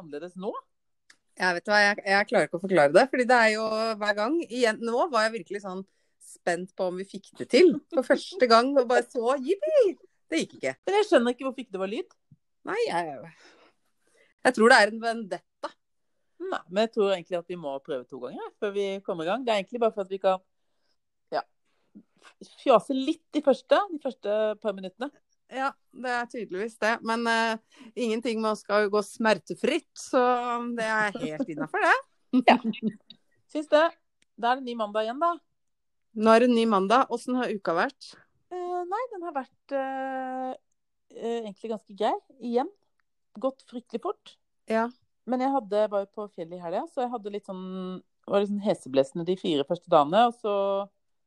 annerledes 0.00 0.36
nå? 0.40 0.52
Jeg 1.40 1.56
vet 1.56 1.70
hva, 1.70 1.78
jeg, 1.80 2.02
jeg 2.04 2.28
klarer 2.28 2.48
ikke 2.48 2.58
å 2.58 2.64
forklare 2.64 2.92
det. 2.92 3.06
fordi 3.12 3.26
det 3.30 3.38
er 3.38 3.50
jo 3.54 3.64
hver 4.02 4.16
gang. 4.18 4.36
Igjen, 4.48 4.80
nå 4.84 5.06
var 5.12 5.26
jeg 5.26 5.36
virkelig 5.38 5.62
sånn 5.64 5.84
spent 6.20 6.74
på 6.76 6.90
om 6.90 6.98
vi 7.00 7.06
fikk 7.08 7.30
det 7.40 7.48
til. 7.54 7.72
For 7.94 8.06
første 8.06 8.48
gang. 8.50 8.74
Og 8.76 8.88
bare 8.90 9.06
så 9.08 9.36
jippi! 9.40 9.94
Det 10.30 10.44
gikk 10.44 10.58
ikke. 10.60 10.74
Men 10.86 10.98
jeg 10.98 11.08
skjønner 11.08 11.34
ikke 11.34 11.46
hvorfor 11.46 11.64
ikke 11.64 11.74
det 11.76 11.82
var 11.82 11.90
lyd. 11.90 12.12
Nei, 12.68 12.80
jeg, 12.86 13.30
jeg 14.46 14.56
tror 14.56 14.70
det 14.72 14.78
er 14.78 14.92
en 14.92 15.00
vendetta. 15.02 15.72
Nei, 16.40 16.60
men 16.68 16.82
jeg 16.84 16.92
tror 16.94 17.14
egentlig 17.14 17.38
at 17.40 17.50
vi 17.50 17.58
må 17.60 17.72
prøve 17.84 18.06
to 18.08 18.20
ganger 18.22 18.52
før 18.60 18.74
vi 18.76 18.86
kommer 19.06 19.26
i 19.26 19.30
gang. 19.30 19.42
Det 19.46 19.52
er 19.52 19.62
egentlig 19.62 19.80
bare 19.82 19.96
for 19.96 20.04
at 20.04 20.12
vi 20.12 20.20
kan 20.22 20.44
ja, 21.34 21.42
fjase 22.62 22.96
litt 22.96 23.24
de 23.34 23.42
første, 23.44 23.80
de 23.90 24.00
første 24.02 24.36
par 24.62 24.76
minuttene. 24.76 25.10
Ja, 25.50 25.72
det 25.90 26.14
er 26.14 26.28
tydeligvis 26.30 26.76
det. 26.82 26.94
Men 27.06 27.26
uh, 27.26 27.82
ingenting 27.94 28.40
med 28.42 28.52
oss 28.52 28.62
skal 28.64 28.86
jo 28.86 28.94
gå 28.94 29.02
smertefritt, 29.04 29.90
så 29.98 30.22
det 30.78 30.86
er 30.86 31.16
helt 31.18 31.50
innafor, 31.50 31.82
det. 31.84 31.96
ja. 32.50 32.58
Syns 33.52 33.70
det. 33.72 33.86
Da 34.40 34.52
er 34.52 34.60
det 34.60 34.68
ny 34.68 34.76
mandag 34.78 35.08
igjen, 35.08 35.20
da. 35.20 35.34
Nå 36.20 36.34
er 36.34 36.46
det 36.46 36.52
ny 36.52 36.64
mandag. 36.70 37.10
Åssen 37.12 37.38
har 37.38 37.50
uka 37.52 37.74
vært? 37.76 38.12
Uh, 38.50 38.82
nei, 38.86 39.02
den 39.12 39.26
har 39.26 39.34
vært 39.36 39.74
uh, 39.74 40.52
egentlig 41.14 41.74
ganske 41.74 41.98
grei. 41.98 42.14
Igjen. 42.38 42.70
Gått 43.42 43.66
fryktelig 43.70 44.02
fort. 44.06 44.36
Ja. 44.70 44.86
Men 45.30 45.42
jeg 45.42 45.54
hadde, 45.54 45.84
var 45.90 46.06
jo 46.06 46.14
på 46.14 46.30
fjellet 46.34 46.58
i 46.58 46.62
helga, 46.62 46.86
så 46.90 47.04
jeg 47.04 47.12
hadde 47.12 47.34
litt 47.34 47.50
sånn 47.50 48.00
var 48.30 48.42
litt 48.42 48.50
sånn 48.52 48.62
heseblesende 48.64 49.26
de 49.26 49.36
fire 49.38 49.66
første 49.66 49.90
dagene. 49.90 50.28
Og 50.30 50.36
så 50.38 50.54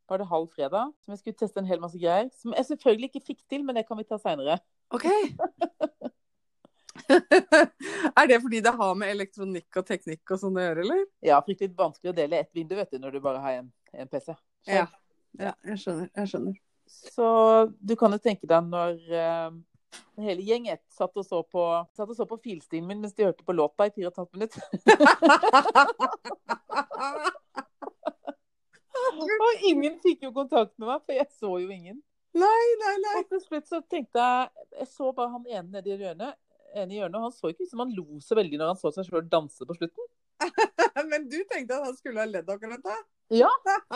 var 0.10 0.20
det 0.20 0.30
halv 0.30 0.48
fredag, 0.52 0.92
som 1.04 1.14
jeg 1.14 1.22
skulle 1.22 1.40
teste 1.40 1.62
en 1.62 1.70
hel 1.70 1.82
masse 1.82 2.00
greier. 2.00 2.30
Som 2.40 2.56
jeg 2.58 2.68
selvfølgelig 2.68 3.10
ikke 3.12 3.28
fikk 3.32 3.42
til, 3.50 3.64
men 3.66 3.78
det 3.78 3.86
kan 3.88 4.00
vi 4.00 4.06
ta 4.08 4.20
seinere. 4.22 4.58
OK. 4.94 5.08
er 8.20 8.30
det 8.30 8.42
fordi 8.42 8.62
det 8.64 8.74
har 8.78 9.00
med 9.00 9.14
elektronikk 9.14 9.82
og 9.82 9.88
teknikk 9.88 10.36
og 10.36 10.42
sånn 10.42 10.60
å 10.60 10.68
gjøre, 10.68 10.86
eller? 10.86 11.02
Ja, 11.26 11.40
fryktelig 11.46 11.80
vanskelig 11.80 12.14
å 12.14 12.18
dele 12.18 12.44
ett 12.44 12.56
vindu, 12.56 12.76
vet 12.80 12.94
du, 12.94 12.98
når 13.02 13.12
du 13.16 13.20
bare 13.24 13.44
har 13.44 13.54
en, 13.64 13.70
en 13.98 14.12
PC. 14.12 14.34
Så. 14.34 14.38
Ja. 14.70 14.88
ja, 15.40 15.54
jeg 15.72 15.84
skjønner. 15.84 16.08
Jeg 16.22 16.34
skjønner. 16.34 16.56
Så 16.94 17.28
du 17.80 17.94
kan 18.00 18.12
jo 18.14 18.20
tenke 18.22 18.50
deg 18.50 18.62
når 18.68 18.94
uh, 19.16 19.52
hele 20.22 20.42
gjengen 20.46 20.80
satt 20.94 21.18
og 21.18 21.26
så 21.26 21.38
på, 21.48 21.64
satt 21.96 22.10
og 22.10 22.16
så 22.18 22.26
på 22.30 22.44
filstilen 22.44 22.88
min 22.90 23.02
mens 23.02 23.16
de 23.18 23.28
hørte 23.30 23.48
på 23.48 23.56
låta 23.56 23.82
i 23.88 23.94
fire 23.96 24.08
og 24.10 24.14
et 24.14 24.22
halvt 24.22 24.36
minutt. 24.38 24.56
og 29.24 29.68
ingen 29.70 30.00
fikk 30.04 30.26
jo 30.28 30.34
kontakt 30.36 30.74
med 30.78 30.90
meg, 30.90 31.04
for 31.06 31.18
jeg 31.18 31.30
så 31.40 31.52
jo 31.62 31.70
ingen. 31.74 32.02
Nei, 32.34 32.64
nei, 32.82 32.96
nei. 33.04 33.18
Og 33.22 33.30
til 33.30 33.42
slutt 33.44 33.68
så 33.70 33.78
tenkte 33.86 34.18
jeg 34.18 34.80
Jeg 34.80 34.88
så 34.90 35.12
bare 35.14 35.30
han 35.36 35.44
ene 35.46 35.76
nede 35.76 35.92
i 35.92 35.98
hjørnet, 36.02 36.40
ene 36.74 36.96
i 36.96 36.98
hjørnet 36.98 37.20
og 37.20 37.28
han 37.28 37.36
så 37.36 37.52
ikke 37.52 37.68
ut 37.68 37.70
som 37.70 37.84
han 37.84 37.94
lo 37.94 38.06
så 38.26 38.38
veldig 38.40 38.58
når 38.58 38.72
han 38.72 38.80
så 38.80 38.92
seg 38.96 39.06
sjøl 39.06 39.28
danse 39.30 39.68
på 39.70 39.78
slutten. 39.78 40.08
Men 41.12 41.28
du 41.30 41.38
tenkte 41.50 41.78
at 41.78 41.86
han 41.86 41.98
skulle 41.98 42.24
ha 42.24 42.30
ledd 42.30 42.50
akkurat 42.50 42.82
da? 42.84 42.96
Ja. 43.34 43.50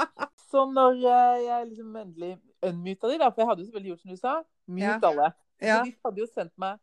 Så 0.52 0.64
når 0.72 1.02
jeg 1.02 1.68
liksom 1.72 1.96
endelig 2.00 2.38
unmuta 2.64 3.10
de, 3.10 3.18
da, 3.20 3.30
for 3.30 3.44
jeg 3.44 3.50
hadde 3.50 3.64
jo 3.64 3.68
selvfølgelig 3.68 3.92
gjort 3.92 4.04
som 4.04 4.14
du 4.14 4.20
sa, 4.20 4.36
mute 4.70 4.86
ja. 4.86 5.00
alle. 5.10 5.32
Ja. 5.60 5.80
Så 5.80 5.90
de 5.90 5.96
hadde 6.06 6.24
jo 6.24 6.30
sendt 6.32 6.54
meg 6.62 6.80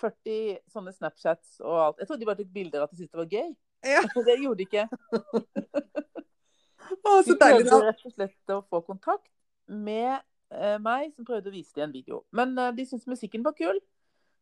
40 0.00 0.60
sånne 0.70 0.94
Snapchats 0.94 1.58
og 1.62 1.80
alt. 1.84 2.00
Jeg 2.02 2.10
trodde 2.10 2.22
de 2.22 2.28
bare 2.28 2.40
tok 2.42 2.52
bilder 2.54 2.82
av 2.82 2.88
at 2.88 2.94
de 2.94 3.00
syntes 3.00 3.14
det 3.14 3.22
var 3.22 3.34
gøy. 3.38 3.50
Ja. 3.86 4.02
Det 4.28 4.36
gjorde 4.42 4.60
de 4.60 4.66
ikke. 4.68 4.84
Å, 6.90 7.20
så 7.26 7.36
deilig, 7.36 7.64
de 7.64 7.70
prøvde 7.70 7.86
rett 7.86 8.06
og 8.06 8.14
slett 8.14 8.54
å 8.54 8.60
få 8.70 8.82
kontakt 8.86 9.30
med 9.70 10.18
eh, 10.54 10.78
meg, 10.82 11.12
som 11.14 11.26
prøvde 11.26 11.50
å 11.50 11.54
vise 11.54 11.74
dem 11.76 11.88
en 11.88 11.94
video. 11.94 12.22
Men 12.36 12.56
eh, 12.58 12.72
de 12.76 12.86
syntes 12.88 13.08
musikken 13.10 13.44
var 13.46 13.56
kul, 13.58 13.78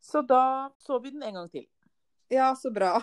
så 0.05 0.23
da 0.25 0.71
så 0.83 1.01
vi 1.03 1.13
den 1.15 1.27
en 1.27 1.41
gang 1.41 1.53
til. 1.53 1.67
Ja, 2.33 2.53
så 2.57 2.73
bra. 2.73 2.99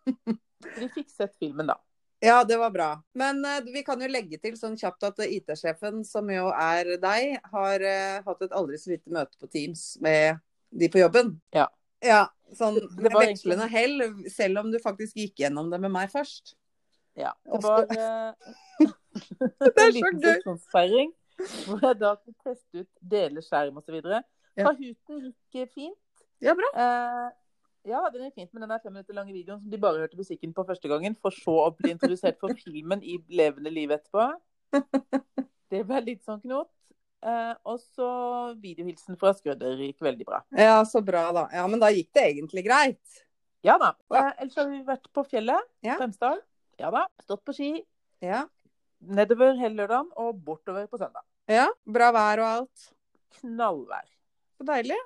de 0.78 0.90
fikk 0.94 1.10
sett 1.12 1.36
filmen, 1.40 1.70
da. 1.70 1.78
Ja, 2.20 2.44
det 2.44 2.56
var 2.60 2.70
bra. 2.70 3.02
Men 3.16 3.44
eh, 3.44 3.64
vi 3.72 3.82
kan 3.84 4.00
jo 4.00 4.08
legge 4.10 4.36
til 4.40 4.56
sånn 4.60 4.76
kjapt 4.80 5.06
at 5.08 5.22
IT-sjefen, 5.24 6.02
som 6.04 6.28
jo 6.32 6.50
er 6.52 6.96
deg, 7.00 7.38
har 7.52 7.84
eh, 7.84 8.20
hatt 8.26 8.44
et 8.44 8.56
aldri 8.56 8.80
så 8.80 8.92
lite 8.92 9.12
møte 9.12 9.40
på 9.40 9.48
Teams 9.48 9.94
med 10.04 10.40
de 10.70 10.90
på 10.92 11.00
jobben. 11.00 11.38
Ja. 11.56 11.70
Ja, 12.00 12.22
sånn 12.56 12.78
vekslende 12.96 13.66
hell, 13.68 13.98
selv 14.32 14.62
om 14.62 14.70
du 14.72 14.78
faktisk 14.80 15.18
gikk 15.20 15.42
gjennom 15.42 15.68
det 15.72 15.80
med 15.82 15.92
meg 15.92 16.12
først. 16.12 16.54
Ja. 17.20 17.32
Det 17.44 17.60
var 17.64 17.86
uh, 17.90 18.32
en 19.70 19.94
liten 19.96 20.22
sesjonsfeiring 20.24 21.14
hvor 21.64 21.80
jeg 21.80 21.96
da 22.00 22.14
kunne 22.18 22.36
teste 22.44 22.82
ut 22.82 22.90
deleskjerm 23.12 23.78
osv. 23.80 24.00
Kahooten 24.60 25.30
gikk 25.54 25.70
fint. 25.72 26.24
Ja, 26.44 26.52
bra. 26.56 26.68
Ja, 27.88 28.02
den 28.12 28.26
er 28.26 28.32
fint, 28.34 28.50
men 28.52 28.66
den 28.66 28.74
er 28.74 28.82
fem 28.82 28.92
minutter 28.92 29.16
lange 29.16 29.32
videoen 29.32 29.62
som 29.62 29.72
de 29.72 29.78
bare 29.80 30.02
hørte 30.02 30.18
musikken 30.18 30.52
på 30.52 30.66
første 30.68 30.88
gangen, 30.90 31.14
for 31.16 31.32
så 31.32 31.54
å 31.62 31.70
bli 31.78 31.94
introdusert 31.94 32.36
for 32.42 32.52
filmen 32.66 33.00
i 33.00 33.16
levende 33.32 33.72
liv 33.72 33.92
etterpå. 33.96 34.26
Det 35.70 35.80
ble 35.88 36.02
litt 36.04 36.26
sånn 36.26 36.42
knot. 36.44 36.68
Eh, 37.20 37.52
og 37.68 37.80
så 37.82 38.10
videohilsen 38.60 39.18
fra 39.20 39.32
Skrødder 39.36 39.80
gikk 39.84 40.00
veldig 40.04 40.26
bra. 40.28 40.40
Ja, 40.56 40.78
så 40.88 41.02
bra, 41.04 41.26
da. 41.36 41.46
Ja, 41.52 41.66
Men 41.68 41.82
da 41.82 41.90
gikk 41.92 42.12
det 42.16 42.24
egentlig 42.30 42.64
greit? 42.68 43.24
Ja 43.64 43.76
da. 43.80 43.92
Eh, 44.16 44.30
ellers 44.40 44.56
har 44.56 44.70
vi 44.70 44.80
vært 44.86 45.10
på 45.12 45.24
fjellet. 45.28 45.68
Ja. 45.84 45.98
Fremsdal. 46.00 46.40
Ja 46.80 46.88
da. 46.88 47.02
Stått 47.20 47.42
på 47.44 47.52
ski. 47.52 47.74
Ja. 48.24 48.46
Nedover 49.04 49.52
hele 49.58 49.82
lørdagen 49.82 50.06
og 50.16 50.38
bortover 50.46 50.86
på 50.88 50.96
søndag. 51.00 51.26
Ja. 51.50 51.66
Bra 51.84 52.08
vær 52.16 52.40
og 52.40 52.46
alt? 52.48 52.84
Knallvær. 53.36 54.06
Så 54.56 54.64
deilig. 54.64 54.96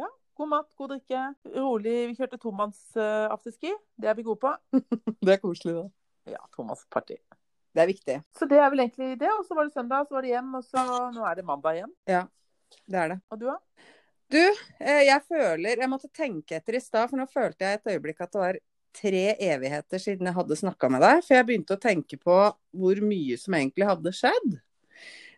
Ja. 0.00 0.08
God 0.40 0.50
mat, 0.54 0.70
god 0.80 0.94
drikke. 0.94 1.26
Rolig. 1.52 1.96
Vi 2.08 2.16
kjørte 2.16 2.40
tomanns 2.40 2.80
uh, 2.96 3.28
afterski. 3.28 3.74
Det 4.00 4.08
er 4.08 4.16
vi 4.16 4.24
gode 4.24 4.40
på. 4.40 4.54
det 5.26 5.34
er 5.34 5.42
koselig, 5.42 5.74
da. 5.76 5.84
Ja, 6.32 6.40
tomannsparty. 6.56 7.18
Det 7.76 7.84
er 7.84 7.90
viktig. 7.92 8.16
Så 8.38 8.48
det 8.48 8.62
er 8.62 8.72
vel 8.72 8.86
egentlig 8.86 9.18
det. 9.20 9.28
Og 9.34 9.44
så 9.44 9.58
var 9.58 9.68
det 9.68 9.76
søndag, 9.76 10.08
så 10.08 10.16
var 10.16 10.24
det 10.24 10.32
hjem, 10.32 10.50
og 10.56 10.64
så 10.64 10.86
nå 11.12 11.28
er 11.28 11.36
det 11.36 11.46
mandag 11.50 11.82
igjen. 11.82 11.92
Ja, 12.08 12.24
det 12.88 13.02
er 13.02 13.12
det. 13.12 13.20
Og 13.28 13.42
du, 13.42 13.46
da? 13.52 13.58
Du, 14.28 14.40
eh, 14.80 15.04
jeg 15.08 15.24
føler 15.24 15.80
Jeg 15.80 15.88
måtte 15.88 16.10
tenke 16.12 16.56
etter 16.56 16.76
i 16.76 16.82
stad, 16.84 17.08
for 17.08 17.20
nå 17.20 17.28
følte 17.28 17.64
jeg 17.64 17.82
et 17.82 17.94
øyeblikk 17.94 18.24
at 18.24 18.32
det 18.32 18.42
var 18.42 18.62
tre 18.96 19.34
evigheter 19.34 20.00
siden 20.02 20.28
jeg 20.28 20.36
hadde 20.36 20.58
snakka 20.58 20.90
med 20.92 21.04
deg. 21.04 21.22
For 21.26 21.36
jeg 21.36 21.48
begynte 21.48 21.76
å 21.76 21.82
tenke 21.82 22.18
på 22.20 22.38
hvor 22.48 23.02
mye 23.04 23.38
som 23.40 23.56
egentlig 23.58 23.88
hadde 23.88 24.14
skjedd. 24.16 24.58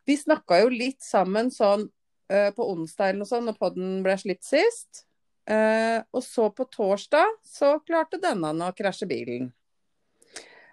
Vi 0.08 0.16
snakka 0.18 0.62
jo 0.62 0.72
litt 0.72 1.02
sammen 1.04 1.50
sånn 1.54 1.86
uh, 1.86 2.50
på 2.56 2.66
onsdag 2.72 3.10
eller 3.10 3.22
noe 3.22 3.30
sånt, 3.30 3.48
når 3.48 3.60
podden 3.60 4.00
ble 4.06 4.16
slitt 4.20 4.44
sist. 4.46 5.04
Uh, 5.50 6.02
og 6.14 6.22
så 6.24 6.50
på 6.54 6.66
torsdag 6.70 7.40
så 7.46 7.76
klarte 7.86 8.20
denne 8.22 8.52
å 8.66 8.76
krasje 8.76 9.08
bilen. 9.10 9.50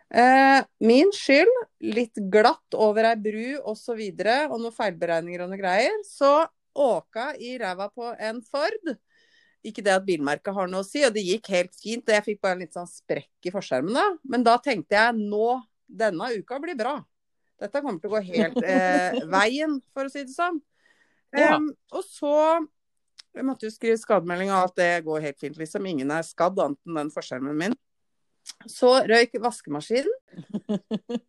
Uh, 0.08 0.64
min 0.80 1.10
skyld, 1.12 1.52
litt 1.84 2.16
glatt 2.32 2.78
over 2.78 3.10
ei 3.10 3.18
bru 3.20 3.48
osv. 3.58 3.66
Og, 3.68 3.80
så 3.82 3.98
videre, 3.98 4.38
og 4.48 4.62
noen 4.62 4.76
feilberegninger 4.76 5.44
og 5.44 5.52
noe 5.52 5.60
greier. 5.60 5.98
Så 6.08 6.32
åka 6.78 7.34
i 7.42 7.58
ræva 7.60 7.90
på 7.92 8.14
en 8.14 8.42
Ford. 8.46 8.96
Ikke 9.68 9.84
det 9.84 9.96
at 9.98 10.06
bilmerket 10.08 10.56
har 10.56 10.70
noe 10.72 10.86
å 10.86 10.88
si, 10.88 11.04
og 11.04 11.14
det 11.16 11.26
gikk 11.26 11.52
helt 11.52 11.76
fint. 11.76 12.06
og 12.08 12.16
Jeg 12.16 12.26
fikk 12.30 12.42
bare 12.44 12.58
en 12.58 12.64
litt 12.64 12.78
sånn 12.78 12.90
sprekk 12.90 13.50
i 13.50 13.54
forskjermen 13.54 13.98
da. 13.98 14.06
Men 14.32 14.46
da 14.48 14.56
tenkte 14.64 14.96
jeg 14.96 15.20
nå, 15.20 15.58
denne 15.88 16.32
uka 16.40 16.60
blir 16.64 16.78
bra. 16.80 16.98
Dette 17.58 17.82
kommer 17.82 18.00
til 18.00 18.12
å 18.12 18.16
gå 18.18 18.24
helt 18.30 18.58
eh, 18.62 19.20
veien, 19.38 19.80
for 19.96 20.08
å 20.08 20.14
si 20.14 20.24
det 20.24 20.36
sånn. 20.36 20.60
Ja. 21.36 21.58
Um, 21.58 21.72
og 21.92 22.06
så 22.08 22.36
jeg 23.38 23.46
måtte 23.46 23.68
jo 23.68 23.74
skrive 23.74 23.98
skademelding, 24.02 24.50
og 24.50 24.64
alt 24.64 24.80
det 24.80 25.04
går 25.06 25.26
helt 25.28 25.42
fint. 25.42 25.60
liksom. 25.60 25.86
Ingen 25.86 26.14
er 26.14 26.26
skadd, 26.26 26.58
annet 26.64 26.80
enn 26.88 26.98
den 27.02 27.14
forskjermen 27.14 27.60
min. 27.60 27.76
Så 28.72 28.94
røyk 29.06 29.36
vaskemaskinen. 29.44 30.14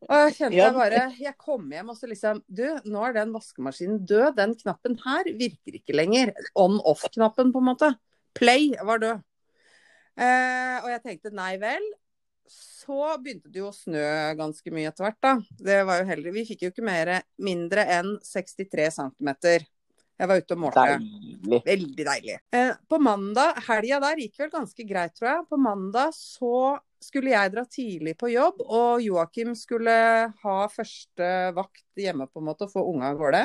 Og 0.09 0.15
jeg 0.15 0.35
kjente 0.37 0.55
jeg 0.55 0.75
bare 0.77 1.01
Jeg 1.19 1.33
kom 1.41 1.65
hjem 1.73 1.89
og 1.91 1.97
så 1.99 2.07
liksom 2.11 2.39
Du, 2.47 2.63
nå 2.87 3.01
er 3.07 3.17
den 3.17 3.33
vaskemaskinen 3.35 4.05
død. 4.07 4.37
Den 4.39 4.55
knappen 4.59 4.95
her 5.03 5.29
virker 5.41 5.81
ikke 5.81 5.97
lenger. 5.99 6.33
On-off-knappen, 6.55 7.51
på 7.53 7.63
en 7.63 7.69
måte. 7.69 7.91
Play 8.37 8.75
var 8.85 9.01
død. 9.03 9.25
Eh, 10.19 10.77
og 10.83 10.91
jeg 10.93 11.03
tenkte 11.05 11.35
nei 11.35 11.55
vel. 11.63 11.85
Så 12.49 12.97
begynte 13.21 13.51
det 13.53 13.61
jo 13.61 13.69
å 13.69 13.77
snø 13.77 14.05
ganske 14.39 14.73
mye 14.73 14.89
etter 14.91 15.05
hvert, 15.05 15.19
da. 15.25 15.35
Det 15.61 15.83
var 15.85 16.01
jo 16.01 16.09
heldig. 16.09 16.33
Vi 16.39 16.47
fikk 16.49 16.65
jo 16.65 16.71
ikke 16.73 16.87
mer, 16.87 17.11
mindre 17.45 17.85
enn 17.99 18.15
63 18.25 18.89
cm. 18.97 19.35
Jeg 20.19 20.27
var 20.27 20.41
ute 20.41 20.57
og 20.57 20.63
målte. 20.65 20.85
Deilig. 20.99 21.61
Veldig 21.67 22.07
deilig. 22.09 22.39
Eh, 22.57 22.73
på 22.91 22.99
mandag, 23.03 23.61
helga 23.69 24.01
der 24.03 24.23
gikk 24.25 24.41
vel 24.43 24.51
ganske 24.51 24.87
greit, 24.89 25.15
tror 25.15 25.29
jeg. 25.31 25.45
På 25.53 25.59
mandag 25.61 26.17
så 26.17 26.79
skulle 26.99 27.31
jeg 27.31 27.53
dra 27.55 27.63
tidlig 27.71 28.17
på 28.19 28.33
jobb, 28.33 28.65
og 28.65 29.05
Joakim 29.05 29.53
skulle 29.55 29.93
ha 30.43 30.57
første 30.73 31.29
vakt 31.55 32.01
hjemme 32.01 32.27
på 32.27 32.43
en 32.43 32.49
måte 32.49 32.67
og 32.67 32.73
få 32.73 32.83
unga 32.91 33.13
av 33.13 33.21
gårde. 33.21 33.45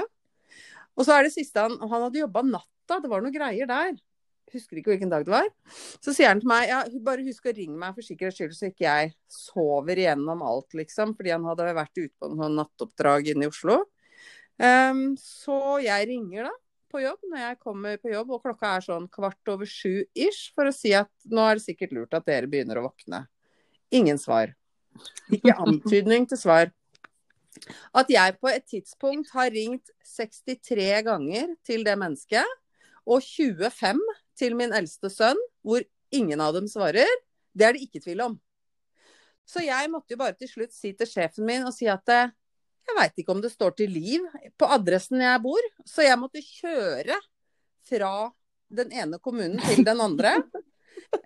Og 0.98 1.06
så 1.06 1.18
er 1.18 1.28
det 1.28 1.34
siste 1.36 1.62
han 1.62 1.78
Han 1.82 2.08
hadde 2.08 2.22
jobba 2.22 2.44
natta, 2.46 3.00
det 3.02 3.12
var 3.12 3.22
noen 3.22 3.36
greier 3.36 3.70
der. 3.70 3.94
Husker 4.54 4.78
ikke 4.78 4.94
hvilken 4.94 5.10
dag 5.10 5.24
det 5.25 5.34
var. 5.34 5.48
Så 6.04 6.13
sier 6.13 6.30
han 6.30 6.42
til 6.42 6.50
meg 6.51 6.68
ja, 6.69 6.84
bare 7.06 7.25
husk 7.25 7.48
å 7.50 7.54
ringe 7.56 7.78
meg 7.80 7.95
for 7.95 8.06
sikkerhets 8.06 8.38
skyld, 8.38 8.54
så 8.57 8.69
ikke 8.69 8.86
jeg 8.86 9.13
sover 9.31 10.01
igjennom 10.04 10.44
alt, 10.45 10.75
liksom. 10.78 11.16
Fordi 11.18 11.34
han 11.34 11.48
hadde 11.50 11.72
vært 11.74 11.98
ute 11.98 12.13
på 12.22 12.30
noen 12.34 12.60
nattoppdrag 12.60 13.31
inne 13.34 13.48
i 13.48 13.54
Oslo. 13.54 13.80
Um, 14.62 15.16
så 15.18 15.80
jeg 15.81 16.12
ringer 16.12 16.45
da 16.45 16.54
på 16.94 17.01
jobb 17.01 17.24
når 17.25 17.40
jeg 17.42 17.60
kommer 17.63 17.98
på 17.98 18.12
jobb, 18.12 18.36
og 18.36 18.44
klokka 18.44 18.75
er 18.78 18.86
sånn 18.86 19.07
kvart 19.12 19.50
over 19.50 19.69
sju 19.69 20.04
ish, 20.13 20.51
for 20.54 20.69
å 20.69 20.75
si 20.75 20.94
at 20.94 21.10
nå 21.25 21.48
er 21.48 21.57
det 21.57 21.66
sikkert 21.66 21.96
lurt 21.98 22.13
at 22.13 22.28
dere 22.30 22.50
begynner 22.50 22.80
å 22.80 22.86
våkne. 22.86 23.24
Ingen 23.94 24.22
svar. 24.22 24.54
Ikke 25.34 25.56
antydning 25.57 26.28
til 26.30 26.38
svar. 26.38 26.69
At 27.98 28.10
jeg 28.10 28.38
på 28.42 28.50
et 28.50 28.66
tidspunkt 28.69 29.31
har 29.34 29.50
ringt 29.54 29.89
63 30.06 31.01
ganger 31.07 31.54
til 31.66 31.86
det 31.86 31.98
mennesket, 31.98 32.60
og 33.10 33.25
25 33.25 34.00
til 34.38 34.56
min 34.60 34.74
eldste 34.76 35.12
sønn, 35.14 35.40
hvor 35.66 35.84
ingen 36.14 36.42
av 36.44 36.56
dem 36.58 36.70
svarer, 36.70 37.10
det 37.54 37.68
er 37.68 37.76
det 37.76 37.86
ikke 37.86 38.02
tvil 38.04 38.24
om. 38.26 38.38
Så 39.46 39.64
jeg 39.66 39.90
måtte 39.92 40.16
jo 40.16 40.22
bare 40.22 40.38
til 40.40 40.50
slutt 40.50 40.74
si 40.74 40.94
til 40.98 41.10
sjefen 41.10 41.46
min 41.48 41.66
og 41.68 41.74
si 41.76 41.90
at 41.92 42.10
eh, 42.14 42.32
jeg 42.84 42.98
veit 43.00 43.20
ikke 43.20 43.36
om 43.36 43.42
det 43.44 43.52
står 43.54 43.76
til 43.80 43.92
liv 43.96 44.24
på 44.60 44.68
adressen 44.72 45.22
jeg 45.24 45.44
bor, 45.44 45.72
så 45.88 46.06
jeg 46.06 46.20
måtte 46.20 46.44
kjøre 46.44 47.18
fra 47.88 48.14
den 48.74 48.94
ene 48.96 49.20
kommunen 49.24 49.60
til 49.68 49.84
den 49.88 50.04
andre. 50.04 50.38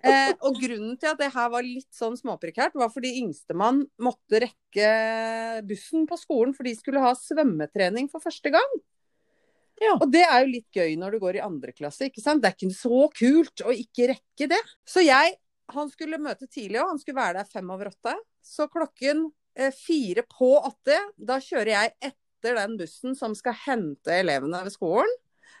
Eh, 0.04 0.34
og 0.44 0.58
grunnen 0.60 0.98
til 1.00 1.08
at 1.08 1.16
det 1.16 1.30
her 1.32 1.46
var 1.48 1.64
litt 1.64 1.88
sånn 1.96 2.16
småprekært, 2.18 2.74
var 2.76 2.90
fordi 2.92 3.14
yngstemann 3.22 3.80
måtte 4.04 4.42
rekke 4.44 4.90
bussen 5.64 6.04
på 6.08 6.18
skolen, 6.20 6.52
for 6.52 6.68
de 6.68 6.74
skulle 6.76 7.00
ha 7.00 7.14
svømmetrening 7.16 8.10
for 8.12 8.20
første 8.20 8.52
gang. 8.52 8.74
Ja. 9.82 9.94
Og 9.98 10.08
det 10.10 10.24
er 10.24 10.42
jo 10.42 10.50
litt 10.50 10.74
gøy 10.74 10.96
når 10.98 11.14
du 11.14 11.22
går 11.22 11.38
i 11.38 11.44
andre 11.44 11.74
klasse, 11.76 12.08
ikke 12.08 12.22
sant. 12.22 12.42
Det 12.42 12.50
er 12.50 12.56
ikke 12.56 12.74
så 12.74 13.02
kult 13.14 13.62
å 13.64 13.74
ikke 13.74 14.10
rekke 14.14 14.50
det. 14.54 14.62
Så 14.88 15.04
jeg 15.06 15.38
Han 15.68 15.90
skulle 15.92 16.16
møte 16.16 16.46
tidlig 16.48 16.78
òg, 16.80 16.94
han 16.94 16.98
skulle 17.02 17.18
være 17.18 17.42
der 17.42 17.48
fem 17.52 17.68
over 17.68 17.90
åtte. 17.90 18.14
Så 18.40 18.70
klokken 18.72 19.26
eh, 19.52 19.68
fire 19.68 20.22
på 20.24 20.54
åtte, 20.64 20.96
da 21.12 21.36
kjører 21.44 21.70
jeg 21.74 21.90
etter 22.08 22.56
den 22.56 22.78
bussen 22.80 23.12
som 23.18 23.34
skal 23.36 23.52
hente 23.66 24.14
elevene 24.16 24.62
ved 24.64 24.72
skolen. 24.72 25.12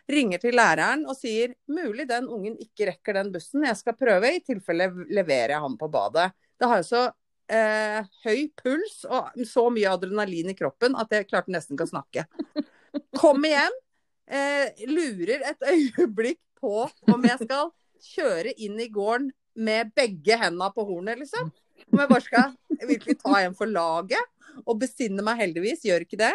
Ringer 0.08 0.40
til 0.40 0.56
læreren 0.56 1.02
og 1.04 1.12
sier 1.18 1.52
mulig 1.68 2.06
den 2.08 2.24
ungen 2.32 2.56
ikke 2.56 2.88
rekker 2.88 3.18
den 3.18 3.34
bussen, 3.34 3.66
jeg 3.68 3.76
skal 3.76 3.98
prøve. 4.00 4.30
I 4.32 4.40
tilfelle 4.46 4.88
leverer 5.12 5.58
jeg 5.58 5.64
ham 5.66 5.76
på 5.76 5.90
badet. 5.92 6.30
Det 6.56 6.70
har 6.72 6.80
jo 6.80 6.88
så 6.88 7.02
eh, 7.52 8.00
høy 8.24 8.48
puls 8.56 9.02
og 9.08 9.36
så 9.48 9.66
mye 9.72 9.92
adrenalin 9.92 10.52
i 10.52 10.56
kroppen 10.56 10.96
at 10.96 11.12
jeg 11.12 11.28
klarte 11.28 11.52
nesten 11.52 11.76
ikke 11.76 11.88
å 11.88 11.92
snakke. 11.92 12.24
Kommer 13.20 13.52
hjem, 13.52 13.78
eh, 14.30 14.86
lurer 14.88 15.44
et 15.52 15.68
øyeblikk 15.74 16.40
på 16.60 16.88
om 17.12 17.28
jeg 17.28 17.44
skal 17.44 17.70
kjøre 18.14 18.54
inn 18.62 18.78
i 18.80 18.90
gården 18.92 19.30
med 19.58 19.90
begge 19.96 20.36
hendene 20.38 20.70
på 20.74 20.84
hornet, 20.86 21.18
liksom. 21.18 21.50
Om 21.88 22.02
jeg 22.02 22.10
bare 22.10 22.24
skal 22.24 22.88
virkelig 22.90 23.16
ta 23.22 23.40
en 23.40 23.56
for 23.58 23.70
laget 23.70 24.62
og 24.64 24.78
besinne 24.82 25.22
meg 25.24 25.40
heldigvis, 25.42 25.84
gjør 25.86 26.04
ikke 26.06 26.20
det. 26.20 26.34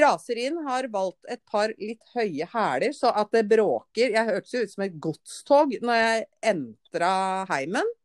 Raser 0.00 0.38
inn, 0.38 0.60
har 0.68 0.86
valgt 0.92 1.26
et 1.32 1.40
par 1.50 1.72
litt 1.80 2.02
høye 2.14 2.46
hæler 2.52 2.92
så 2.94 3.10
at 3.10 3.32
det 3.34 3.48
bråker. 3.50 4.12
Jeg 4.14 4.28
hørtes 4.28 4.54
jo 4.54 4.62
ut 4.62 4.74
som 4.74 4.84
et 4.86 5.00
godstog 5.02 5.74
når 5.82 5.98
jeg 5.98 6.28
entra 6.52 7.14
heimen. 7.50 7.96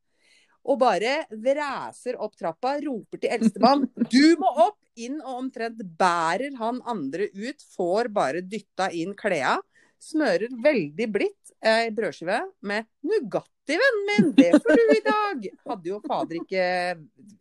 Og 0.66 0.80
bare 0.82 1.26
vræser 1.30 2.18
opp 2.18 2.34
trappa, 2.40 2.76
roper 2.82 3.22
til 3.22 3.36
eldstemann 3.38 3.86
'du 4.12 4.36
må 4.42 4.52
opp'! 4.68 4.82
Inn 4.96 5.18
og 5.20 5.42
omtrent 5.42 5.82
bærer 6.00 6.54
han 6.56 6.78
andre 6.88 7.26
ut, 7.36 7.64
får 7.76 8.08
bare 8.16 8.40
dytta 8.40 8.88
inn 8.96 9.12
klea. 9.12 9.58
Smører 10.00 10.54
veldig 10.64 11.08
blidt 11.12 11.52
ei 11.66 11.90
brødskive 11.92 12.38
med 12.64 12.88
Nugatti, 13.04 13.76
vennen 13.76 14.06
min! 14.08 14.30
Det 14.38 14.54
får 14.64 14.80
du 14.80 14.94
i 14.94 15.02
dag! 15.04 15.50
Hadde 15.68 15.92
jo 15.92 16.00
fader 16.06 16.40
ikke 16.40 16.68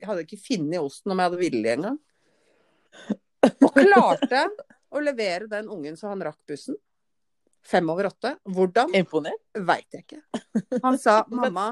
Hadde 0.02 0.24
ikke 0.26 0.40
funnet 0.40 0.80
osten 0.82 1.14
om 1.14 1.22
jeg 1.22 1.30
hadde 1.30 1.42
villet 1.44 1.76
engang. 1.76 2.00
Og 3.62 3.78
klarte 3.78 4.42
å 4.94 5.02
levere 5.02 5.46
den 5.50 5.70
ungen 5.70 5.98
så 6.00 6.10
han 6.10 6.26
rakk 6.26 6.40
bussen. 6.48 6.76
Fem 7.64 7.88
over 7.90 8.10
åtte. 8.10 8.34
Hvordan? 8.44 8.92
Imponert. 8.98 9.40
Veit 9.54 9.94
jeg 9.94 10.04
ikke. 10.04 10.20
Han 10.84 10.98
sa 11.00 11.22
'mamma, 11.30 11.70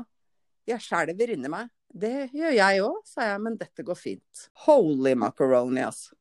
jeg 0.69 0.83
skjelver 0.83 1.35
inni 1.35 1.51
meg'. 1.53 1.71
Det 1.93 2.31
gjør 2.33 2.55
jeg 2.57 2.83
òg, 2.87 3.03
sa 3.05 3.27
jeg, 3.33 3.41
men 3.45 3.59
dette 3.61 3.85
går 3.85 3.99
fint. 3.99 4.47
Holy 4.65 5.13
macaroni, 5.15 5.83
altså. 5.85 6.17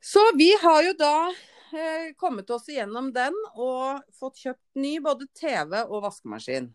Så 0.00 0.22
vi 0.34 0.48
har 0.58 0.82
jo 0.82 0.92
da 0.98 1.30
eh, 1.76 2.10
kommet 2.18 2.50
oss 2.50 2.66
igjennom 2.72 3.12
den 3.14 3.36
og 3.54 4.00
fått 4.16 4.40
kjøpt 4.42 4.80
ny 4.80 4.96
både 5.04 5.28
TV 5.36 5.76
og 5.84 6.02
vaskemaskin. 6.06 6.70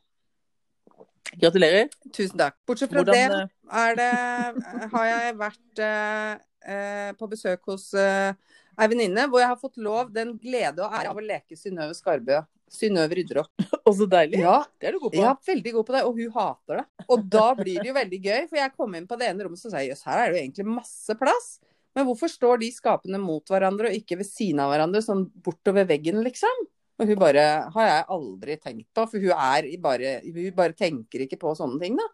Gratulerer. 1.35 1.89
Tusen 2.13 2.37
takk. 2.39 2.57
Bortsett 2.67 2.93
fra 2.93 3.01
Hvordan, 3.01 3.15
det 3.15 3.97
det, 3.99 4.89
har 4.93 5.07
jeg 5.09 5.37
vært 5.39 5.81
eh, 5.83 6.35
eh, 6.69 7.09
på 7.17 7.27
besøk 7.31 7.65
hos 7.73 7.89
eh, 7.97 8.37
ei 8.79 8.89
venninne 8.91 9.27
hvor 9.31 9.41
jeg 9.41 9.51
har 9.51 9.59
fått 9.61 9.77
lov 9.81 10.11
den 10.15 10.35
glede 10.41 10.83
og 10.83 10.93
ære 10.93 11.11
av 11.11 11.19
å 11.21 11.23
leke 11.23 11.57
Synnøve 11.59 11.95
Skarbø. 11.97 12.41
Synnøve 12.75 13.15
rydder 13.19 13.39
opp. 13.43 13.65
Og 13.85 13.93
så 13.99 14.07
deilig. 14.09 14.39
Ja, 14.41 14.57
Det 14.81 14.89
er 14.89 14.95
du 14.95 14.99
god 15.03 15.13
på. 15.13 15.21
ja, 15.21 15.33
veldig 15.47 15.73
god 15.75 15.85
på 15.85 15.93
det, 15.93 16.03
og 16.07 16.17
hun 16.17 16.31
hater 16.33 16.79
det. 16.81 16.85
Og 17.13 17.25
da 17.29 17.43
blir 17.59 17.77
det 17.77 17.89
jo 17.91 17.93
veldig 17.95 18.19
gøy, 18.25 18.39
for 18.49 18.57
jeg 18.57 18.73
kom 18.73 18.95
inn 18.97 19.05
på 19.07 19.17
det 19.21 19.27
ene 19.29 19.45
rommet 19.45 19.61
og 19.69 19.73
sa 19.75 19.83
jøss, 19.85 20.01
her 20.09 20.23
er 20.23 20.31
det 20.31 20.39
jo 20.39 20.43
egentlig 20.43 20.65
masse 20.81 21.15
plass. 21.19 21.49
Men 21.95 22.07
hvorfor 22.09 22.31
står 22.33 22.63
de 22.63 22.71
skapene 22.73 23.19
mot 23.21 23.45
hverandre 23.53 23.91
og 23.91 23.99
ikke 23.99 24.17
ved 24.19 24.27
siden 24.27 24.63
av 24.65 24.73
hverandre, 24.73 25.03
sånn 25.05 25.27
bortover 25.45 25.85
veggen, 25.87 26.17
liksom? 26.25 26.65
Og 26.97 27.11
hun 27.11 27.19
bare 27.21 27.45
har 27.75 27.87
jeg 27.91 28.03
aldri 28.17 28.57
tenkt 28.63 28.89
på, 28.97 29.05
for 29.13 29.21
hun 29.21 29.31
er 29.35 29.69
bare 29.83 30.17
Hun 30.25 30.51
bare 30.57 30.75
tenker 30.75 31.23
ikke 31.27 31.39
på 31.39 31.53
sånne 31.59 31.79
ting, 31.83 32.01
da. 32.01 32.09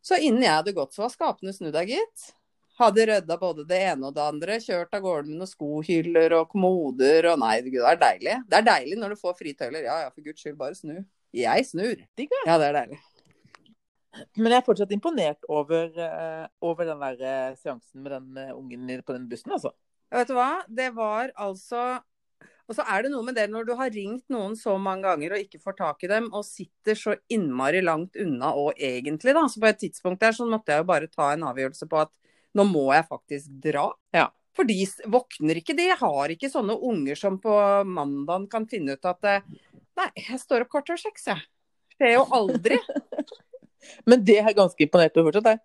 Så 0.00 0.16
innen 0.22 0.46
jeg 0.46 0.54
hadde 0.54 0.74
gått, 0.74 0.96
så 0.96 1.04
var 1.04 1.12
skapene 1.12 1.52
snudd 1.52 1.76
av, 1.76 1.84
gitt. 1.90 2.30
Hadde 2.78 3.08
rydda 3.10 3.36
både 3.40 3.64
det 3.66 3.78
ene 3.88 4.06
og 4.06 4.14
det 4.14 4.22
andre. 4.22 4.56
Kjørt 4.62 4.94
av 4.94 5.02
gårde 5.02 5.26
med 5.32 5.40
noen 5.40 5.50
skohyller 5.50 6.36
og 6.38 6.50
kommoder 6.52 7.32
og 7.32 7.40
Nei, 7.42 7.56
gud, 7.66 7.80
det 7.80 7.90
er 7.90 8.02
deilig. 8.04 8.40
Det 8.46 8.58
er 8.60 8.66
deilig 8.68 8.98
når 9.00 9.14
du 9.14 9.22
får 9.22 9.38
fritøyler. 9.40 9.82
Ja 9.88 10.00
ja, 10.04 10.10
for 10.14 10.22
guds 10.22 10.44
skyld, 10.44 10.58
bare 10.60 10.78
snu. 10.78 10.98
Jeg 11.34 11.66
snur. 11.68 12.04
Ja, 12.46 12.56
det 12.56 12.68
er 12.70 12.76
deilig. 12.78 13.00
Men 14.38 14.52
jeg 14.52 14.60
er 14.60 14.66
fortsatt 14.66 14.92
imponert 14.94 15.44
over, 15.50 15.90
eh, 15.92 16.44
over 16.64 16.86
den 16.88 17.02
der 17.02 17.18
eh, 17.22 17.56
seansen 17.58 18.02
med 18.02 18.14
den 18.14 18.38
eh, 18.40 18.54
ungen 18.56 19.02
på 19.04 19.14
den 19.14 19.26
bussen, 19.30 19.52
altså. 19.54 19.74
Ja, 20.08 20.22
Vet 20.22 20.30
du 20.30 20.38
hva? 20.38 20.52
Det 20.68 20.88
var 20.96 21.34
altså 21.36 22.00
Og 22.68 22.76
så 22.76 22.84
er 22.84 23.04
det 23.04 23.10
noe 23.12 23.24
med 23.24 23.36
det 23.36 23.46
når 23.48 23.64
du 23.64 23.74
har 23.76 23.90
ringt 23.92 24.26
noen 24.32 24.54
så 24.56 24.74
mange 24.76 25.06
ganger 25.06 25.34
og 25.34 25.40
ikke 25.40 25.60
får 25.62 25.76
tak 25.78 26.02
i 26.04 26.10
dem, 26.10 26.26
og 26.36 26.44
sitter 26.44 26.98
så 27.00 27.14
innmari 27.32 27.80
langt 27.80 28.16
unna 28.20 28.50
og 28.60 28.76
egentlig, 28.76 29.32
da. 29.32 29.46
Så 29.48 29.62
på 29.62 29.70
et 29.70 29.80
tidspunkt 29.80 30.20
der 30.20 30.36
så 30.36 30.44
måtte 30.44 30.74
jeg 30.74 30.84
jo 30.84 30.88
bare 30.90 31.08
ta 31.08 31.30
en 31.32 31.46
avgjørelse 31.48 31.88
på 31.88 32.02
at 32.02 32.12
nå 32.56 32.64
må 32.68 32.88
jeg 32.94 33.06
faktisk 33.08 33.60
dra. 33.64 33.90
Ja. 34.14 34.28
For 34.56 34.66
de 34.66 34.80
våkner 35.06 35.60
ikke, 35.60 35.76
de 35.78 35.86
har 36.00 36.34
ikke 36.34 36.50
sånne 36.50 36.74
unger 36.74 37.18
som 37.18 37.36
på 37.42 37.54
mandagen 37.86 38.48
kan 38.50 38.66
finne 38.70 38.96
ut 38.98 39.06
at 39.06 39.28
eh, 39.28 39.44
Nei, 39.98 40.12
jeg 40.14 40.38
står 40.38 40.62
opp 40.62 40.68
kvart 40.70 40.92
over 40.92 41.00
seks, 41.00 41.24
jeg. 41.26 41.40
Skjer 41.96 42.12
jo 42.12 42.20
aldri. 42.36 42.76
Men 44.10 44.22
det 44.22 44.36
er 44.38 44.54
ganske 44.54 44.84
imponert 44.84 45.16
over 45.18 45.32
fortsatt, 45.32 45.48
deg. 45.48 45.64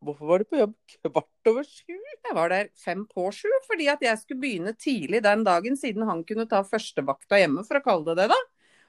Hvorfor 0.00 0.30
var 0.30 0.40
du 0.40 0.48
på 0.48 0.56
jobb 0.56 0.72
kvart 1.04 1.50
over 1.50 1.66
sju? 1.68 1.92
Jeg 1.92 2.36
var 2.36 2.52
der 2.52 2.70
fem 2.80 3.02
på 3.08 3.26
sju, 3.36 3.50
fordi 3.66 3.90
at 3.92 4.00
jeg 4.04 4.16
skulle 4.22 4.40
begynne 4.40 4.72
tidlig 4.80 5.20
den 5.26 5.44
dagen, 5.44 5.76
siden 5.76 6.08
han 6.08 6.22
kunne 6.24 6.48
ta 6.48 6.62
førstevakta 6.64 7.42
hjemme, 7.42 7.66
for 7.68 7.76
å 7.76 7.84
kalle 7.84 8.08
det 8.08 8.22
det, 8.22 8.30
da. 8.32 8.38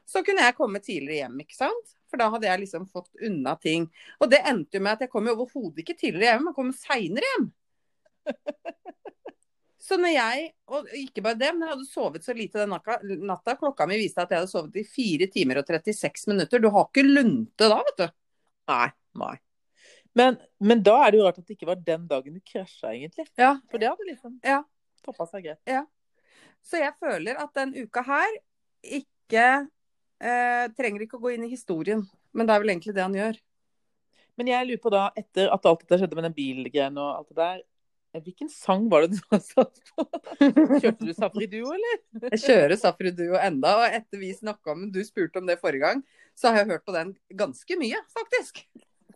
Så 0.07 0.23
kunne 0.27 0.45
jeg 0.47 0.55
komme 0.55 0.79
tidligere 0.83 1.25
hjem, 1.25 1.41
ikke 1.43 1.57
sant. 1.57 1.95
For 2.11 2.19
da 2.21 2.27
hadde 2.33 2.49
jeg 2.49 2.63
liksom 2.65 2.85
fått 2.91 3.09
unna 3.23 3.55
ting. 3.61 3.87
Og 4.19 4.29
det 4.31 4.41
endte 4.51 4.77
jo 4.77 4.83
med 4.83 4.97
at 4.97 5.05
jeg 5.05 5.13
kom 5.13 5.29
jo 5.29 5.37
overhodet 5.37 5.83
ikke 5.85 5.95
tidligere 5.97 6.35
hjem, 6.35 6.49
jeg 6.51 6.57
kom 6.59 6.73
seinere 6.75 7.33
hjem. 7.33 7.49
Så 9.81 9.97
når 9.97 10.13
jeg, 10.13 10.49
og 10.69 10.91
ikke 10.95 11.23
bare 11.25 11.39
det, 11.39 11.47
men 11.55 11.65
jeg 11.65 11.73
hadde 11.73 11.87
sovet 11.89 12.23
så 12.23 12.35
lite 12.37 12.61
den 12.61 13.25
natta, 13.25 13.55
klokka 13.57 13.87
mi 13.89 13.97
viste 13.99 14.21
at 14.21 14.29
jeg 14.31 14.43
hadde 14.43 14.51
sovet 14.51 14.77
i 14.77 14.83
4 14.85 15.27
timer 15.33 15.59
og 15.59 15.71
36 15.71 16.29
minutter. 16.29 16.61
Du 16.61 16.69
har 16.71 16.85
ikke 16.85 17.03
lunte 17.07 17.65
da, 17.71 17.79
vet 17.87 18.03
du. 18.03 18.05
Nei. 18.69 18.85
Nei. 19.19 19.33
Men, 20.15 20.37
men 20.61 20.83
da 20.85 20.93
er 21.01 21.11
det 21.11 21.19
jo 21.19 21.25
rart 21.25 21.39
at 21.41 21.47
det 21.49 21.57
ikke 21.57 21.71
var 21.71 21.81
den 21.87 22.05
dagen 22.07 22.37
du 22.37 22.43
krasja, 22.45 22.91
egentlig. 22.93 23.25
Ja. 23.41 23.55
For 23.71 23.81
det 23.81 23.89
hadde 23.89 24.07
liksom 24.11 24.37
Ja. 24.45 24.61
toppa 25.03 25.25
seg 25.27 25.47
greit. 25.47 25.59
Ja. 25.65 25.81
Så 26.61 26.77
jeg 26.77 26.93
føler 27.01 27.41
at 27.41 27.51
den 27.57 27.73
uka 27.81 28.05
her 28.05 28.37
ikke 28.85 29.47
eh, 30.21 30.67
trenger 30.77 31.05
ikke 31.05 31.17
å 31.19 31.23
gå 31.23 31.33
inn 31.35 31.47
i 31.47 31.51
historien. 31.51 32.05
Men 32.31 32.47
det 32.47 32.55
er 32.55 32.63
vel 32.63 32.73
egentlig 32.73 32.95
det 32.95 33.05
han 33.05 33.17
gjør. 33.17 33.39
Men 34.39 34.51
jeg 34.51 34.67
lurer 34.69 34.81
på 34.81 34.93
da, 34.93 35.03
etter 35.17 35.51
at 35.53 35.67
alt 35.67 35.83
dette 35.83 35.99
skjedde 36.01 36.17
med 36.17 36.29
den 36.29 36.37
bilgreien 36.37 36.99
og 37.01 37.09
alt 37.17 37.31
det 37.31 37.39
der, 37.41 37.57
eh, 38.13 38.23
hvilken 38.23 38.51
sang 38.53 38.87
var 38.91 39.05
det 39.05 39.17
du 39.17 39.19
har 39.33 39.41
satt 39.43 39.81
på? 39.91 40.05
Kjørte 40.81 41.09
du 41.09 41.11
Safri 41.17 41.49
Duo, 41.51 41.73
eller? 41.75 41.99
Jeg 42.31 42.43
kjører 42.45 42.77
Safri 42.79 43.11
Duo 43.15 43.35
enda, 43.41 43.75
og 43.81 43.99
etter 43.99 44.21
vi 44.21 44.31
snakka 44.37 44.75
om 44.75 44.87
du 44.93 45.01
spurte 45.07 45.41
om 45.41 45.49
det 45.49 45.59
forrige 45.61 45.83
gang, 45.83 46.05
så 46.37 46.49
har 46.49 46.63
jeg 46.63 46.71
hørt 46.75 46.87
på 46.87 46.95
den 46.95 47.13
ganske 47.37 47.77
mye, 47.81 47.99
faktisk. 48.15 48.63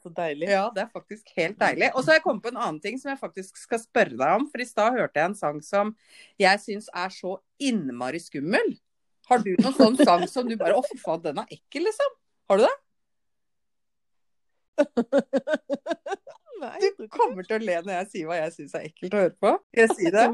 Så 0.03 0.11
deilig. 0.13 0.51
Ja, 0.51 0.67
det 0.75 0.83
er 0.83 0.89
faktisk 0.93 1.31
helt 1.33 1.57
deilig. 1.57 1.87
Og 1.95 2.03
så 2.03 2.11
har 2.11 2.19
jeg 2.19 2.25
kommet 2.27 2.43
på 2.45 2.51
en 2.51 2.59
annen 2.61 2.81
ting 2.83 2.99
som 3.01 3.09
jeg 3.09 3.17
faktisk 3.17 3.57
skal 3.57 3.79
spørre 3.81 4.13
deg 4.13 4.33
om. 4.37 4.43
For 4.51 4.61
i 4.61 4.67
stad 4.69 4.93
hørte 4.93 5.17
jeg 5.17 5.31
en 5.31 5.37
sang 5.39 5.61
som 5.65 5.95
jeg 6.37 6.61
syns 6.61 6.91
er 6.93 7.13
så 7.15 7.39
innmari 7.57 8.21
skummel. 8.21 8.75
Har 9.29 9.41
du 9.41 9.51
noen 9.57 9.73
sånn 9.77 9.95
sang 10.05 10.25
som 10.29 10.47
du 10.49 10.55
bare 10.59 10.75
Å, 10.77 10.83
fy 10.85 10.97
faen, 11.01 11.21
den 11.23 11.39
er 11.41 11.47
ekkel, 11.55 11.85
liksom? 11.87 12.11
Har 12.51 12.61
du 12.61 12.65
det? 12.67 12.75
Nei, 16.61 16.77
Du 16.99 17.07
kommer 17.11 17.43
til 17.47 17.57
å 17.57 17.63
le 17.65 17.79
når 17.85 17.93
jeg 17.99 18.07
sier 18.11 18.29
hva 18.29 18.37
jeg 18.41 18.53
syns 18.55 18.75
er 18.77 18.85
ekkelt 18.89 19.15
å 19.17 19.23
høre 19.25 19.35
på. 19.41 19.51
Skal 19.71 19.83
jeg 19.85 19.91
si 19.97 20.05
det? 20.13 20.27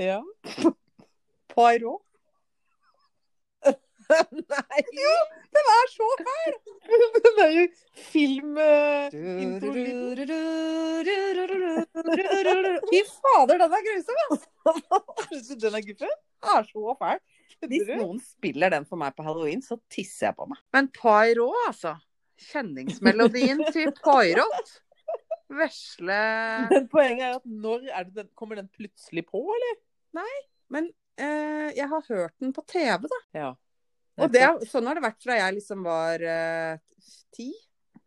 Ja. 0.00 0.20
Poirot. 1.54 2.02
Nei! 4.10 4.80
Den 5.54 5.68
er 5.74 5.90
så 5.92 6.06
fæl! 6.20 6.54
Den 7.26 7.40
er 7.44 7.50
jo 7.54 7.64
film... 8.10 8.56
eh. 8.58 9.10
Fy 12.90 13.02
fader, 13.10 13.60
den 13.60 13.74
er 13.76 13.84
grusom, 13.86 14.16
ass! 14.34 14.44
Den 15.60 15.74
er 15.78 15.84
guffen? 15.86 16.16
Den 16.16 16.56
er 16.56 16.66
så 16.70 16.96
fæl. 16.98 17.20
Hvis 17.68 17.88
noen 18.00 18.20
spiller 18.24 18.72
den 18.72 18.86
for 18.88 18.96
meg 19.00 19.12
på 19.16 19.24
halloween, 19.26 19.60
så 19.64 19.76
tisser 19.92 20.30
jeg 20.30 20.36
på 20.38 20.46
meg. 20.48 20.60
Men 20.72 20.88
Poirot, 20.96 21.58
altså. 21.68 21.96
Kjenningsmelodien 22.50 23.60
til 23.74 23.92
Poirot. 24.00 24.70
Vesle 25.50 26.18
Men 26.70 26.86
poenget 26.92 27.24
er 27.26 27.38
at 27.40 27.46
når 27.50 27.88
er 27.90 28.04
det 28.06 28.14
den, 28.20 28.28
kommer 28.38 28.60
den 28.60 28.68
plutselig 28.70 29.24
på, 29.26 29.40
eller? 29.56 29.80
Nei, 30.20 30.36
Men 30.70 30.86
eh, 31.18 31.72
jeg 31.76 31.88
har 31.90 32.04
hørt 32.06 32.34
den 32.40 32.52
på 32.54 32.62
TV, 32.70 33.08
da. 33.10 33.18
Ja. 33.36 33.50
Og 34.20 34.30
det, 34.32 34.44
sånn 34.70 34.86
har 34.86 34.98
det 34.98 35.04
vært 35.04 35.22
fra 35.24 35.36
jeg 35.38 35.56
liksom 35.58 35.82
var 35.86 36.22
eh, 36.22 36.78
ti. 37.34 37.50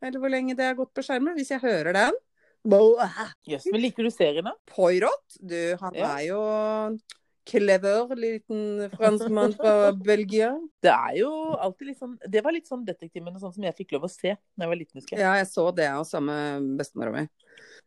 Eller 0.03 0.19
hvor 0.19 0.31
lenge 0.31 0.55
det 0.55 0.69
har 0.72 0.77
gått 0.77 0.93
på 0.95 1.03
skjermen. 1.05 1.36
Hvis 1.39 1.51
jeg 1.53 1.63
hører 1.63 1.95
den 1.95 2.17
Jøss, 3.48 3.65
men 3.74 3.81
liker 3.83 4.07
du 4.07 4.12
serien, 4.13 4.45
da? 4.48 4.53
Poirot, 4.72 5.36
du, 5.43 5.57
han 5.81 5.98
Ja. 6.00 6.13
er 6.15 6.27
jo 6.29 6.39
clever 7.50 8.15
liten 8.15 8.89
franskmann 8.95 9.53
fra 9.57 9.91
Belgia. 9.95 10.51
Det 10.83 10.91
er 10.91 11.19
jo 11.19 11.31
alltid 11.53 11.91
litt 11.91 12.00
sånn 12.00 12.17
Det 12.31 12.43
var 12.43 12.55
litt 12.55 12.69
sånn 12.69 12.85
Detektivene, 12.88 13.39
sånn 13.41 13.53
som 13.55 13.67
jeg 13.67 13.75
fikk 13.77 13.95
lov 13.95 14.07
å 14.07 14.12
se 14.12 14.33
da 14.35 14.65
jeg 14.65 14.71
var 14.71 14.79
liten, 14.79 15.00
husker 15.00 15.17
jeg. 15.17 15.23
Ja, 15.25 15.35
jeg 15.41 15.50
så 15.51 15.67
det 15.75 15.89
og 15.93 16.07
sammen 16.09 16.67
med 16.67 16.83
bestemora 16.83 17.13
mi. 17.15 17.25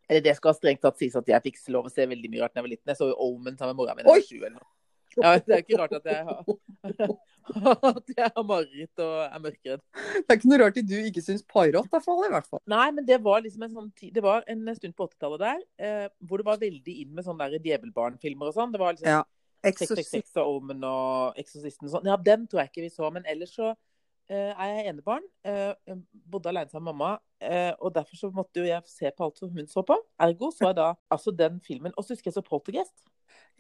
Eller 0.06 0.22
det 0.22 0.36
skal 0.38 0.56
strengt 0.56 0.82
tatt 0.84 0.98
sies 1.00 1.16
at 1.18 1.28
jeg 1.28 1.48
fikk 1.48 1.60
lov 1.75 1.88
å 1.88 1.92
se 1.92 2.06
veldig 2.06 2.32
mye 2.32 2.44
rart 2.44 2.54
da 2.54 2.60
jeg 2.60 2.68
var 2.68 2.75
liten. 2.76 2.90
Jeg 2.92 3.00
så 3.00 3.10
jo 3.10 3.20
Omen 3.28 3.58
sammen 3.58 3.75
med 3.75 3.82
mora 3.82 3.96
mi 3.96 4.04
da 4.04 4.12
jeg 4.12 4.22
var 4.22 4.28
sju 4.28 4.40
eller 4.40 4.58
noe. 4.58 4.68
Ja, 5.16 5.30
det 5.40 5.54
er 5.54 5.62
ikke 5.62 5.78
rart 5.80 5.94
at 5.96 6.08
jeg 6.10 6.25
har 6.28 6.42
At 7.96 8.10
jeg 8.10 8.26
har 8.34 8.44
mareritt 8.44 9.00
og 9.00 9.14
er 9.22 9.42
mørkeredd. 9.44 9.82
Det 10.16 10.25
er 10.28 10.38
ikke 10.38 10.50
noe 10.50 10.58
rart 10.64 10.80
at 10.80 10.88
du 10.90 10.96
ikke 10.98 11.22
syns 11.25 11.44
Pairot 11.46 11.94
er 11.94 12.02
farlig, 12.04 12.28
i 12.28 12.34
hvert 12.34 12.48
fall. 12.50 12.60
Nei, 12.68 12.88
men 12.96 13.06
det 13.06 13.20
var 13.25 13.44
liksom 13.44 13.64
en 13.64 13.76
sånn 13.78 13.88
tid 13.96 14.12
Det 14.16 14.25
var 14.25 14.44
en 14.50 14.66
stund 14.76 14.96
på 14.98 15.06
80-tallet 15.06 15.44
der 15.44 15.62
eh, 15.78 16.08
hvor 16.26 16.42
det 16.42 16.48
var 16.48 16.60
veldig 16.60 16.96
inn 17.04 17.14
med 17.16 17.26
sånne 17.26 17.48
djevelbarnfilmer 17.54 18.50
og 18.50 18.58
sånn. 18.58 18.75
Det 18.75 18.82
var 18.82 18.96
liksom 18.96 19.08
Ja. 19.12 19.22
666 19.64 20.36
og 20.42 20.60
Omen 20.60 20.84
og 20.86 21.40
sånn. 21.56 22.06
Ja, 22.08 22.16
den 22.16 22.46
tror 22.46 22.62
jeg 22.62 22.72
ikke 22.72 22.86
vi 22.86 22.92
så. 22.92 23.10
Men 23.14 23.26
ellers 23.28 23.54
så 23.56 23.72
uh, 23.72 24.52
er 24.52 24.70
jeg 24.72 24.92
enebarn. 24.92 25.26
Uh, 25.46 25.98
bodde 26.30 26.52
alene 26.52 26.72
sammen 26.72 26.90
med 26.90 26.94
mamma. 26.94 27.16
Uh, 27.42 27.72
og 27.80 27.94
derfor 27.96 28.20
så 28.20 28.30
måtte 28.34 28.62
jo 28.62 28.68
jeg 28.68 28.82
se 28.90 29.10
på 29.10 29.26
alt 29.26 29.42
som 29.42 29.52
hun 29.52 29.68
så 29.70 29.84
på. 29.86 29.98
Ergo 30.22 30.52
så 30.54 30.70
jeg 30.70 30.80
da 30.80 30.92
altså 31.12 31.34
den 31.34 31.60
filmen. 31.64 31.94
Og 31.96 32.06
så 32.06 32.14
husker 32.14 32.30
jeg 32.30 32.38
så 32.38 32.44
Poltergeist. 32.46 32.96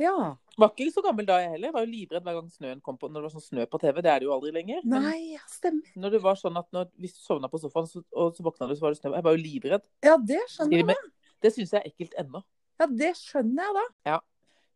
Ja. 0.00 0.36
Var 0.60 0.72
ikke 0.72 0.92
så 0.92 1.02
gammel 1.04 1.26
da 1.28 1.38
jeg 1.40 1.54
heller. 1.56 1.72
Var 1.74 1.84
jo 1.84 1.90
livredd 1.92 2.24
hver 2.24 2.38
gang 2.38 2.48
snøen 2.52 2.82
kom 2.84 2.98
på. 3.00 3.08
Når 3.08 3.22
det 3.22 3.28
var 3.28 3.34
sånn 3.36 3.46
snø 3.46 3.66
på 3.70 3.80
TV. 3.82 4.00
Det 4.04 4.12
er 4.12 4.22
det 4.22 4.28
jo 4.28 4.34
aldri 4.36 4.52
lenger. 4.54 4.84
Nei, 4.88 5.16
ja, 5.34 5.42
stemmer. 5.50 5.92
når 5.96 6.16
det 6.16 6.22
var 6.24 6.40
sånn 6.40 6.60
at 6.60 6.68
når, 6.76 6.90
hvis 7.00 7.16
du 7.16 7.22
sovna 7.24 7.50
på 7.52 7.60
sofaen 7.62 7.88
så, 7.90 8.04
og 8.12 8.36
så 8.36 8.44
våkna 8.46 8.68
du, 8.70 8.76
så 8.76 8.86
var 8.86 8.94
det 8.94 9.00
snø. 9.00 9.14
Jeg 9.16 9.28
var 9.28 9.36
jo 9.36 9.42
livredd. 9.42 9.88
Ja, 10.04 10.16
det 10.20 10.42
skjønner 10.52 10.92
jeg. 10.94 11.12
Det 11.44 11.52
syns 11.52 11.74
jeg 11.76 11.82
er 11.82 11.92
ekkelt 11.92 12.16
ennå. 12.20 12.42
Ja, 12.80 12.88
det 12.92 13.12
skjønner 13.20 13.68
jeg 13.68 13.76
da. 13.78 13.86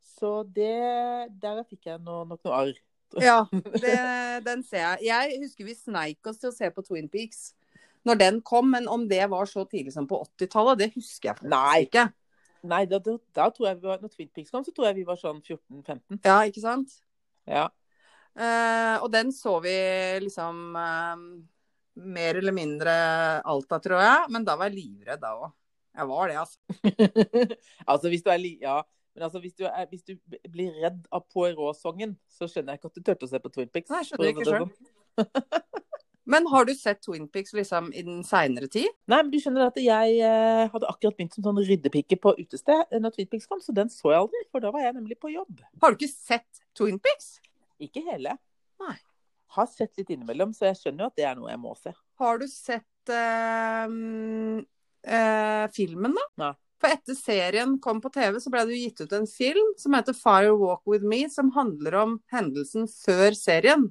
Så 0.04 0.42
det 0.45 1.30
Der 1.42 1.62
fikk 1.64 1.87
jeg 1.90 2.00
nå- 2.04 2.26
nok 2.28 2.40
noe 2.45 2.62
arr. 2.62 2.78
Ja, 3.19 3.40
det, 3.50 3.97
den 4.47 4.61
ser 4.62 4.85
jeg. 4.85 5.09
Jeg 5.09 5.40
husker 5.42 5.66
vi 5.66 5.75
sneik 5.75 6.28
oss 6.30 6.38
til 6.38 6.52
å 6.52 6.54
se 6.54 6.69
på 6.71 6.85
Twin 6.87 7.09
Peaks 7.11 7.49
når 8.07 8.21
den 8.21 8.38
kom, 8.47 8.71
men 8.71 8.87
om 8.88 9.02
det 9.11 9.25
var 9.28 9.49
så 9.50 9.64
tidlig 9.69 9.92
som 9.92 10.07
på 10.09 10.21
80-tallet, 10.38 10.78
det 10.78 10.88
husker 10.95 11.33
jeg 11.35 11.50
Nei. 11.50 11.83
ikke. 11.88 12.07
Nei, 12.71 12.85
da, 12.88 13.00
da, 13.02 13.16
da 13.37 13.49
tror 13.52 13.71
jeg 13.71 13.80
vi 13.80 13.88
var, 13.88 14.00
når 14.00 14.12
Twin 14.14 14.30
Peaks 14.33 14.52
kom, 14.52 14.64
så 14.64 14.73
tror 14.73 14.90
jeg 14.90 15.00
vi 15.00 15.07
var 15.09 15.19
sånn 15.21 15.40
14-15. 15.42 16.21
Ja, 16.25 16.38
ikke 16.49 16.62
sant? 16.64 16.95
Ja. 17.49 17.66
Uh, 18.38 18.97
og 19.02 19.11
den 19.12 19.33
så 19.35 19.57
vi 19.64 19.75
liksom 20.23 20.76
uh, 20.78 21.19
mer 22.00 22.38
eller 22.40 22.54
mindre 22.57 22.95
alt 23.42 23.73
av, 23.73 23.83
tror 23.85 24.04
jeg. 24.04 24.30
Men 24.33 24.47
da 24.47 24.57
var 24.61 24.71
jeg 24.71 24.80
livredd 24.80 25.23
da 25.25 25.35
òg. 25.37 25.50
Jeg 26.00 26.07
var 26.07 26.30
det, 26.30 26.37
altså. 26.38 26.59
altså, 27.90 28.12
hvis 28.12 28.23
du 28.25 28.30
er 28.33 28.40
li... 28.40 28.54
Ja. 28.62 28.78
Men 29.14 29.26
altså, 29.26 29.40
hvis 29.42 29.56
du, 29.58 29.64
er, 29.66 29.86
hvis 29.90 30.04
du 30.06 30.14
blir 30.52 30.74
redd 30.82 31.02
av 31.10 31.24
Poirot-sangen, 31.34 32.14
så 32.30 32.46
skjønner 32.48 32.76
jeg 32.76 32.80
ikke 32.80 32.90
at 32.92 32.98
du 32.98 33.02
turte 33.02 33.26
å 33.26 33.30
se 33.32 33.40
på 33.42 33.52
Twin 33.54 33.70
Peaks. 33.72 33.90
Nei, 33.90 34.02
skjønner 34.06 34.30
jeg 34.30 34.36
ikke 34.36 34.50
sånn. 34.52 34.70
Men 36.30 36.46
har 36.46 36.66
du 36.68 36.70
sett 36.78 37.00
Twin 37.02 37.26
Peaks 37.28 37.54
liksom 37.56 37.88
i 37.96 38.04
den 38.06 38.20
seinere 38.26 38.68
tid? 38.70 38.86
Nei, 39.10 39.18
men 39.18 39.32
du 39.32 39.38
skjønner 39.42 39.66
at 39.66 39.78
jeg 39.82 40.20
eh, 40.22 40.62
hadde 40.70 40.90
akkurat 40.92 41.16
begynt 41.18 41.34
som 41.34 41.46
sånn 41.48 41.58
ryddepike 41.58 42.20
på 42.22 42.36
utested 42.38 42.84
eh, 42.86 43.00
når 43.02 43.16
Twin 43.16 43.30
Peaks 43.32 43.50
kom, 43.50 43.62
så 43.64 43.74
den 43.74 43.90
så 43.90 44.12
jeg 44.12 44.20
aldri, 44.20 44.44
for 44.52 44.62
da 44.62 44.70
var 44.74 44.84
jeg 44.84 44.94
nemlig 45.00 45.18
på 45.18 45.32
jobb. 45.32 45.64
Har 45.82 45.90
du 45.90 45.98
ikke 45.98 46.12
sett 46.12 46.62
Twin 46.78 47.00
Peaks? 47.02 47.40
Ikke 47.82 48.04
hele. 48.06 48.36
Nei. 48.84 48.94
Har 49.56 49.66
sett 49.72 49.98
litt 49.98 50.12
innimellom, 50.14 50.54
så 50.54 50.68
jeg 50.68 50.78
skjønner 50.78 51.08
jo 51.08 51.10
at 51.10 51.18
det 51.18 51.26
er 51.26 51.38
noe 51.40 51.50
jeg 51.50 51.62
må 51.64 51.74
se. 51.80 51.96
Har 52.22 52.38
du 52.38 52.46
sett 52.52 53.14
eh, 53.16 53.96
eh, 55.18 55.64
filmen, 55.74 56.14
da? 56.14 56.28
Nei. 56.44 56.54
For 56.80 56.94
etter 56.94 57.16
serien 57.18 57.76
kom 57.82 58.00
på 58.00 58.08
TV, 58.14 58.38
så 58.40 58.52
ble 58.52 58.64
det 58.66 58.76
jo 58.76 58.84
gitt 58.87 59.02
ut 59.04 59.16
en 59.18 59.26
film 59.28 59.75
som 59.80 59.96
heter 59.96 60.16
Fire 60.16 60.54
Walk 60.56 60.87
With 60.88 61.04
Me, 61.04 61.26
som 61.32 61.52
handler 61.56 61.99
om 62.00 62.14
hendelsen 62.32 62.88
før 62.88 63.37
serien. 63.37 63.90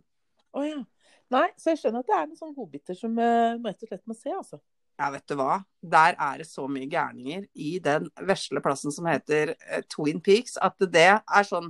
Å 0.57 0.65
ja. 0.65 0.81
Nei, 1.29 1.45
så 1.61 1.75
jeg 1.75 1.83
skjønner 1.83 2.01
at 2.01 2.09
det 2.09 2.17
er 2.17 2.25
noen 2.25 2.39
sånne 2.39 2.57
godbiter 2.57 2.97
som 2.97 3.13
uh, 3.21 3.59
rett 3.61 3.85
og 3.85 3.91
slett 3.91 4.07
må 4.09 4.15
se, 4.17 4.33
altså. 4.33 4.57
Ja, 4.99 5.11
vet 5.13 5.29
du 5.29 5.37
hva. 5.39 5.61
Der 5.79 6.17
er 6.17 6.41
det 6.41 6.47
så 6.49 6.65
mye 6.67 6.89
gærninger 6.89 7.45
i 7.53 7.75
den 7.83 8.09
vesle 8.27 8.59
plassen 8.65 8.91
som 8.91 9.05
heter 9.07 9.53
eh, 9.53 9.85
Twin 9.87 10.19
Peaks, 10.25 10.57
at 10.59 10.75
det 10.91 11.11
er 11.21 11.47
sånn 11.47 11.69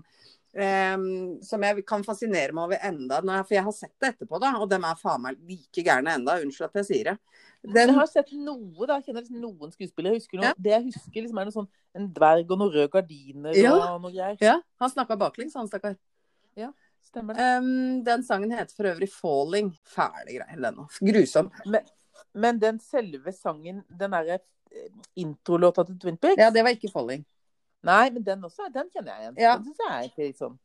eh, 0.56 0.98
som 1.46 1.62
jeg 1.64 1.86
kan 1.86 2.04
fascinere 2.04 2.52
meg 2.54 2.64
over 2.64 2.78
enda. 2.84 3.22
jeg- 3.22 3.46
For 3.48 3.54
jeg 3.56 3.64
har 3.64 3.72
sett 3.72 3.94
det 4.02 4.16
etterpå, 4.18 4.40
da, 4.42 4.54
og 4.58 4.70
dem 4.70 4.84
er 4.84 4.96
faen 4.96 5.22
meg 5.22 5.38
like 5.48 5.84
gærne 5.84 6.16
enda. 6.16 6.40
Unnskyld 6.42 6.66
at 6.70 6.74
jeg 6.74 6.86
sier 6.86 7.04
det. 7.04 7.18
Den, 7.64 7.90
jeg 7.90 7.96
har 7.96 8.06
sett 8.08 8.32
noe, 8.32 8.86
da. 8.88 9.00
Jeg 9.00 9.06
kjenner 9.08 9.22
liksom 9.26 9.42
noen 9.42 9.72
skuespillere. 9.72 10.14
Jeg 10.14 10.22
husker 10.22 10.38
noe, 10.38 10.44
Ja. 10.46 10.54
Det 10.58 10.72
jeg 10.72 10.84
husker, 10.86 11.22
liksom 11.22 11.40
er 11.40 11.46
noe 11.46 11.52
sånn 11.52 11.68
en 11.96 12.08
dverg 12.14 12.52
og 12.52 12.58
noen 12.60 12.72
røde 12.74 12.90
gardiner 12.90 13.54
Ja. 13.56 13.74
og 13.96 14.02
noe 14.02 14.12
greier. 14.12 14.38
ja, 14.42 14.62
han 14.80 14.90
snakka 14.90 15.18
baklengs, 15.18 15.54
han 15.56 15.68
stakkar. 15.68 15.98
Stemmer 17.02 17.34
det. 17.34 17.42
Um, 17.58 18.04
den 18.04 18.22
sangen 18.24 18.52
heter 18.52 18.76
for 18.76 18.84
øvrig 18.86 19.10
'Falling'. 19.10 19.72
Fæle 19.84 20.28
greier, 20.28 20.62
den 20.62 20.76
òg. 20.76 20.90
Grusom. 21.02 21.50
Men 22.36 22.60
den 22.60 22.78
selve 22.80 23.32
sangen, 23.34 23.84
den 23.98 24.12
derre 24.12 24.40
eh, 24.72 24.90
introlåta 25.18 25.86
til 25.88 25.98
Twin 25.98 26.18
Peaks 26.18 26.38
Ja, 26.38 26.50
det 26.52 26.62
var 26.64 26.70
ikke 26.72 26.92
'Falling'. 26.92 27.24
Nei, 27.86 28.10
men 28.12 28.26
den 28.26 28.44
også, 28.44 28.68
den 28.74 28.90
kjenner 28.92 29.14
jeg 29.14 29.24
igjen. 29.24 29.38
Ja. 29.40 29.54
Den 29.58 29.70
synes 29.70 29.84
jeg 29.84 29.94
er 29.94 30.10
ikke 30.10 30.40
sånn 30.40 30.58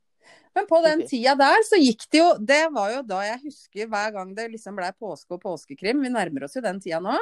Men 0.56 0.66
på 0.70 0.80
den 0.82 1.04
tida 1.10 1.36
der 1.38 1.62
så 1.68 1.78
gikk 1.78 2.06
det 2.10 2.20
jo 2.20 2.28
Det 2.42 2.62
var 2.74 2.90
jo 2.96 3.04
da 3.06 3.20
jeg 3.26 3.42
husker 3.44 3.90
hver 3.92 4.14
gang 4.16 4.32
det 4.34 4.48
liksom 4.54 4.78
blei 4.78 4.90
påske 4.98 5.36
og 5.36 5.42
påskekrim, 5.44 6.02
vi 6.02 6.12
nærmer 6.14 6.48
oss 6.48 6.56
jo 6.58 6.64
den 6.64 6.80
tida 6.82 6.98
nå, 7.04 7.14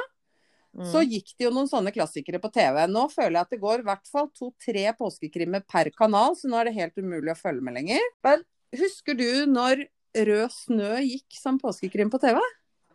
mm. 0.79 0.87
så 0.93 1.03
gikk 1.05 1.35
det 1.37 1.47
jo 1.47 1.53
noen 1.53 1.69
sånne 1.69 1.93
klassikere 1.93 2.41
på 2.41 2.51
TV. 2.53 2.79
Nå 2.89 3.05
føler 3.13 3.37
jeg 3.37 3.45
at 3.45 3.53
det 3.53 3.61
går 3.61 3.83
i 3.83 3.87
hvert 3.91 4.09
fall 4.09 4.31
to-tre 4.33 4.87
påskekrimmer 4.97 5.65
per 5.69 5.91
kanal, 5.93 6.37
så 6.39 6.49
nå 6.49 6.61
er 6.61 6.69
det 6.69 6.77
helt 6.79 6.97
umulig 6.97 7.35
å 7.35 7.39
følge 7.39 7.65
med 7.65 7.77
lenger. 7.81 8.09
Men 8.25 8.47
husker 8.79 9.19
du 9.19 9.29
når 9.49 9.87
Rød 10.13 10.51
snø 10.53 10.99
gikk 11.01 11.39
som 11.39 11.55
påskekrim 11.57 12.11
på 12.13 12.19
TV? 12.21 12.37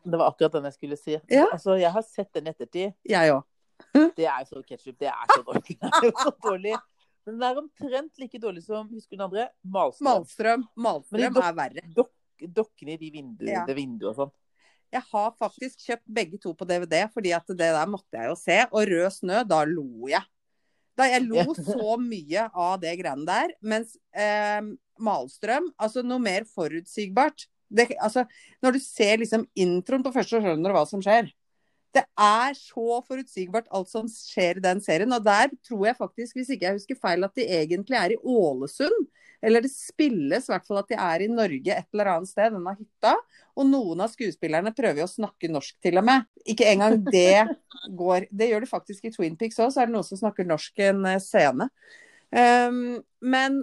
Det 0.06 0.18
var 0.18 0.30
akkurat 0.30 0.54
den 0.54 0.68
jeg 0.68 0.76
skulle 0.76 0.98
si. 0.98 1.16
Ja. 1.26 1.48
Altså, 1.50 1.74
jeg 1.80 1.90
har 1.90 2.04
sett 2.06 2.30
den 2.36 2.46
i 2.46 2.52
ettertid. 2.52 2.94
Jeg 3.02 3.32
òg. 3.34 3.42
Det 4.18 4.26
er 4.26 4.44
jo 4.44 4.48
så 4.50 4.62
ketsjup. 4.66 4.96
Det 5.00 5.10
er 5.10 5.32
så 5.34 5.42
dårlig. 5.46 5.78
Det 6.02 6.10
er 6.12 6.22
så 6.22 6.32
dårlig. 6.44 6.76
Men 7.28 7.36
den 7.36 7.44
er 7.44 7.58
omtrent 7.60 8.22
like 8.22 8.40
dårlig 8.40 8.62
som 8.64 8.88
husker 8.88 9.16
du 9.16 9.18
den 9.18 9.26
andre? 9.26 9.48
Malstrøm. 9.62 10.08
Malstrøm. 10.08 10.62
Malstrøm 10.80 11.34
dok, 11.36 11.44
er 11.44 11.56
verre. 11.58 11.84
Dok 11.96 12.14
dokkene 12.54 12.94
i 12.94 13.00
de 13.00 13.08
vinduene, 13.10 13.50
Ja. 13.50 13.64
det 13.66 13.74
vinduet 13.74 14.12
og 14.12 14.18
sånn. 14.20 14.34
Jeg 14.94 15.02
har 15.10 15.32
faktisk 15.36 15.82
kjøpt 15.84 16.06
begge 16.06 16.38
to 16.40 16.54
på 16.56 16.64
DVD, 16.64 17.02
fordi 17.12 17.32
at 17.36 17.44
det 17.50 17.58
der 17.58 17.88
måtte 17.90 18.14
jeg 18.16 18.30
jo 18.30 18.36
se. 18.38 18.58
Og 18.72 18.86
Rød 18.88 19.10
snø, 19.12 19.42
da 19.44 19.58
lo 19.68 20.08
jeg. 20.08 20.24
Da 20.96 21.08
jeg 21.10 21.26
lo 21.26 21.42
så 21.58 21.98
mye 22.00 22.46
av 22.54 22.78
det 22.80 22.94
greiene 23.02 23.26
der. 23.28 23.52
Mens 23.60 23.96
eh, 24.16 24.62
Malstrøm, 25.02 25.68
altså 25.76 26.04
noe 26.06 26.22
mer 26.22 26.46
forutsigbart. 26.48 27.44
Det, 27.68 27.90
altså, 28.00 28.24
når 28.64 28.78
du 28.78 28.80
ser 28.80 29.20
liksom 29.20 29.44
introen 29.60 30.06
på 30.06 30.14
første, 30.14 30.38
så 30.38 30.40
skjønner 30.40 30.72
du 30.72 30.78
hva 30.78 30.86
som 30.88 31.02
skjer. 31.04 31.28
Det 31.96 32.04
er 32.20 32.56
så 32.58 32.98
forutsigbart 33.06 33.70
alt 33.74 33.88
som 33.90 34.08
skjer 34.12 34.60
i 34.60 34.64
den 34.64 34.82
serien. 34.84 35.12
Og 35.14 35.24
der 35.24 35.52
tror 35.66 35.86
jeg 35.88 35.98
faktisk, 35.98 36.36
hvis 36.36 36.50
ikke 36.54 36.68
jeg 36.68 36.80
husker 36.80 36.98
feil, 37.00 37.24
at 37.24 37.38
de 37.38 37.46
egentlig 37.46 37.96
er 37.98 38.14
i 38.14 38.20
Ålesund. 38.20 39.06
Eller 39.42 39.62
det 39.62 39.70
spilles 39.70 40.48
i 40.48 40.50
hvert 40.50 40.66
fall 40.66 40.80
at 40.80 40.90
de 40.90 40.98
er 40.98 41.22
i 41.22 41.30
Norge 41.30 41.74
et 41.74 41.86
eller 41.94 42.10
annet 42.12 42.30
sted, 42.30 42.50
denne 42.54 42.74
hytta. 42.74 43.14
Og 43.58 43.68
noen 43.70 44.02
av 44.02 44.10
skuespillerne 44.12 44.74
prøver 44.74 45.02
jo 45.02 45.06
å 45.06 45.12
snakke 45.12 45.50
norsk 45.52 45.78
til 45.84 46.00
og 46.00 46.06
med. 46.08 46.26
Ikke 46.44 46.66
engang 46.72 46.98
det 47.06 47.46
går. 47.98 48.28
Det 48.34 48.50
gjør 48.50 48.66
de 48.66 48.70
faktisk 48.70 49.06
i 49.06 49.14
Twin 49.14 49.38
Peaks 49.38 49.60
òg, 49.62 49.72
så 49.72 49.82
er 49.84 49.90
det 49.90 49.94
noen 49.94 50.06
som 50.06 50.20
snakker 50.20 50.48
norsk 50.48 50.84
en 50.88 51.06
eh, 51.06 51.22
scene. 51.22 51.70
Um, 52.34 52.98
men 53.24 53.62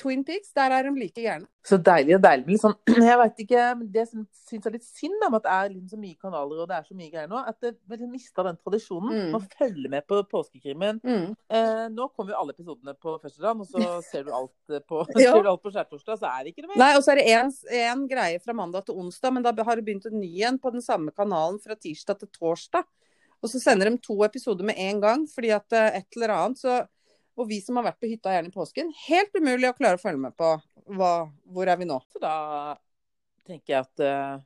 Twin 0.00 0.22
Peaks, 0.26 0.50
der 0.56 0.72
er 0.74 0.86
de 0.86 0.92
like 0.98 1.22
gærne. 1.22 1.46
Så 1.64 1.78
deilig 1.80 2.16
og 2.16 2.22
deilig. 2.24 2.46
Liksom, 2.54 2.74
jeg 3.08 3.18
vet 3.20 3.38
ikke, 3.44 3.62
det 3.94 4.04
som 4.10 4.24
syns 4.48 4.66
er 4.68 4.74
litt 4.74 4.84
synd 4.86 5.16
med 5.22 5.36
at 5.38 5.44
det 5.46 5.52
er 5.54 5.68
liksom 5.72 5.88
så 5.94 5.98
mye 6.02 6.18
kanaler 6.20 6.62
og 6.64 6.68
det 6.70 6.76
er 6.76 6.86
så 6.88 6.96
mye 6.98 7.10
greier 7.12 7.30
nå, 7.30 7.40
at 7.48 7.58
det 7.64 7.72
har 7.94 8.10
mista 8.12 8.44
den 8.46 8.58
tradisjonen 8.60 9.14
Mm. 9.14 9.30
med 9.32 9.38
å 9.38 9.58
følge 9.58 9.90
med 9.92 10.06
på 10.10 10.18
påskekrimmen. 10.32 11.00
Mm. 11.04 11.28
Eh, 11.58 11.84
nå 11.94 12.08
kommer 12.16 12.34
jo 12.34 12.40
alle 12.40 12.54
episodene 12.56 12.94
på 13.00 13.14
første 13.22 13.42
dag, 13.44 13.60
og 13.60 13.66
så 13.70 13.84
ser 14.10 14.26
du 14.26 14.32
alt 14.34 14.74
eh, 14.74 14.82
på, 14.84 15.04
Ja. 15.20 15.32
alt 15.52 15.62
på 15.64 15.72
skjærtorsdag, 15.74 16.18
så 16.20 16.30
er 16.32 16.44
det 16.44 16.54
ikke 16.54 16.66
noe 16.66 16.74
mer. 16.74 16.82
Nei, 16.84 16.90
og 16.98 17.04
så 17.06 17.14
er 17.14 17.22
det 17.22 17.78
én 17.84 18.04
greie 18.10 18.42
fra 18.44 18.56
mandag 18.56 18.86
til 18.88 18.98
onsdag, 19.00 19.32
men 19.36 19.46
da 19.46 19.54
har 19.64 19.76
det 19.80 19.86
begynt 19.86 20.10
en 20.10 20.20
ny 20.20 20.32
en 20.44 20.58
på 20.58 20.72
den 20.74 20.82
samme 20.84 21.12
kanalen 21.16 21.60
fra 21.62 21.76
tirsdag 21.78 22.20
til 22.24 22.28
torsdag. 22.34 22.84
Og 23.44 23.50
så 23.52 23.60
sender 23.60 23.90
de 23.90 23.98
to 24.00 24.14
episoder 24.24 24.64
med 24.64 24.78
en 24.80 25.00
gang, 25.02 25.24
fordi 25.28 25.50
at 25.52 25.72
eh, 25.76 25.98
et 26.00 26.16
eller 26.16 26.32
annet 26.32 26.60
så 26.62 26.78
Og 27.34 27.48
vi 27.50 27.58
som 27.64 27.78
har 27.80 27.88
vært 27.88 27.98
på 28.02 28.08
hytta 28.10 28.30
gjerne 28.30 28.50
i 28.50 28.54
påsken, 28.54 28.90
helt 29.08 29.34
umulig 29.34 29.66
å 29.70 29.76
klare 29.76 29.98
å 29.98 30.02
følge 30.02 30.22
med 30.22 30.36
på 30.38 30.52
hva, 30.94 31.12
hvor 31.50 31.70
er 31.70 31.78
vi 31.80 31.88
nå. 31.88 31.96
Så 32.12 32.20
da 32.22 32.34
tenker 33.48 33.74
jeg 33.74 33.80
at 33.80 34.02
uh, 34.06 34.42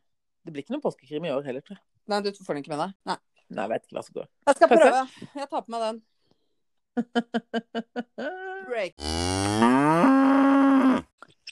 det 0.47 0.55
blir 0.55 0.65
ikke 0.65 0.73
noen 0.73 0.85
påskekrim 0.85 1.27
i 1.29 1.33
år 1.35 1.45
heller, 1.45 1.65
tror 1.65 1.77
jeg. 1.77 1.85
Nei, 2.09 2.23
du 2.25 2.31
får 2.33 2.57
den 2.57 2.65
ikke 2.65 2.73
med 2.73 2.87
deg? 2.87 2.95
Nei. 3.11 3.19
Nei, 3.49 3.65
jeg 3.65 3.73
vet 3.73 3.85
ikke 3.85 3.97
hva 3.99 4.05
som 4.07 4.17
går. 4.17 4.31
Jeg 4.49 4.57
skal 4.59 4.71
prøve. 4.73 5.03
Jeg 5.41 5.51
tar 5.53 5.65
på 5.67 5.75
meg 5.75 5.85
den. 5.85 6.01
Break. 8.69 8.95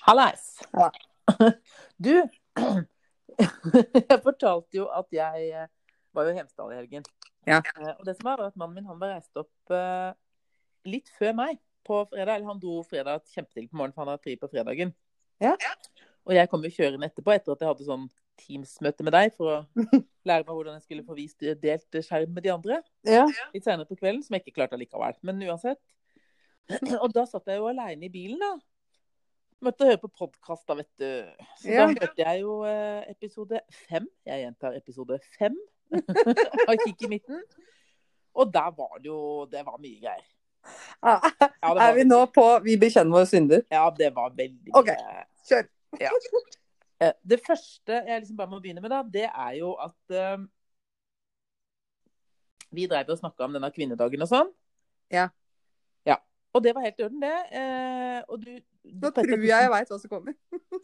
Hallais! 0.09 0.51
Ja. 0.73 0.91
Du, 1.97 2.13
jeg 3.41 4.19
fortalte 4.23 4.77
jo 4.77 4.85
at 4.93 5.09
jeg 5.17 5.47
eh, 5.49 5.69
var 6.15 6.29
jo 6.29 6.35
i 6.35 6.37
Hemsedal 6.37 6.75
i 6.75 6.77
helgen. 6.77 7.07
Ja. 7.49 7.63
Eh, 7.63 7.95
Og 7.95 8.05
det 8.05 8.15
som 8.19 8.29
var, 8.29 8.43
var 8.43 8.53
at 8.53 8.61
mannen 8.61 8.77
min 8.77 8.89
han 8.91 9.01
var 9.01 9.15
reist 9.17 9.41
opp 9.41 9.75
litt 10.89 11.11
før 11.19 11.35
meg 11.39 11.59
på 11.87 12.03
fredag. 12.11 12.37
Eller 12.39 12.49
han 12.51 12.61
dro 12.63 12.81
fredag 12.87 13.25
kjempetidlig 13.33 13.71
på 13.71 13.79
morgenen, 13.81 13.95
for 13.97 14.05
han 14.07 14.15
har 14.15 14.23
fri 14.23 14.37
på 14.41 14.49
fredagen. 14.53 14.95
Ja. 15.43 15.55
Og 16.27 16.35
jeg 16.35 16.49
kom 16.51 16.65
jo 16.67 16.73
kjørende 16.75 17.07
etterpå, 17.11 17.35
etter 17.37 17.53
at 17.55 17.61
jeg 17.63 17.71
hadde 17.71 17.87
sånn 17.87 18.07
Teams-møte 18.37 19.05
med 19.07 19.15
deg 19.17 19.31
for 19.33 19.49
å 19.49 19.59
lære 20.29 20.45
meg 20.45 20.51
hvordan 20.53 20.75
jeg 20.77 20.83
skulle 20.85 21.05
få 21.07 21.15
vist 21.17 21.45
delt 21.63 21.97
skjerm 22.05 22.35
med 22.37 22.45
de 22.45 22.51
andre. 22.53 22.81
Ja. 23.09 23.23
Litt 23.55 23.65
senere 23.65 23.87
på 23.89 23.97
kvelden, 23.97 24.25
som 24.27 24.35
jeg 24.37 24.43
ikke 24.45 24.59
klarte 24.59 24.77
allikevel. 24.77 25.17
Men 25.25 25.41
uansett. 25.47 25.81
Og 27.03 27.13
da 27.15 27.25
satt 27.31 27.47
jeg 27.49 27.61
jo 27.63 27.69
aleine 27.71 28.09
i 28.09 28.13
bilen, 28.13 28.43
da. 28.43 28.51
Måtte 29.65 29.87
høre 29.89 30.03
på 30.03 30.11
podkast, 30.13 30.67
da, 30.69 30.75
vet 30.83 30.91
du. 31.01 31.07
Så 31.63 31.71
Ja. 31.73 31.87
da 31.87 31.95
hørte 32.05 32.27
jeg 32.27 32.43
jo 32.43 32.59
eh, 32.69 33.07
episode 33.15 33.63
fem. 33.87 34.05
Jeg 34.29 34.43
gjentar 34.45 34.77
episode 34.77 35.17
fem 35.39 35.57
av 36.69 36.75
Kikk 36.83 37.07
i 37.07 37.13
midten. 37.15 37.41
Og 38.37 38.51
der 38.53 38.75
var 38.77 38.99
det 39.01 39.09
jo 39.09 39.47
Det 39.49 39.63
var 39.65 39.79
mye 39.81 40.03
greier. 40.03 40.27
Var, 41.03 41.81
Er 41.85 41.95
vi 41.97 42.05
nå 42.07 42.19
på 42.35 42.45
Vi 42.65 42.77
bekjenner 42.81 43.19
våre 43.19 43.29
synder? 43.29 43.63
Ja, 43.73 43.85
det 43.95 44.11
var 44.17 44.35
veldig 44.37 44.75
Ok. 44.77 44.91
Kjør. 45.47 45.69
Ja. 46.01 46.11
Det 47.23 47.41
første 47.45 48.03
jeg 48.07 48.21
liksom 48.21 48.37
bare 48.39 48.51
må 48.51 48.61
begynne 48.61 48.81
med, 48.81 48.93
da, 48.93 49.03
det 49.05 49.27
er 49.29 49.57
jo 49.59 49.75
at 49.81 50.17
uh, 50.17 50.45
vi 52.77 52.87
dreiv 52.91 53.11
og 53.13 53.19
snakka 53.21 53.47
om 53.47 53.57
denne 53.57 53.71
kvinnedagen 53.73 54.25
og 54.25 54.31
sånn. 54.31 54.49
Ja. 55.13 55.29
Ja. 56.09 56.17
Og 56.57 56.65
det 56.65 56.73
var 56.77 56.87
helt 56.87 57.01
i 57.01 57.07
orden, 57.07 57.21
det. 57.23 57.37
Uh, 57.53 58.21
og 58.33 58.41
du, 58.43 58.53
Nå 58.87 59.11
tror 59.15 59.33
jeg 59.35 59.51
jeg 59.51 59.73
veit 59.73 59.93
hva 59.93 60.01
som 60.01 60.13
kommer. 60.13 60.37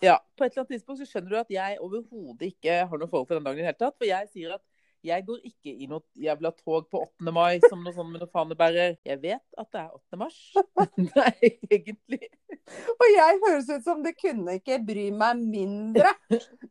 Ja, 0.02 0.18
på 0.36 0.44
et 0.44 0.52
eller 0.52 0.64
annet 0.64 0.76
tidspunkt 0.76 1.00
så 1.00 1.08
skjønner 1.08 1.32
du 1.32 1.40
at 1.40 1.52
jeg 1.54 1.80
overhodet 1.84 2.52
ikke 2.52 2.80
har 2.90 3.00
noe 3.00 3.10
forhold 3.10 3.28
til 3.30 3.38
den 3.38 3.48
dagen 3.48 3.60
i 3.60 3.62
det 3.62 3.70
hele 3.70 3.80
tatt. 3.80 3.96
For 3.96 4.08
jeg 4.08 4.30
sier 4.32 4.56
at 4.56 4.64
jeg 5.02 5.24
går 5.26 5.40
ikke 5.48 5.72
i 5.72 5.88
noe 5.90 6.02
jævla 6.18 6.52
tog 6.54 6.86
på 6.90 7.00
8. 7.02 7.32
mai 7.34 7.58
som 7.64 7.82
noe 7.82 7.94
sånn 7.94 8.10
med 8.12 8.22
noe 8.22 8.30
fanebærer. 8.30 8.96
Jeg 9.06 9.20
vet 9.22 9.58
at 9.58 9.68
det 9.74 9.80
er 9.82 9.96
8. 9.98 10.18
mars. 10.20 10.38
Nei, 11.16 11.50
egentlig. 11.66 12.30
Og 12.94 13.06
jeg 13.10 13.40
høres 13.44 13.70
ut 13.72 13.86
som 13.86 14.02
det 14.04 14.14
kunne 14.20 14.56
ikke 14.60 14.78
bry 14.86 15.08
meg 15.14 15.42
mindre 15.42 16.14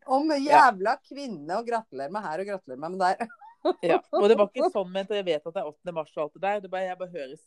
om 0.08 0.32
jævla 0.38 0.96
kvinne 1.04 1.60
og 1.60 1.68
gratulerer 1.68 2.14
meg 2.16 2.28
her 2.28 2.44
og 2.44 2.52
gratulerer 2.54 2.84
meg 2.86 2.98
med 2.98 3.08
der. 3.08 3.26
Ja, 3.86 4.00
og 4.18 4.24
det 4.26 4.40
var 4.40 4.48
ikke 4.50 4.72
sånn 4.74 4.88
ment, 4.90 5.12
og 5.14 5.20
jeg 5.20 5.26
vet 5.28 5.44
at 5.46 5.54
det 5.54 5.62
er 5.62 5.68
8. 5.70 5.92
mars 5.94 6.16
og 6.16 6.24
alt 6.24 6.32
det 6.34 6.42
der. 6.48 6.62
Det 6.64 6.72
bare, 6.74 6.88
jeg 6.88 6.98
bare 6.98 7.14
høres 7.14 7.44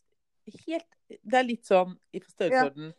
helt 0.68 0.86
Det 1.10 1.38
er 1.40 1.46
litt 1.48 1.66
sånn 1.66 1.96
i 2.14 2.20
størrelsesorden 2.22 2.92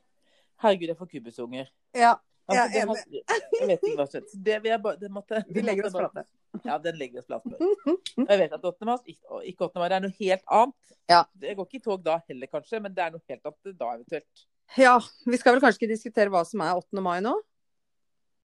Herregud, 0.60 0.90
jeg 0.90 0.98
får 1.00 1.12
kubusunger. 1.14 1.70
Ja, 1.96 2.18
Altså, 2.46 2.64
Jeg 2.78 2.88
det 2.88 3.22
jeg 3.60 3.68
vet 3.70 3.84
ikke 3.84 3.98
hva 3.98 4.06
som 4.06 4.22
skjedde. 4.22 4.40
Det 4.46 4.58
det 5.02 5.10
måtte, 5.12 5.40
vi 5.50 5.62
legger 5.66 5.88
oss 5.88 5.96
flate. 5.96 6.24
Ja, 6.64 6.78
den 6.82 6.98
legger 7.00 7.22
oss 7.22 7.28
plass 7.30 7.44
for. 7.44 7.60
Og 7.60 8.30
jeg 8.30 8.42
vet 8.42 8.54
at 8.58 8.68
8. 8.72 8.88
mars, 8.88 9.04
ikke, 9.10 9.24
og 9.30 9.48
ikke 9.50 9.68
8. 9.68 9.82
mai, 9.82 9.88
det 9.92 9.98
er 9.98 10.06
noe 10.06 10.18
helt 10.20 10.46
annet. 10.60 10.94
Ja. 11.12 11.22
Det 11.42 11.56
går 11.58 11.68
ikke 11.68 11.82
i 11.82 11.86
tog 11.86 12.04
da 12.06 12.20
heller, 12.30 12.52
kanskje, 12.52 12.82
men 12.82 12.96
det 12.96 13.04
er 13.06 13.14
noe 13.14 13.26
helt 13.30 13.50
annet 13.52 13.80
da 13.80 13.92
eventuelt. 13.98 14.46
Ja, 14.80 14.96
vi 15.30 15.38
skal 15.38 15.56
vel 15.56 15.62
kanskje 15.64 15.84
ikke 15.84 15.94
diskutere 15.94 16.34
hva 16.34 16.42
som 16.48 16.64
er 16.66 16.80
8. 16.80 17.04
mai 17.06 17.20
nå? 17.26 17.36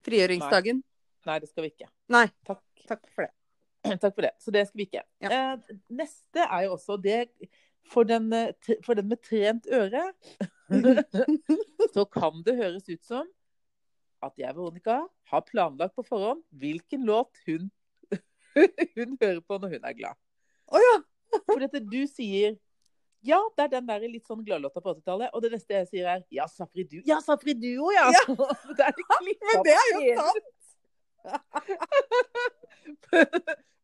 Frigjøringsdagen? 0.08 0.82
Nei, 1.28 1.39
det 1.43 1.50
skal 1.52 1.67
vi 1.67 1.74
ikke. 1.74 1.89
Nei. 2.13 2.26
Takk. 2.48 2.63
Takk 2.88 3.04
for 3.12 3.28
det. 3.28 3.34
Takk 4.02 4.13
for 4.15 4.26
det. 4.26 4.34
Så 4.43 4.54
det 4.56 4.65
skal 4.70 4.82
vi 4.82 4.88
ikke. 4.88 5.04
Ja. 5.24 5.32
Eh, 5.32 5.80
neste 6.00 6.46
er 6.46 6.67
jo 6.67 6.76
også 6.78 6.98
det 7.02 7.26
for 7.91 8.08
den, 8.08 8.30
eh, 8.34 8.54
for 8.86 8.98
den 8.98 9.10
med 9.12 9.22
trent 9.26 9.67
øre. 9.72 10.06
så 11.96 12.06
kan 12.12 12.43
det 12.46 12.58
høres 12.60 12.88
ut 12.89 13.04
som 13.06 13.28
at 14.26 14.34
jeg, 14.39 14.56
Veronica, 14.56 15.04
har 15.30 15.43
planlagt 15.46 15.96
på 15.98 16.06
forhånd 16.08 16.41
hvilken 16.58 17.06
låt 17.06 17.38
hun, 17.46 17.70
hun 18.98 19.17
hører 19.22 19.41
på 19.41 19.60
når 19.62 19.76
hun 19.76 19.89
er 19.89 19.98
glad. 19.98 20.15
Å 20.67 20.82
ja. 20.84 20.96
For 21.48 21.62
dette 21.63 21.84
du 21.84 22.02
sier 22.10 22.56
ja, 23.26 23.39
det 23.58 23.63
er 23.65 23.72
den 23.72 23.88
der 23.89 24.04
litt 24.08 24.28
sånn 24.30 24.43
gladlåta 24.46 24.80
på 24.80 24.93
80-tallet. 24.93 25.32
Og 25.36 25.41
det 25.43 25.50
neste 25.56 25.74
jeg 25.74 25.88
sier 25.89 26.06
er 26.12 26.22
ja, 26.32 26.46
Safri 26.48 26.86
Duo. 26.88 27.02
Ja, 27.08 27.17
Safri 27.24 27.56
Duo, 27.58 27.89
ja! 27.91 28.06
det 28.78 28.91
litt 28.96 29.10
klippa 29.17 29.48
Men 29.50 29.65
det 29.65 29.74
er 29.76 29.88
jo 29.96 30.04
sant! 30.22 30.46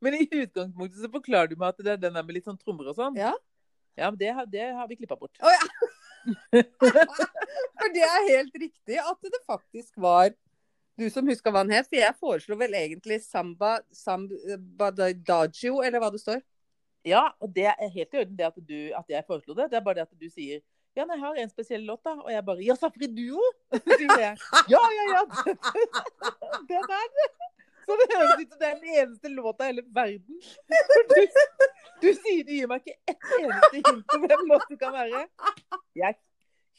Men 0.03 0.19
i 0.19 0.27
utgangspunktet 0.27 1.01
så 1.01 1.09
forklarer 1.11 1.51
du 1.51 1.57
meg 1.57 1.73
at 1.73 1.81
det 1.81 1.91
er 1.95 1.99
den 2.05 2.15
der 2.15 2.23
med 2.23 2.37
litt 2.37 2.47
sånn 2.47 2.59
trommer 2.61 2.91
og 2.91 2.95
sånn. 2.99 3.17
Ja. 3.19 3.33
Ja, 3.97 4.09
men 4.09 4.17
det, 4.21 4.31
det 4.53 4.69
har 4.77 4.87
vi 4.89 4.97
klippa 5.01 5.17
bort. 5.19 5.35
Å 5.41 5.51
ja. 5.51 5.65
For 6.53 7.93
det 7.93 8.05
er 8.05 8.29
helt 8.29 8.55
riktig 8.55 8.99
at 9.01 9.27
det 9.27 9.41
faktisk 9.49 9.97
var 10.01 10.31
du 10.99 11.09
som 11.09 11.27
huska 11.27 11.51
hva 11.51 11.63
han 11.63 11.73
het. 11.73 11.89
For 11.89 11.99
jeg 11.99 12.19
foreslo 12.19 12.57
vel 12.59 12.75
egentlig 12.77 13.21
Samba 13.25 13.77
Sambadagio, 13.93 15.81
eller 15.81 16.03
hva 16.03 16.11
det 16.13 16.21
står. 16.21 16.43
Ja, 17.07 17.25
og 17.43 17.51
det 17.55 17.67
er 17.73 17.89
helt 17.91 18.13
i 18.13 18.21
orden 18.21 18.37
det 18.39 18.45
at, 18.47 18.59
du, 18.63 18.77
at 18.95 19.09
jeg 19.11 19.25
foreslo 19.27 19.55
det. 19.57 19.71
Det 19.71 19.79
er 19.79 19.85
bare 19.85 19.99
det 19.99 20.07
at 20.07 20.15
du 20.19 20.29
sier 20.31 20.61
ja, 20.93 21.07
nei, 21.09 21.15
jeg 21.17 21.23
har 21.23 21.37
en 21.41 21.49
spesiell 21.49 21.85
låt, 21.89 22.03
da. 22.05 22.11
Og 22.21 22.29
jeg 22.29 22.45
bare 22.45 22.61
Ja, 22.61 22.75
Safri 22.77 23.07
Duo! 23.09 23.41
Ja, 23.73 24.81
ja, 24.97 25.05
ja. 25.09 25.23
Den 26.69 26.91
er 26.99 27.07
det. 27.17 27.29
Så 27.83 27.95
det 27.99 28.05
høres 28.13 28.43
ut 28.43 28.51
som 28.53 28.59
det 28.59 28.67
er 28.67 28.75
den 28.79 28.99
eneste 29.01 29.31
låta 29.33 29.65
i 29.65 29.71
hele 29.71 29.83
verden. 29.95 30.37
Du, 31.09 31.17
du 32.03 32.07
sier 32.13 32.45
du 32.47 32.53
gir 32.55 32.69
meg 32.71 32.85
ikke 32.85 32.95
ett 33.11 33.33
eneste 33.39 33.81
hint 33.81 34.15
om 34.15 34.27
hvem 34.27 34.45
låt 34.51 34.69
det 34.69 34.77
kan 34.79 34.93
være. 34.95 35.25
Jeg 35.99 36.15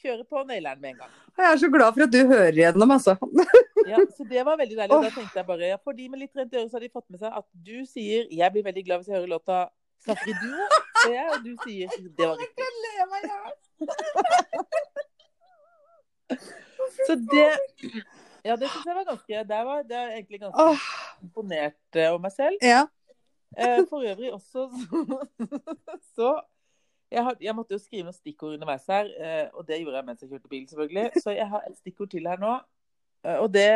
kjører 0.05 0.23
på 0.29 0.43
naileren 0.47 0.81
med 0.81 0.93
en 0.93 0.99
gang. 1.03 1.13
Jeg 1.35 1.45
er 1.51 1.57
så 1.61 1.69
glad 1.73 1.93
for 1.97 2.05
at 2.05 2.13
du 2.13 2.21
hører 2.31 2.55
gjennom, 2.61 2.95
altså. 2.95 3.17
Ja, 3.91 3.99
så 4.17 4.23
det 4.25 4.41
var 4.47 4.55
veldig 4.57 4.77
deilig. 4.79 4.95
Og 4.95 5.03
da 5.05 5.09
tenkte 5.13 5.37
jeg 5.37 5.45
bare 5.45 5.67
ja, 5.69 5.75
for 5.83 5.93
de 5.93 6.07
med 6.09 6.19
litt 6.23 6.37
rent 6.39 6.53
øre, 6.57 6.69
så 6.69 6.79
har 6.79 6.85
de 6.85 6.89
fått 6.89 7.05
med 7.13 7.19
seg 7.21 7.35
at 7.37 7.45
du 7.67 7.75
sier 7.85 8.23
'jeg 8.33 8.49
blir 8.55 8.63
veldig 8.65 8.83
glad 8.87 8.97
hvis 9.01 9.11
jeg 9.11 9.17
hører 9.19 9.33
låta 9.35 9.57
snakker 10.05 10.33
Duo', 10.41 10.65
du, 11.03 11.11
jeg, 11.13 11.25
og 11.35 11.39
du 11.45 11.51
sier 11.65 11.87
'det 12.17 12.25
var 12.25 12.37
riktig'. 12.41 12.65
Så 17.05 17.15
det 17.15 17.49
Ja, 18.45 18.55
det 18.55 18.69
syns 18.69 18.85
jeg 18.85 18.95
var 18.95 19.05
ganske 19.09 19.43
Det 19.49 19.61
var, 19.69 19.83
det 19.89 19.97
er 19.97 20.09
egentlig 20.17 20.39
ganske 20.41 20.61
Åh, 20.65 20.77
imponert 21.23 21.95
eh, 21.95 22.09
over 22.11 22.21
meg 22.25 22.31
selv. 22.31 22.57
ja. 22.61 22.85
Eh, 23.57 23.81
For 23.89 24.03
øvrig 24.03 24.33
også 24.33 24.65
så 26.17 26.31
jeg, 27.15 27.23
had, 27.23 27.41
jeg 27.41 27.55
måtte 27.55 27.75
jo 27.75 27.79
skrive 27.81 28.05
noen 28.07 28.15
stikkord 28.15 28.57
underveis 28.57 28.87
her, 28.91 29.09
eh, 29.23 29.45
og 29.55 29.63
det 29.67 29.79
gjorde 29.81 29.99
jeg 30.01 30.07
mens 30.09 30.23
jeg 30.23 30.31
kjørte 30.33 30.51
bil, 30.51 30.65
selvfølgelig. 30.69 31.05
Så 31.23 31.35
jeg 31.35 31.47
har 31.53 31.69
et 31.69 31.77
stikkord 31.79 32.11
til 32.11 32.27
her 32.27 32.41
nå. 32.41 32.55
eh, 33.25 33.37
Og 33.39 33.47
det 33.53 33.69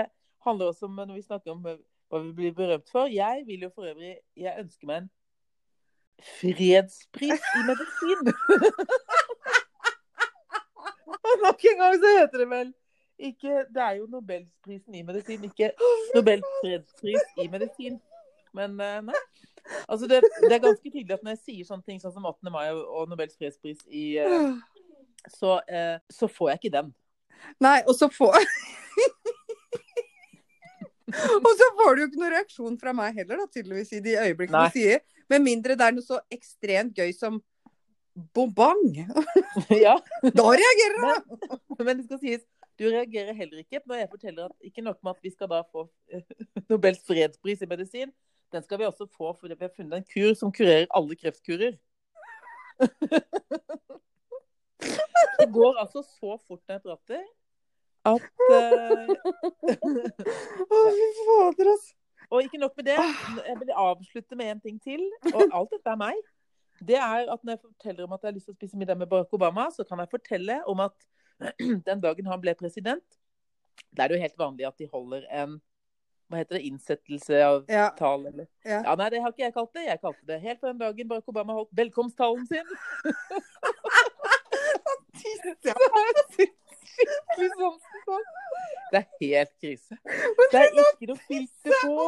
handler 0.46 0.74
også 0.74 0.90
om 0.90 1.00
når 1.00 1.16
vi 1.16 1.24
snakker 1.24 1.54
om 1.56 1.66
eh, 1.72 1.80
hva 2.10 2.22
vi 2.26 2.34
blir 2.36 2.54
berømt 2.58 2.90
for. 2.92 3.08
Jeg 3.12 3.44
vil 3.48 3.68
jo 3.68 3.72
for 3.76 3.88
øvrig 3.88 4.16
Jeg 4.38 4.56
ønsker 4.60 4.90
meg 4.90 5.04
en 5.04 5.10
fredspris 6.40 7.46
i 7.56 7.62
medisin. 7.68 8.32
Og 11.08 11.36
nok 11.46 11.66
en 11.72 11.82
gang 11.84 11.96
så 12.02 12.14
heter 12.18 12.44
det 12.44 12.50
vel 12.52 12.74
ikke 13.20 13.66
Det 13.68 13.82
er 13.84 13.98
jo 14.00 14.06
Nobelprisen 14.08 14.96
i 14.96 15.04
medisin, 15.04 15.44
ikke 15.48 15.72
Nobels 16.16 16.48
fredspris 16.64 17.24
i 17.44 17.48
medisin. 17.52 18.00
Men 18.56 18.76
nei. 18.80 19.22
Altså 19.88 20.08
det, 20.10 20.22
det 20.44 20.52
er 20.54 20.64
ganske 20.64 20.90
tydelig 20.90 21.16
at 21.16 21.24
når 21.26 21.38
jeg 21.38 21.42
sier 21.44 21.68
sånne 21.68 21.86
ting 21.86 22.00
sånn 22.02 22.16
som 22.16 22.26
18. 22.26 22.52
mai 22.54 22.72
og 22.74 23.10
Nobels 23.10 23.38
fredspris 23.38 23.84
i 23.88 24.06
eh, 24.22 24.54
så, 25.28 25.60
eh, 25.68 25.98
så 26.10 26.30
får 26.32 26.54
jeg 26.54 26.62
ikke 26.62 26.76
den. 26.78 26.94
Nei, 27.64 27.80
og 27.88 27.96
så 27.96 28.10
får 28.12 28.40
Og 31.10 31.54
så 31.58 31.68
får 31.78 31.96
du 31.96 32.02
jo 32.02 32.08
ikke 32.10 32.20
noen 32.22 32.34
reaksjon 32.36 32.76
fra 32.82 32.92
meg 32.94 33.16
heller, 33.18 33.40
da, 33.42 33.48
tydeligvis, 33.50 33.96
i 33.98 34.04
de 34.06 34.18
øyeblikkene 34.22 34.68
du 34.70 34.76
sier. 34.76 35.02
Med 35.30 35.42
mindre 35.46 35.78
det 35.78 35.86
er 35.88 35.96
noe 35.96 36.06
så 36.06 36.20
ekstremt 36.34 36.98
gøy 36.98 37.10
som 37.18 37.40
bobang. 38.36 38.84
ja, 39.86 39.96
Da 40.22 40.46
reagerer 40.62 40.98
du! 41.00 41.58
men 41.80 41.98
det 41.98 42.06
skal 42.10 42.20
sies 42.22 42.42
Du 42.80 42.86
reagerer 42.88 43.36
heller 43.36 43.62
ikke 43.62 43.82
når 43.88 44.02
jeg 44.02 44.10
forteller 44.12 44.50
at 44.50 44.68
ikke 44.70 44.84
nok 44.84 45.00
med 45.04 45.16
at 45.16 45.24
vi 45.24 45.32
skal 45.34 45.50
da 45.52 45.62
få 45.68 45.86
eh, 46.14 46.24
Nobels 46.72 47.02
fredspris 47.08 47.64
i 47.64 47.70
medisin, 47.70 48.14
den 48.52 48.64
skal 48.66 48.80
vi 48.80 48.86
også 48.88 49.06
få 49.18 49.34
fordi 49.38 49.54
vi 49.58 49.66
har 49.68 49.76
funnet 49.76 49.98
en 50.00 50.08
kur 50.14 50.34
som 50.38 50.52
kurerer 50.54 50.88
alle 50.96 51.16
kreftkurer. 51.16 51.78
Det 55.40 55.48
går 55.54 55.78
altså 55.80 56.02
så 56.04 56.38
fort 56.48 56.62
når 56.68 56.74
jeg 56.74 56.82
prater 56.82 57.22
at 58.10 58.22
eh, 58.56 59.10
Å, 60.74 60.78
fy 60.96 61.08
fader, 61.20 61.72
altså. 61.74 61.96
Og 62.30 62.46
ikke 62.46 62.60
nok 62.62 62.76
med 62.78 62.86
det, 62.86 62.98
jeg 63.48 63.58
vil 63.60 63.72
avslutte 63.74 64.38
med 64.38 64.52
en 64.54 64.60
ting 64.62 64.76
til. 64.84 65.02
Og 65.32 65.42
alt 65.48 65.72
dette 65.74 65.90
er 65.90 65.98
meg. 65.98 66.20
Det 66.86 67.00
er 67.00 67.32
at 67.34 67.42
når 67.42 67.56
jeg 67.56 67.62
forteller 67.64 68.06
om 68.06 68.14
at 68.14 68.22
jeg 68.22 68.30
har 68.30 68.36
lyst 68.36 68.48
til 68.52 68.54
å 68.54 68.60
spise 68.60 68.78
middag 68.80 69.00
med 69.00 69.10
Barack 69.10 69.34
Obama, 69.34 69.66
så 69.74 69.84
kan 69.88 70.00
jeg 70.04 70.12
fortelle 70.12 70.60
om 70.70 70.84
at 70.86 71.08
den 71.90 72.04
dagen 72.04 72.30
han 72.30 72.44
ble 72.44 72.54
president, 72.60 73.18
da 73.90 74.06
er 74.06 74.12
det 74.12 74.20
jo 74.20 74.26
helt 74.28 74.40
vanlig 74.40 74.68
at 74.68 74.78
de 74.78 74.88
holder 74.92 75.26
en 75.42 75.58
hva 76.30 76.38
heter 76.44 76.58
det, 76.60 76.64
innsettelse 76.70 77.40
av 77.46 77.64
Ja. 77.70 77.90
tall, 77.98 78.26
eller 78.30 78.48
Ja. 78.66 78.84
Ja, 78.86 78.96
nei, 78.96 79.10
det 79.10 79.22
har 79.22 79.32
ikke 79.34 79.46
jeg 79.48 79.54
kalt 79.54 79.74
det. 79.74 79.86
Jeg 79.88 80.02
kalte 80.02 80.26
det 80.30 80.42
helt 80.42 80.62
på 80.62 80.68
den 80.68 80.78
dagen 80.78 81.08
Barack 81.10 81.28
Obama 81.32 81.54
holdt 81.58 81.72
velkomsttalen 81.74 82.46
sin. 82.48 82.66
Ja. 85.66 85.74
Skikkelig 86.36 87.50
sansen 87.58 88.02
for. 88.06 88.22
Det 88.92 89.00
er 89.00 89.06
helt 89.22 89.52
krise. 89.62 89.98
Det 90.52 90.60
er 90.62 90.70
ikke 90.94 91.10
noe 91.12 91.22
filter 91.28 91.76
på, 91.84 92.06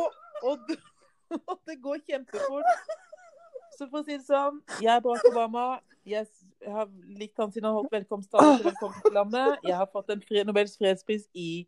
og 0.50 0.64
det, 0.70 0.78
og 1.52 1.58
det 1.68 1.78
går 1.84 2.02
kjempefort. 2.08 2.96
Så 3.78 3.88
for 3.90 4.02
å 4.02 4.06
si 4.08 4.18
det 4.18 4.26
sånn, 4.28 4.62
jeg 4.82 4.92
er 4.96 5.04
Barack 5.06 5.28
Obama. 5.32 5.66
Jeg 6.08 6.26
har 6.66 6.88
likt 7.20 7.38
han 7.38 7.52
siden 7.54 7.68
han 7.70 7.78
holdt 7.78 7.92
velkomsttalen 7.94 8.58
til 8.58 8.72
velkomstlandet. 8.72 9.14
landet. 9.20 9.68
Jeg 9.70 9.78
har 9.78 9.90
fått 9.94 10.10
en 10.16 10.24
Nobels 10.50 10.74
fredspris 10.80 11.28
i, 11.38 11.68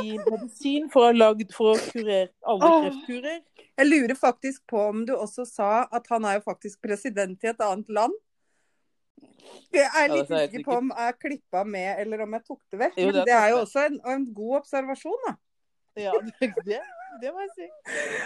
i 0.00 0.16
medisin 0.18 0.88
for 0.92 1.06
å 1.06 1.10
ha 1.10 1.16
lagd 1.16 1.54
for 1.56 1.74
å 1.74 1.80
kurere 1.92 2.30
alle 2.46 2.68
Åh. 2.68 2.84
kreftkurer. 2.84 3.40
Jeg 3.80 3.88
lurer 3.88 4.18
faktisk 4.18 4.64
på 4.70 4.82
om 4.90 5.04
du 5.08 5.14
også 5.16 5.46
sa 5.48 5.70
at 5.90 6.06
han 6.12 6.26
er 6.28 6.38
jo 6.38 6.44
faktisk 6.46 6.80
president 6.84 7.44
i 7.44 7.50
et 7.52 7.64
annet 7.64 7.88
land. 7.88 8.14
Jeg 9.72 9.88
er 9.88 10.10
litt 10.12 10.30
er 10.30 10.46
usikker 10.46 10.64
på 10.66 10.74
om 10.78 10.90
jeg 10.92 11.18
klippa 11.20 11.62
med, 11.64 11.94
eller 12.02 12.24
om 12.26 12.34
jeg 12.36 12.44
tok 12.46 12.60
det 12.72 12.80
vekk. 12.86 12.98
Jo, 13.00 13.06
Men 13.08 13.14
det 13.14 13.22
er 13.22 13.28
det 13.30 13.38
er 13.38 13.48
jo 13.54 13.60
også 13.62 13.86
en, 13.88 14.00
en 14.14 14.26
god 14.36 14.58
observasjon, 14.60 15.22
da. 15.28 15.34
Ja, 16.00 16.12
det, 16.24 16.48
det, 16.64 16.78
det 17.20 17.30
må 17.34 17.42
jeg 17.44 17.50
si. 17.56 17.66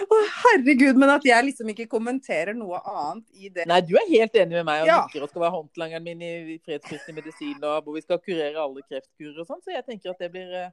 Å, 0.07 0.19
herregud, 0.43 0.99
men 1.03 1.11
at 1.17 1.25
jeg 1.27 1.47
liksom 1.49 1.71
ikke 1.73 1.89
kommenterer 1.91 2.55
noe 2.55 2.79
annet 2.87 3.27
i 3.35 3.51
det. 3.51 3.67
Nei, 3.71 3.81
du 3.87 3.97
er 3.99 4.07
helt 4.11 4.39
enig 4.39 4.61
med 4.61 4.69
meg 4.69 4.85
og 4.85 4.91
Ja. 4.91 4.99
nikker 5.03 5.27
og 5.27 5.33
skal 5.33 5.47
være 5.47 5.55
håndlangeren 5.57 6.07
min 6.07 6.23
i 6.27 6.59
fredskristelig 6.63 7.17
medisin, 7.19 7.57
og 7.63 7.81
hvor 7.83 7.97
vi 7.99 8.05
skal 8.05 8.23
kurere 8.23 8.63
alle 8.63 8.85
kreftkurer 8.87 9.43
og 9.43 9.49
sånn, 9.51 9.63
så 9.65 9.75
jeg 9.75 9.87
tenker 9.89 10.15
at 10.15 10.23
det 10.23 10.31
blir 10.35 10.55
eh, 10.61 10.71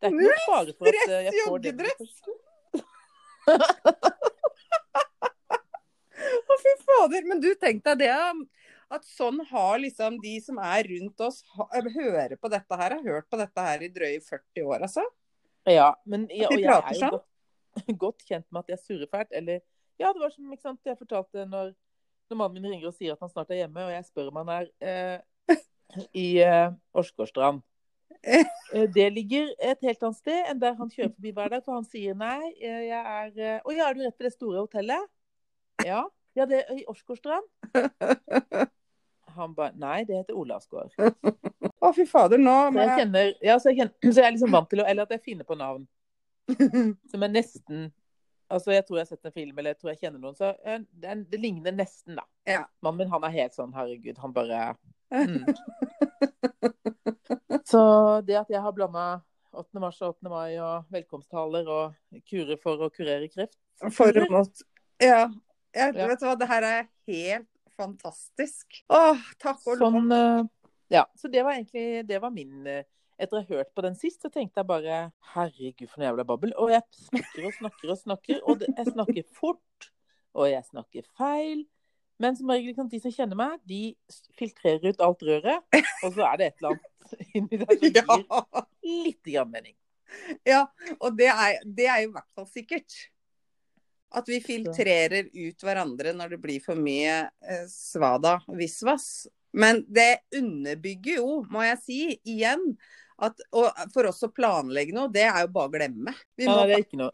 Det 0.00 0.08
er 0.08 0.14
ikke 0.14 0.24
noe 0.24 0.44
fare 0.46 0.72
for 0.76 0.88
at 0.90 0.94
eh, 1.08 1.24
jeg 1.26 1.32
får 1.46 1.58
det. 1.64 1.72
joggedress. 1.72 2.14
Å, 6.50 6.56
fy 6.60 6.72
fader. 6.84 7.28
Men 7.28 7.42
du, 7.42 7.50
tenk 7.60 7.84
deg 7.86 8.02
det. 8.04 8.10
At 8.90 9.06
sånn 9.06 9.38
har 9.52 9.78
liksom 9.82 10.18
de 10.22 10.34
som 10.42 10.58
er 10.66 10.88
rundt 10.90 11.22
oss, 11.22 11.44
hører 11.70 12.34
på 12.36 12.50
dette 12.50 12.78
her, 12.80 12.96
har 12.98 13.04
hørt 13.06 13.28
på 13.30 13.38
dette 13.38 13.66
her 13.66 13.84
i 13.86 13.90
drøye 13.94 14.18
40 14.26 14.64
år, 14.66 14.80
altså. 14.88 15.04
Ja, 15.68 15.92
men 16.08 16.24
ja, 16.32 16.48
og 16.48 16.58
jeg 16.58 16.72
er 16.72 16.96
jo 16.96 16.98
sånn? 16.98 17.14
godt, 17.14 17.92
godt 18.04 18.24
kjent 18.26 18.48
med 18.48 18.64
at 18.64 18.74
jeg 18.74 18.82
surrer 18.82 19.10
fælt. 19.12 19.30
Eller 19.36 19.62
ja, 20.00 20.10
det 20.10 20.22
var 20.22 20.34
som 20.34 20.50
ikke 20.50 20.66
sant, 20.66 20.82
jeg 20.88 20.98
fortalte 20.98 21.46
når, 21.46 21.74
når 22.30 22.40
mannen 22.42 22.58
min 22.58 22.72
ringer 22.74 22.90
og 22.90 22.96
sier 22.96 23.14
at 23.14 23.22
han 23.22 23.30
snart 23.32 23.52
er 23.54 23.62
hjemme, 23.62 23.84
og 23.86 23.94
jeg 23.94 24.08
spør 24.08 24.32
om 24.32 24.40
han 24.42 24.52
er 24.56 24.70
eh, 24.82 25.58
i 26.16 26.28
eh, 26.42 26.72
Åsgårdstrand. 26.96 27.62
Eh. 28.22 28.44
Eh, 28.74 28.86
Det 28.94 29.06
ligger 29.14 29.48
et 29.58 29.86
helt 29.86 30.02
annet 30.02 30.18
sted 30.18 30.50
enn 30.50 30.60
der 30.60 30.74
han 30.78 30.90
kjører 30.92 31.12
forbi 31.14 31.32
hver 31.36 31.52
dag, 31.54 31.64
for 31.64 31.78
han 31.78 31.86
sier 31.88 32.16
nei, 32.18 32.52
eh, 32.60 32.82
jeg 32.90 33.00
er 33.00 33.30
eh, 33.38 33.62
Å 33.64 33.76
ja, 33.76 33.88
er 33.88 33.96
du 33.96 34.02
rett 34.04 34.18
ved 34.18 34.28
det 34.28 34.34
store 34.34 34.64
hotellet? 34.64 35.08
Ja. 35.86 36.04
Ja, 36.38 36.46
det 36.46 36.60
er 36.62 36.76
i 36.78 36.84
Åsgårdstrand. 36.86 37.46
Han 39.34 39.54
bare 39.54 39.74
Nei, 39.78 40.04
det 40.06 40.16
heter 40.18 40.36
Olavsgård. 40.38 40.92
Å, 40.98 41.90
fy 41.94 42.04
fader, 42.06 42.38
nå 42.38 42.54
Så 42.74 42.82
jeg 42.82 42.98
kjenner 43.00 43.32
Ja, 43.46 43.56
så 43.62 43.70
jeg, 43.70 43.78
kjenner, 43.80 43.94
så 44.02 44.20
jeg 44.20 44.26
er 44.26 44.34
liksom 44.34 44.54
vant 44.54 44.68
til 44.70 44.82
å 44.82 44.86
Eller 44.90 45.06
at 45.06 45.14
jeg 45.14 45.22
finner 45.24 45.46
på 45.48 45.56
navn 45.58 45.86
som 47.10 47.22
er 47.24 47.30
nesten 47.30 47.88
Altså, 48.50 48.72
jeg 48.74 48.82
tror 48.86 48.98
jeg 48.98 49.06
har 49.06 49.10
sett 49.12 49.28
en 49.28 49.34
film, 49.34 49.58
eller 49.58 49.70
jeg 49.70 49.78
tror 49.78 49.92
jeg 49.92 50.00
kjenner 50.00 50.18
noen, 50.18 50.34
så 50.34 50.48
eh, 50.66 50.80
det, 50.98 51.12
det 51.30 51.38
ligner 51.38 51.70
nesten, 51.70 52.16
da. 52.18 52.24
Ja. 52.50 52.64
Mannen 52.82 53.04
min, 53.04 53.12
han 53.12 53.22
er 53.28 53.36
helt 53.36 53.54
sånn, 53.54 53.70
herregud, 53.76 54.18
han 54.18 54.34
bare 54.34 54.72
mm. 55.10 55.44
Så 57.70 57.80
det 58.26 58.36
at 58.40 58.50
jeg 58.50 58.62
har 58.62 58.72
blanda 58.74 59.20
8. 59.52 59.80
mars 59.82 59.98
og 60.02 60.14
8. 60.16 60.30
mai 60.30 60.58
og 60.62 60.84
velkomsttaler 60.94 61.68
og 61.70 62.20
kurer 62.28 62.58
for 62.60 62.86
å 62.86 62.90
kurere 62.94 63.28
kreft 63.30 63.58
For 63.96 64.14
å 64.14 64.26
måtte 64.30 64.66
Ja. 65.02 65.28
Jeg, 65.74 65.94
Ja. 65.94 66.06
Vet 66.10 66.20
du 66.20 66.26
hva, 66.26 66.36
det 66.38 66.48
her 66.50 66.62
er 66.66 66.86
helt 67.06 67.46
fantastisk. 67.78 68.80
Åh, 68.90 69.18
takk 69.40 69.60
og 69.66 69.78
lov. 69.78 69.98
Sånn 69.98 70.14
eh, 70.14 70.40
Ja. 70.90 71.04
Så 71.16 71.30
det 71.30 71.44
var 71.46 71.54
egentlig 71.54 72.06
Det 72.08 72.18
var 72.22 72.30
min 72.34 72.66
eh, 72.66 72.82
Etter 73.20 73.36
å 73.36 73.42
ha 73.42 73.58
hørt 73.58 73.74
på 73.76 73.82
den 73.84 73.94
sist, 74.00 74.22
så 74.22 74.30
tenkte 74.32 74.62
jeg 74.62 74.68
bare 74.68 75.00
Herregud, 75.34 75.88
for 75.90 76.00
noe 76.00 76.08
jævla 76.08 76.24
babbel. 76.24 76.54
Og 76.56 76.70
jeg 76.72 76.80
snakker 76.96 77.50
og 77.50 77.56
snakker 77.58 77.90
og 77.92 77.98
snakker, 78.00 78.38
og 78.48 78.62
jeg 78.64 78.86
snakker 78.94 79.26
fort. 79.36 79.88
Og 80.40 80.46
jeg 80.48 80.64
snakker 80.70 81.04
feil. 81.18 81.66
Men 82.20 82.36
som 82.36 82.50
regel, 82.52 82.70
liksom, 82.70 82.88
de 82.92 83.00
som 83.00 83.12
kjenner 83.14 83.38
meg, 83.38 83.60
de 83.68 83.82
filtrerer 84.38 84.92
ut 84.92 85.00
alt 85.04 85.22
røret. 85.24 85.78
Og 86.04 86.12
så 86.14 86.26
er 86.28 86.40
det 86.40 86.50
et 86.50 86.60
eller 86.60 86.74
annet 86.74 87.24
inni 87.38 87.60
der 87.62 87.70
som 87.72 87.86
gir 87.86 88.02
Ja. 88.04 88.64
litt 89.06 89.22
grann 89.32 89.50
mening. 89.54 89.76
ja, 90.44 90.64
og 90.98 91.16
det 91.16 91.28
er, 91.30 91.60
det 91.64 91.86
er 91.88 92.04
jo 92.04 92.10
i 92.10 92.14
hvert 92.18 92.30
fall 92.36 92.48
sikkert. 92.50 92.96
At 94.10 94.26
vi 94.26 94.40
filtrerer 94.42 95.28
ut 95.30 95.62
hverandre 95.62 96.12
når 96.18 96.32
det 96.34 96.40
blir 96.42 96.62
for 96.64 96.78
mye 96.78 97.20
eh, 97.46 97.66
svada 97.70 98.40
visvas. 98.58 99.28
Men 99.54 99.84
det 99.88 100.20
underbygger 100.36 101.20
jo, 101.22 101.40
må 101.50 101.62
jeg 101.66 101.78
si, 101.84 102.00
igjen 102.26 102.72
at 103.20 103.38
og 103.52 103.68
for 103.94 104.08
oss 104.10 104.22
å 104.26 104.30
planlegge 104.32 104.94
noe, 104.96 105.10
det 105.12 105.26
er 105.28 105.44
jo 105.44 105.50
bare 105.54 105.68
å 105.70 105.72
glemme. 105.74 106.14
Vi 106.40 106.48
må, 106.48 106.62
noe. 107.00 107.10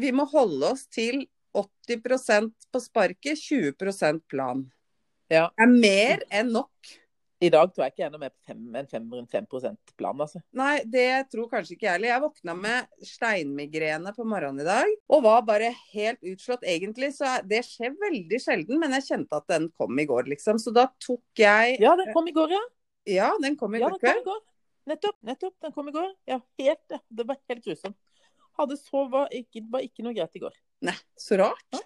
vi 0.00 0.12
må 0.16 0.24
holde 0.30 0.70
oss 0.74 0.86
til 0.90 1.22
80% 1.56 2.52
på 2.72 2.80
sparket, 2.82 3.38
20% 3.38 4.24
plan. 4.30 4.64
Ja. 5.30 5.48
Det 5.54 5.66
er 5.66 5.76
mer 5.76 6.26
enn 6.30 6.52
nok. 6.54 6.96
I 7.40 7.48
dag 7.48 7.70
tror 7.72 7.86
jeg 7.86 7.94
ikke 7.94 8.02
jeg 8.02 8.08
er 8.10 8.12
noe 8.12 8.20
mer 8.20 8.32
på 8.34 8.50
fem, 8.50 8.64
enn 8.76 8.88
5, 8.90 9.04
rundt 9.16 9.32
5 9.32 9.46
plan, 9.96 10.18
altså. 10.20 10.42
Nei, 10.60 10.82
det 10.84 11.06
tror 11.32 11.48
kanskje 11.48 11.72
ikke 11.72 11.86
jeg 11.86 11.94
heller. 11.94 12.10
Jeg 12.10 12.22
våkna 12.26 12.54
med 12.58 13.06
steinmigrene 13.08 14.12
på 14.12 14.26
morgenen 14.28 14.60
i 14.60 14.66
dag, 14.66 14.92
og 15.08 15.22
var 15.24 15.46
bare 15.48 15.70
helt 15.94 16.20
utslått. 16.20 16.66
Egentlig 16.68 17.14
så 17.16 17.38
Det 17.48 17.62
skjer 17.64 17.96
veldig 18.02 18.42
sjelden, 18.44 18.76
men 18.82 18.92
jeg 18.98 19.06
kjente 19.08 19.40
at 19.40 19.48
den 19.48 19.70
kom 19.72 19.96
i 19.96 20.04
går, 20.10 20.28
liksom. 20.28 20.60
Så 20.60 20.74
da 20.76 20.90
tok 21.00 21.40
jeg 21.40 21.80
Ja, 21.80 21.96
den 21.96 22.12
kom 22.12 22.28
i 22.28 22.36
går, 22.36 22.52
ja. 22.52 22.62
Ja, 23.08 23.32
den 23.40 23.56
kom 23.56 23.74
i 23.74 23.80
Ja, 23.80 23.88
går 23.88 24.02
kveld. 24.04 24.28
Nettopp. 24.90 25.16
nettopp, 25.24 25.54
Den 25.62 25.72
kom 25.72 25.88
i 25.88 25.92
går. 25.92 26.12
Ja, 26.28 26.40
helt. 26.58 27.00
Det 27.08 27.24
var 27.24 27.40
helt 27.48 27.64
grusomt. 27.64 27.96
Hadde 28.58 28.76
så, 28.76 29.08
var 29.08 29.32
ikke, 29.32 29.64
var 29.70 29.80
ikke 29.80 30.04
noe 30.04 30.12
greit 30.12 30.36
i 30.36 30.42
går. 30.44 30.52
Nei, 30.86 30.96
så 31.20 31.36
rart. 31.40 31.80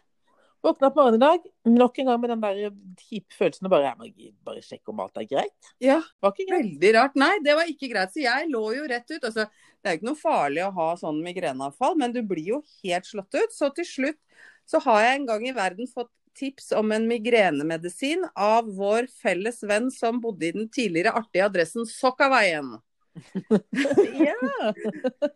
Våkna 0.65 0.89
opp 0.89 0.97
morgenen 0.97 1.19
i 1.19 1.25
dag, 1.27 1.43
nok 1.69 1.99
en 2.01 2.07
gang 2.09 2.21
med 2.23 2.31
den 2.33 2.41
der 2.41 2.61
kjipe 3.03 3.37
følelsen 3.37 3.67
og 3.69 3.73
bare, 3.75 3.91
jeg 3.91 3.99
må 4.01 4.31
bare 4.49 4.63
sjekke 4.65 4.93
om 4.95 5.03
alt 5.05 5.19
er 5.21 5.27
greit. 5.29 5.69
Ja, 5.83 5.99
Var 6.25 6.33
ikke 6.33 6.47
greit. 6.49 6.63
veldig 6.63 6.93
rart. 6.97 7.19
Nei, 7.21 7.33
det 7.45 7.57
var 7.59 7.69
ikke 7.69 7.91
greit. 7.93 8.15
Så 8.15 8.23
jeg 8.25 8.49
lå 8.49 8.63
jo 8.79 8.87
rett 8.89 9.11
ut. 9.13 9.27
Altså, 9.29 9.45
det 9.45 9.91
er 9.91 9.97
jo 9.97 10.01
ikke 10.01 10.09
noe 10.09 10.21
farlig 10.23 10.63
å 10.65 10.71
ha 10.79 10.87
sånn 10.97 11.21
migreneavfall, 11.27 11.99
men 12.01 12.15
du 12.17 12.23
blir 12.25 12.49
jo 12.55 12.63
helt 12.81 13.11
slått 13.11 13.37
ut. 13.37 13.53
Så 13.53 13.69
til 13.77 13.85
slutt 13.91 14.21
så 14.65 14.81
har 14.87 15.03
jeg 15.05 15.19
en 15.19 15.27
gang 15.29 15.45
i 15.51 15.53
verden 15.53 15.91
fått 15.91 16.09
tips 16.35 16.73
om 16.75 16.91
en 16.97 17.05
migrenemedisin 17.07 18.25
av 18.33 18.67
vår 18.75 19.11
felles 19.21 19.61
venn 19.69 19.91
som 19.93 20.17
bodde 20.23 20.49
i 20.49 20.55
den 20.57 20.71
tidligere 20.73 21.13
artige 21.21 21.45
adressen 21.45 21.85
Sokkaveien. 21.87 22.73
Ja. 24.29 24.73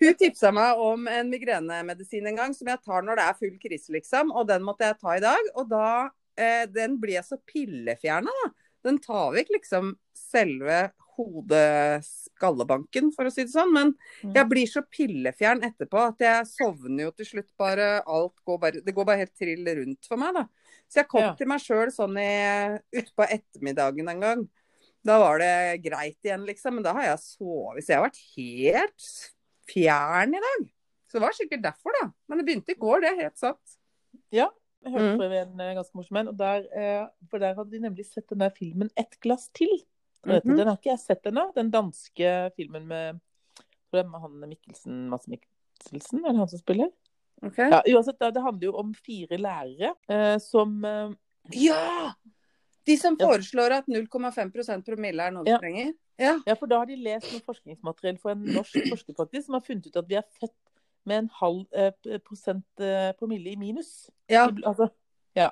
Hun 0.01 0.15
tipsa 0.19 0.51
meg 0.55 0.81
om 0.83 1.07
en 1.11 1.31
migrenemedisin 1.33 2.27
en 2.31 2.39
gang 2.39 2.55
som 2.57 2.69
jeg 2.71 2.83
tar 2.85 3.05
når 3.07 3.21
det 3.21 3.27
er 3.29 3.39
full 3.41 3.59
krise, 3.63 3.93
liksom. 3.95 4.33
Og 4.35 4.49
den 4.51 4.65
måtte 4.67 4.89
jeg 4.89 4.99
ta 5.01 5.17
i 5.17 5.23
dag. 5.25 5.51
Og 5.59 5.69
da 5.71 5.89
eh, 6.39 6.65
Den 6.71 6.99
blir 7.03 7.19
jeg 7.19 7.29
så 7.29 7.39
pillefjerna, 7.49 8.33
da. 8.45 8.51
Den 8.87 8.99
tar 9.03 9.33
vekk 9.35 9.51
liksom 9.57 9.97
selve 10.15 10.89
hodeskallebanken, 11.19 13.09
for 13.15 13.27
å 13.27 13.33
si 13.35 13.43
det 13.43 13.51
sånn. 13.51 13.73
Men 13.75 13.89
jeg 14.23 14.47
blir 14.51 14.69
så 14.71 14.85
pillefjern 14.87 15.65
etterpå 15.67 15.99
at 16.13 16.23
jeg 16.23 16.47
sovner 16.53 17.09
jo 17.09 17.15
til 17.19 17.27
slutt 17.33 17.51
bare. 17.59 17.89
Alt 18.07 18.39
går 18.47 18.61
bare 18.63 18.85
Det 18.85 18.95
går 18.95 19.09
bare 19.09 19.25
helt 19.25 19.35
trill 19.39 19.67
rundt 19.81 20.07
for 20.09 20.21
meg, 20.21 20.39
da. 20.39 20.45
Så 20.89 21.03
jeg 21.03 21.09
kom 21.11 21.21
Ja. 21.27 21.35
til 21.35 21.49
meg 21.51 21.61
sjøl 21.61 21.91
sånn 21.93 22.17
i 22.23 22.79
utpå 23.03 23.27
ettermiddagen 23.29 24.09
en 24.09 24.21
gang. 24.21 24.49
Da 25.07 25.19
var 25.23 25.39
det 25.39 25.83
greit 25.85 26.19
igjen, 26.25 26.45
liksom. 26.47 26.75
Men 26.75 26.85
da 26.85 26.93
har 26.93 27.03
jeg 27.03 27.19
sovet. 27.23 27.85
Så 27.85 27.93
jeg 27.93 27.99
har 28.01 28.09
vært 28.09 28.23
helt 28.37 29.11
fjern 29.71 30.35
i 30.35 30.41
dag. 30.45 30.71
Så 31.09 31.17
det 31.19 31.23
var 31.25 31.37
sikkert 31.37 31.63
derfor, 31.65 31.95
da. 32.03 32.11
Men 32.29 32.39
det 32.41 32.47
begynte 32.49 32.75
i 32.75 32.79
går, 32.81 33.01
det 33.05 33.13
er 33.13 33.23
helt 33.25 33.39
sant. 33.39 33.77
ja. 34.33 34.49
Jeg 34.85 34.93
hørte 34.93 35.11
Mm. 35.11 35.19
på 35.19 35.25
en 35.25 35.61
eh, 35.61 35.75
ganske 35.75 35.95
morsom 35.99 36.17
en, 36.21 36.29
eh, 36.31 37.07
for 37.29 37.39
der 37.43 37.55
hadde 37.57 37.71
de 37.73 37.81
nemlig 37.81 38.05
sett 38.07 38.29
den 38.29 38.39
der 38.39 38.51
filmen 38.51 38.89
'Ett 38.97 39.19
glass 39.21 39.49
til'. 39.51 39.83
Heter- 40.25 40.45
Mhm. 40.47 40.57
Den 40.57 40.67
har 40.69 40.77
ikke 40.77 40.91
jeg 40.93 40.99
sett 41.01 41.23
ennå. 41.27 41.53
Den 41.55 41.71
danske 41.71 42.53
filmen 42.57 42.87
med 42.87 43.21
er 43.93 44.19
han 44.21 44.41
Mikkelsen, 44.49 45.09
Mads 45.11 45.27
Mikkelsen, 45.27 46.25
er 46.25 46.29
det 46.33 46.37
han 46.39 46.49
som 46.49 46.59
spiller? 46.61 46.93
Ok. 47.43 47.59
Ja, 47.59 47.83
uansett, 47.89 48.19
det 48.19 48.41
handler 48.43 48.63
jo 48.69 48.73
om 48.77 48.95
fire 48.95 49.37
lærere 49.37 49.95
eh, 50.09 50.39
som 50.39 50.85
eh, 50.85 51.13
Ja! 51.53 52.13
De 52.89 52.97
som 52.97 53.17
foreslår 53.21 53.75
at 53.83 53.89
0,5% 53.91 54.87
promille 54.87 55.27
er 55.29 55.35
noe 55.35 55.45
vi 55.47 55.53
Ja. 55.53 55.59
trenger? 55.63 55.93
Ja. 56.19 56.33
Ja, 56.49 56.55
for 56.59 56.67
da 56.71 56.81
har 56.81 56.89
de 56.89 56.97
lest 56.99 57.29
noe 57.31 57.45
forskningsmateriell 57.47 58.19
for 58.19 58.33
en 58.35 58.43
norsk 58.57 58.75
forsker 58.93 59.15
faktisk, 59.19 59.47
som 59.47 59.59
har 59.59 59.65
funnet 59.67 59.87
ut 59.87 59.99
at 60.01 60.09
vi 60.11 60.17
er 60.19 60.27
født 60.41 60.57
med 61.09 61.23
en 61.23 61.29
halv 61.39 61.61
eh, 61.73 62.19
prosent 62.27 62.83
eh, 62.85 63.13
promille 63.21 63.53
i 63.53 63.57
minus. 63.61 64.09
Ja. 64.29 64.49
Altså, 64.67 64.89
ja. 65.39 65.51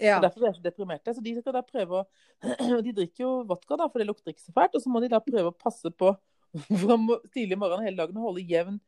ja. 0.00 0.20
Derfor 0.22 0.46
er 0.46 0.52
de 0.54 0.60
så 0.60 0.64
deprimerte. 0.68 1.12
Så 1.16 1.24
de 1.24 1.34
skal 1.40 1.56
da 1.58 1.64
prøve 1.66 2.04
å 2.04 2.06
De 2.86 2.92
drikker 2.96 3.24
jo 3.24 3.32
vodka, 3.50 3.76
da, 3.76 3.88
for 3.90 3.98
det 4.00 4.06
lukter 4.08 4.32
ikke 4.32 4.44
så 4.46 4.54
fælt. 4.56 4.76
Og 4.78 4.84
så 4.84 4.92
må 4.92 5.02
de 5.02 5.10
da 5.12 5.20
prøve 5.24 5.50
å 5.50 5.56
passe 5.56 5.90
på 5.90 6.14
fra 6.84 6.96
tidlig 7.34 7.58
morgen 7.60 7.84
hele 7.84 7.98
dagen 8.00 8.16
og 8.20 8.30
holde 8.30 8.46
jevn, 8.48 8.78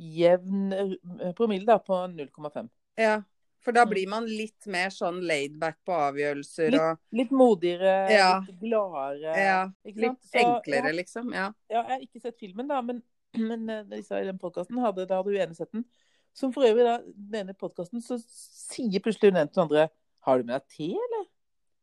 jevn 0.00 0.72
eh, 0.76 1.32
promille 1.38 1.66
da, 1.68 1.78
på 1.82 2.02
0,5. 2.16 2.68
ja. 3.00 3.20
For 3.60 3.72
da 3.76 3.84
Mm. 3.84 3.90
blir 3.90 4.08
man 4.08 4.26
litt 4.26 4.66
mer 4.66 4.88
sånn 4.88 5.20
laid 5.26 5.58
back 5.60 5.76
på 5.84 5.92
avgjørelser 5.92 6.70
Litt- 6.72 6.80
og 6.80 6.98
Litt 7.12 7.30
modigere, 7.30 8.10
Ja. 8.10 8.40
litt 8.40 8.60
gladere. 8.60 9.34
ja, 9.36 9.70
litt 9.84 10.34
enklere, 10.34 10.92
liksom. 10.96 11.32
Ja. 11.34 11.52
Ja, 11.68 11.82
jeg 11.82 11.90
har 11.90 12.00
ikke 12.06 12.20
sett 12.22 12.38
filmen, 12.38 12.68
da, 12.68 12.80
men, 12.80 13.02
men 13.36 13.68
eh, 13.68 13.82
i 14.00 14.24
den 14.24 14.38
podkasten 14.38 14.78
hadde, 14.80 15.06
da 15.06 15.22
hadde 15.22 15.36
hun 15.46 15.54
sett 15.54 15.72
den. 15.72 15.84
Som 16.32 16.52
for 16.52 16.62
øvrig, 16.62 16.84
da, 16.86 16.98
den 17.04 17.48
ene 17.48 17.54
podkasten, 17.54 18.00
så 18.00 18.16
sier 18.22 19.00
plutselig 19.00 19.32
hun 19.32 19.36
ene 19.42 19.48
til 19.52 19.60
den 19.60 19.68
andre 19.68 19.90
Har 20.22 20.38
du 20.38 20.44
med 20.44 20.54
deg 20.60 20.68
te, 20.68 20.88
eller? 20.92 21.26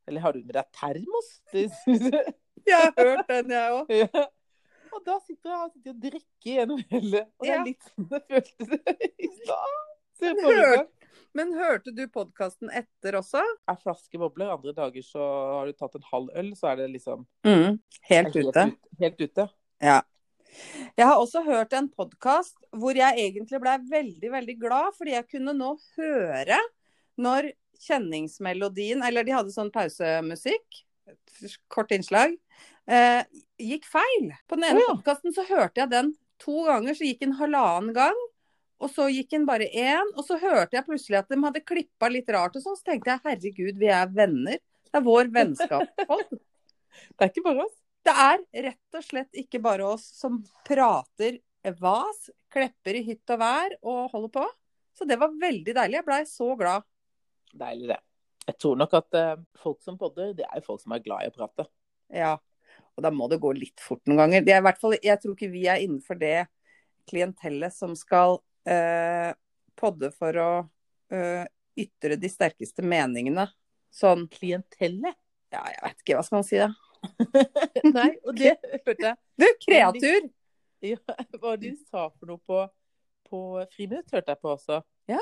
Eller 0.08 0.22
har 0.22 0.32
du 0.34 0.40
med 0.44 0.54
deg 0.54 0.66
termos? 0.72 1.42
Jeg. 2.68 2.94
Har 2.98 3.04
hørt 3.04 3.28
den, 3.28 3.50
jeg 3.50 3.72
òg. 3.72 3.90
Ja. 3.90 4.26
Og 4.94 5.04
da 5.06 5.20
sitter 5.20 5.50
jeg 5.52 5.92
og 5.94 6.00
drikker 6.02 6.50
gjennom 6.58 6.82
hele 6.90 7.22
Og 7.40 7.46
det 7.46 7.54
er 7.54 7.64
litt 7.64 7.84
sånn 7.84 8.08
det 8.10 8.22
føltes 8.28 8.72
i 9.20 9.28
stad. 9.38 9.76
Se 10.18 10.32
Men 11.38 11.54
hørte 11.58 11.94
du 11.96 12.04
podkasten 12.10 12.72
etter 12.74 13.18
også? 13.20 13.42
Er 13.70 13.78
flaske 13.82 14.18
bobler. 14.22 14.50
Andre 14.56 14.74
dager 14.78 15.06
så 15.06 15.22
har 15.60 15.70
du 15.70 15.76
tatt 15.78 15.98
en 16.00 16.08
halv 16.12 16.32
øl, 16.42 16.52
så 16.58 16.72
er 16.74 16.82
det 16.82 16.88
liksom 16.96 17.26
Mm. 17.46 17.78
Helt 18.10 18.36
ute. 18.36 18.64
ut- 18.72 19.02
Helt 19.04 19.22
ute. 19.22 19.48
Ja. 19.84 20.02
Jeg 20.98 21.06
har 21.06 21.20
også 21.20 21.44
hørt 21.46 21.74
en 21.76 21.90
podkast 21.92 22.56
hvor 22.74 22.96
jeg 22.96 23.20
egentlig 23.20 23.60
ble 23.62 23.74
veldig, 23.92 24.32
veldig 24.32 24.56
glad, 24.62 24.94
fordi 24.98 25.12
jeg 25.14 25.28
kunne 25.30 25.54
nå 25.54 25.74
høre 25.98 26.58
når 27.20 27.52
kjenningsmelodien 27.84 29.04
Eller 29.06 29.24
de 29.28 29.32
hadde 29.36 29.52
sånn 29.54 29.70
pausemusikk, 29.74 30.80
kort 31.70 31.92
innslag, 31.94 32.34
eh, 32.88 33.24
gikk 33.62 33.86
feil. 33.86 34.32
På 34.50 34.56
den 34.58 34.64
ene 34.72 34.82
oh, 34.82 34.86
ja. 34.88 34.96
podkasten 34.96 35.36
så 35.36 35.46
hørte 35.48 35.84
jeg 35.84 35.92
den 35.92 36.16
to 36.42 36.64
ganger, 36.66 36.96
så 36.98 37.06
gikk 37.06 37.20
den 37.22 37.36
halvannen 37.38 37.94
gang. 37.94 38.18
Og 38.78 38.92
så 38.94 39.08
gikk 39.10 39.34
han 39.34 39.48
bare 39.48 39.68
én, 39.74 40.12
og 40.14 40.26
så 40.26 40.38
hørte 40.38 40.78
jeg 40.78 40.86
plutselig 40.86 41.18
at 41.20 41.32
de 41.32 41.40
hadde 41.42 41.64
klippa 41.66 42.10
litt 42.14 42.30
rart 42.34 42.58
og 42.60 42.64
sånn. 42.64 42.78
Så 42.78 42.86
tenkte 42.92 43.16
jeg 43.16 43.24
herregud, 43.26 43.80
vi 43.82 43.90
er 43.90 44.12
venner. 44.14 44.62
Det 44.88 45.00
er 45.00 45.06
vår 45.08 45.34
vennskapspod. 45.34 46.38
Det 47.14 47.26
er 47.28 47.30
ikke 47.30 47.44
bare 47.46 47.66
oss. 47.68 47.76
Det 48.08 48.14
er 48.24 48.40
rett 48.66 48.96
og 48.98 49.04
slett 49.06 49.38
ikke 49.38 49.60
bare 49.62 49.86
oss 49.86 50.06
som 50.18 50.40
prater 50.66 51.36
vas, 51.78 52.30
klepper 52.54 52.98
i 52.98 53.04
hytt 53.06 53.34
og 53.36 53.42
vær 53.42 53.76
og 53.84 54.14
holder 54.14 54.32
på. 54.40 54.46
Så 54.98 55.06
det 55.06 55.20
var 55.22 55.36
veldig 55.38 55.76
deilig. 55.78 55.98
Jeg 56.00 56.08
blei 56.08 56.22
så 56.26 56.48
glad. 56.58 56.86
Deilig, 57.54 57.92
det. 57.92 58.00
Jeg 58.48 58.58
tror 58.64 58.80
nok 58.80 58.96
at 58.98 59.18
eh, 59.20 59.34
folk 59.60 59.82
som 59.84 59.98
podder, 60.00 60.32
det 60.38 60.46
er 60.48 60.62
jo 60.62 60.68
folk 60.72 60.82
som 60.82 60.96
er 60.96 61.04
glad 61.04 61.26
i 61.26 61.30
å 61.30 61.36
prate. 61.36 61.68
Ja. 62.14 62.34
Og 62.98 63.04
da 63.06 63.12
må 63.14 63.28
det 63.30 63.42
gå 63.44 63.52
litt 63.54 63.84
fort 63.84 64.02
noen 64.08 64.24
ganger. 64.24 64.46
Det 64.48 64.56
er 64.56 64.64
i 64.64 64.66
hvert 64.66 64.80
fall, 64.82 64.96
jeg 65.04 65.22
tror 65.22 65.36
ikke 65.36 65.52
vi 65.52 65.68
er 65.70 65.84
innenfor 65.84 66.18
det 66.22 66.48
klientellet 67.12 67.76
som 67.76 67.94
skal 68.00 68.40
eh, 68.68 69.32
podde 69.78 70.12
for 70.16 70.42
å 70.42 70.50
eh, 71.14 71.46
ytre 71.78 72.18
de 72.20 72.32
sterkeste 72.32 72.86
meningene. 72.86 73.48
Sånn 73.94 74.28
Klientellet? 74.32 75.18
Ja, 75.54 75.64
jeg 75.72 75.84
vet 75.86 76.04
ikke. 76.04 76.18
Hva 76.18 76.26
skal 76.28 76.42
man 76.42 76.48
si, 76.48 76.60
da? 76.60 76.72
Nei, 77.98 78.12
og 78.26 78.38
det 78.38 78.58
hørte 78.88 78.98
jeg. 79.12 79.18
Du, 79.40 79.48
kreatur! 79.64 80.30
Ja, 80.86 81.00
hva 81.42 81.56
de 81.58 81.74
sa 81.88 82.06
for 82.12 82.30
noe 82.30 82.42
på, 82.46 82.62
på 83.30 83.42
Friminutt, 83.74 84.12
hørte 84.14 84.34
jeg 84.34 84.42
på 84.44 84.54
også. 84.54 84.82
Ja. 85.10 85.22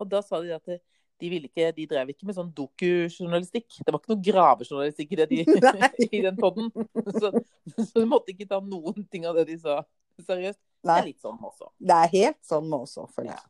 Og 0.00 0.08
da 0.10 0.22
sa 0.24 0.40
de 0.42 0.54
at 0.56 0.66
de, 0.66 0.80
de 1.22 1.30
ville 1.30 1.48
ikke, 1.48 1.68
de 1.76 1.86
drev 1.88 2.10
ikke 2.12 2.26
med 2.28 2.36
sånn 2.38 2.50
dokujournalistikk. 2.56 3.68
Det 3.78 3.92
var 3.92 4.00
ikke 4.00 4.14
noe 4.14 4.24
gravejournalistikk 4.26 5.14
i, 5.14 5.20
de, 5.20 5.44
i 6.18 6.24
den 6.24 6.40
podden. 6.40 6.72
Så, 7.12 7.30
så 7.76 8.02
du 8.02 8.08
måtte 8.08 8.34
ikke 8.34 8.48
ta 8.50 8.58
noen 8.64 9.06
ting 9.12 9.28
av 9.28 9.38
det 9.38 9.46
de 9.52 9.60
sa 9.62 9.80
seriøst. 10.24 10.60
Det 10.86 10.94
er 10.94 11.06
litt 11.08 11.20
sånn 11.20 11.38
også, 11.42 11.72
det 11.82 11.94
er 11.96 12.12
helt 12.12 12.42
sånn 12.46 12.68
med 12.70 12.84
òg, 12.84 13.08
føler 13.10 13.32
jeg. 13.32 13.46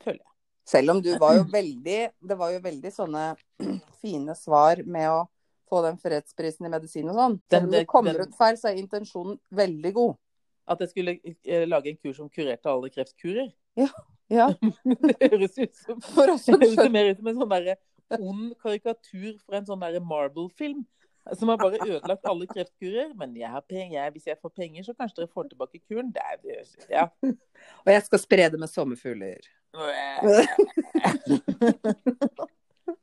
føler 0.00 0.20
jeg. 0.22 0.30
Selv 0.70 0.94
om 0.94 1.02
du 1.02 1.10
var 1.18 1.34
jo 1.34 1.44
veldig 1.50 1.98
Det 2.30 2.36
var 2.38 2.52
jo 2.52 2.60
veldig 2.62 2.90
sånne 2.94 3.22
fine 4.02 4.36
svar 4.38 4.82
med 4.86 5.08
å 5.10 5.20
få 5.70 5.82
den 5.84 5.98
fredsprisen 6.02 6.66
i 6.66 6.72
medisin 6.72 7.10
og 7.10 7.18
sånn. 7.18 7.36
Selv 7.50 7.68
om 7.68 7.74
du 7.74 7.84
kommer 7.90 8.18
ut 8.18 8.34
feil, 8.38 8.58
så 8.58 8.70
er 8.70 8.80
intensjonen 8.80 9.38
veldig 9.54 9.92
god. 9.94 10.16
At 10.70 10.82
jeg 10.82 10.92
skulle 10.92 11.16
eh, 11.26 11.66
lage 11.68 11.92
en 11.92 11.98
kur 11.98 12.14
som 12.16 12.30
kurerte 12.30 12.70
alle 12.70 12.90
kreftkurer. 12.90 13.50
Ja, 14.30 14.50
Det 15.10 15.30
høres 15.30 15.56
ut 15.58 15.74
som 15.74 16.00
For 16.04 16.30
oss 16.30 16.44
Det 16.46 16.54
som 16.54 16.62
skjønner 16.62 16.92
mer 16.94 17.08
ut 17.10 17.18
som 17.18 17.30
en 17.30 17.40
sånn 17.40 17.50
derre 17.50 17.76
ond 18.18 18.52
karikatur 18.62 19.38
fra 19.44 19.60
en 19.60 19.66
sånn 19.68 19.82
derre 19.82 20.02
Marble-film. 20.02 20.82
Som 21.36 21.48
har 21.52 21.58
bare 21.60 21.78
ødelagt 21.86 22.26
alle 22.28 22.46
kreftkurer. 22.50 23.12
Men 23.18 23.36
jeg 23.36 23.50
har 23.52 23.64
penger, 23.68 24.10
hvis 24.14 24.26
jeg 24.26 24.38
får 24.40 24.52
penger, 24.56 24.82
så 24.86 24.94
kanskje 24.96 25.20
dere 25.22 25.32
får 25.34 25.50
tilbake 25.50 25.80
kuren. 25.88 26.12
Det 26.14 26.22
er, 26.24 26.36
det- 26.42 26.86
ja. 26.90 27.08
Og 27.84 27.92
jeg 27.92 28.02
skal 28.06 28.18
spre 28.22 28.48
det 28.50 28.60
med 28.60 28.68
sommerfugler. 28.72 29.50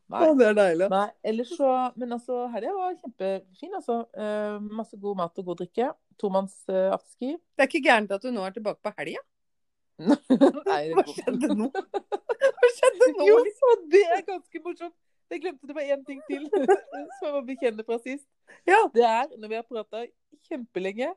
Nei. 0.07 0.21
det 0.39 0.47
er 0.47 0.57
deilig. 0.57 0.89
Nei, 0.91 1.07
ellers 1.23 1.49
så 1.55 1.69
Men 1.95 2.11
altså, 2.17 2.47
helga 2.51 2.73
var 2.75 2.97
kjempefin, 2.99 3.73
altså. 3.79 4.01
Uh, 4.17 4.59
masse 4.81 4.99
god 4.99 5.15
mat 5.21 5.39
og 5.39 5.45
god 5.51 5.63
drikke. 5.63 5.91
Tomanns 6.19 6.57
uh, 6.71 6.91
afterski. 6.95 7.35
Det 7.37 7.65
er 7.65 7.69
ikke 7.71 7.85
gærent 7.89 8.11
at 8.15 8.23
du 8.23 8.31
nå 8.33 8.45
er 8.47 8.55
tilbake 8.55 8.81
på 8.83 8.93
helga. 8.99 9.23
Hva 10.37 11.03
skjedde 11.09 11.55
nå? 11.57 11.67
Hva 11.73 12.69
skjedde 12.75 13.11
nå? 13.15 13.25
Jo, 13.25 13.37
så 13.57 13.75
det 13.93 14.03
er 14.13 14.21
ganske 14.27 14.61
morsomt. 14.63 14.95
Jeg 15.31 15.41
glemte 15.43 15.67
det 15.67 15.75
var 15.75 15.87
én 15.95 16.03
ting 16.07 16.21
til 16.29 16.45
som 17.17 17.25
jeg 17.27 17.33
må 17.35 17.41
bekjenne 17.47 17.83
fra 17.87 17.97
sist. 18.03 18.27
Ja. 18.67 18.79
Det 18.93 19.03
er 19.03 19.31
når 19.37 19.51
vi 19.51 19.57
har 19.59 19.65
prata 19.67 20.05
kjempelenge, 20.47 21.09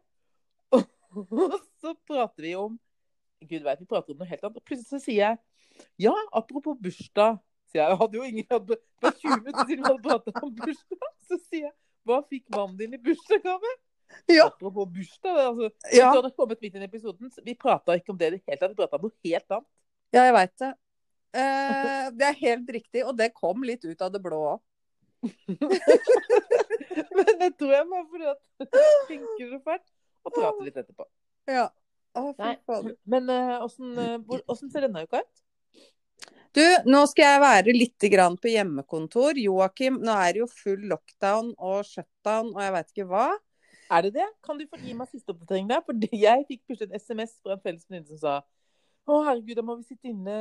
og 0.75 1.61
så 1.83 1.95
prater 2.09 2.47
vi 2.49 2.55
om 2.59 2.79
Gud 3.41 3.63
veit, 3.65 3.81
vi 3.81 3.89
prater 3.89 4.13
om 4.13 4.21
noe 4.21 4.29
helt 4.29 4.43
annet. 4.45 4.59
Og 4.61 4.67
plutselig 4.69 4.91
så 4.91 5.01
sier 5.01 5.23
jeg 5.23 5.39
ja, 6.03 6.13
apropos 6.37 6.77
bursdag. 6.83 7.39
Sier 7.71 7.81
jeg, 7.85 7.93
jeg 7.93 8.01
hadde 8.03 8.19
jo 8.19 8.27
ingen 8.27 8.49
hadde, 8.51 8.77
Det 8.77 9.07
var 9.07 9.15
20 9.17 9.39
minutter 9.39 9.69
siden 9.71 9.85
vi 9.85 9.89
hadde 9.89 10.03
prata 10.09 10.43
om 10.45 10.53
bursdag. 10.59 11.07
Så 11.31 11.39
sier 11.47 11.71
jeg 11.71 11.77
hva 12.09 12.19
fikk 12.27 12.47
mannen 12.57 12.77
din 12.81 12.97
i 12.97 13.01
bursdagsgave? 13.01 13.73
Ja. 14.29 14.47
Apropos 14.51 14.89
bursdag. 14.91 15.39
Altså, 15.47 15.71
Ja, 15.95 16.11
Du 16.11 16.21
hadde 16.21 16.33
kommet 16.37 16.61
midt 16.61 16.75
inn 16.75 16.85
i 16.85 16.89
episoden. 16.91 17.33
Vi 17.47 17.55
prata 17.55 17.97
ikke 17.97 18.13
om 18.13 18.19
det 18.21 18.29
i 18.29 18.35
det 18.37 18.43
hele 18.47 18.61
tatt. 18.61 18.73
Vi 18.75 18.81
prata 18.83 18.99
om 18.99 19.07
noe 19.07 19.17
helt 19.25 19.57
annet. 19.57 19.69
ja 20.17 20.25
jeg 20.27 20.35
veit 20.37 20.57
det. 20.59 20.73
Eh, 21.33 21.87
det 22.17 22.27
er 22.31 22.41
helt 22.41 22.71
riktig, 22.77 23.05
og 23.07 23.17
det 23.19 23.33
kom 23.37 23.65
litt 23.67 23.85
ut 23.87 24.03
av 24.03 24.13
det 24.15 24.23
blå 24.25 24.41
òg. 24.55 24.61
Men 27.17 27.33
det 27.43 27.51
tror 27.61 27.75
jeg 27.75 27.89
bare 27.91 28.07
fordi 28.09 28.31
at 28.31 28.41
tenker 29.09 29.51
så 29.51 29.61
fælt. 29.67 29.87
Og 30.21 30.35
prater 30.35 30.67
litt 30.67 30.81
etterpå. 30.81 31.07
Ja. 31.49 31.69
Å. 32.19 32.23
Men 33.09 33.31
eh, 33.31 33.63
åssen 33.63 33.95
uh, 33.97 34.73
ser 34.73 34.85
denne 34.85 35.05
uka 35.07 35.23
ut? 35.23 35.45
Du, 36.51 36.65
nå 36.91 37.05
skal 37.07 37.29
jeg 37.29 37.43
være 37.45 37.75
litt 37.77 38.07
grann 38.11 38.35
på 38.41 38.51
hjemmekontor. 38.51 39.39
Joakim, 39.39 40.01
nå 40.03 40.17
er 40.19 40.35
det 40.35 40.43
jo 40.43 40.49
full 40.51 40.83
lockdown 40.91 41.53
og 41.55 41.87
shutdown 41.87 42.51
og 42.57 42.65
jeg 42.65 42.75
veit 42.75 42.91
ikke 42.91 43.07
hva. 43.13 43.29
Er 43.91 44.07
det 44.07 44.17
det? 44.19 44.27
Kan 44.47 44.59
du 44.59 44.67
få 44.71 44.79
gi 44.83 44.95
meg 44.99 45.11
siste 45.11 45.31
oppdatering 45.33 45.71
der? 45.71 45.83
For 45.87 45.95
jeg 46.15 46.47
fikk 46.49 46.65
plutselig 46.67 46.91
en 46.91 47.03
SMS 47.03 47.37
fra 47.43 47.57
en 47.57 47.63
felles 47.63 47.87
venninne 47.87 48.11
som 48.11 48.21
sa 48.21 48.35
Å, 49.11 49.17
herregud, 49.27 49.57
da 49.59 49.63
må 49.67 49.75
vi 49.81 49.89
sitte 49.89 50.11
inne 50.13 50.37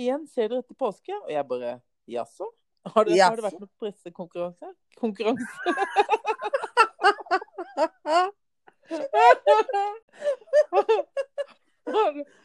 igjen. 0.00 0.24
Ser 0.32 0.48
dere 0.52 0.62
etter 0.64 0.78
påske? 0.80 1.12
Og 1.18 1.30
jeg 1.34 1.44
bare 1.50 1.74
Jaså? 2.08 2.48
Har, 2.94 3.04
det- 3.06 3.18
har 3.20 3.36
det 3.38 3.44
vært 3.44 3.60
noen 3.60 3.70
pressekonkurranse? 3.78 4.72
Konkurranse? 4.98 5.46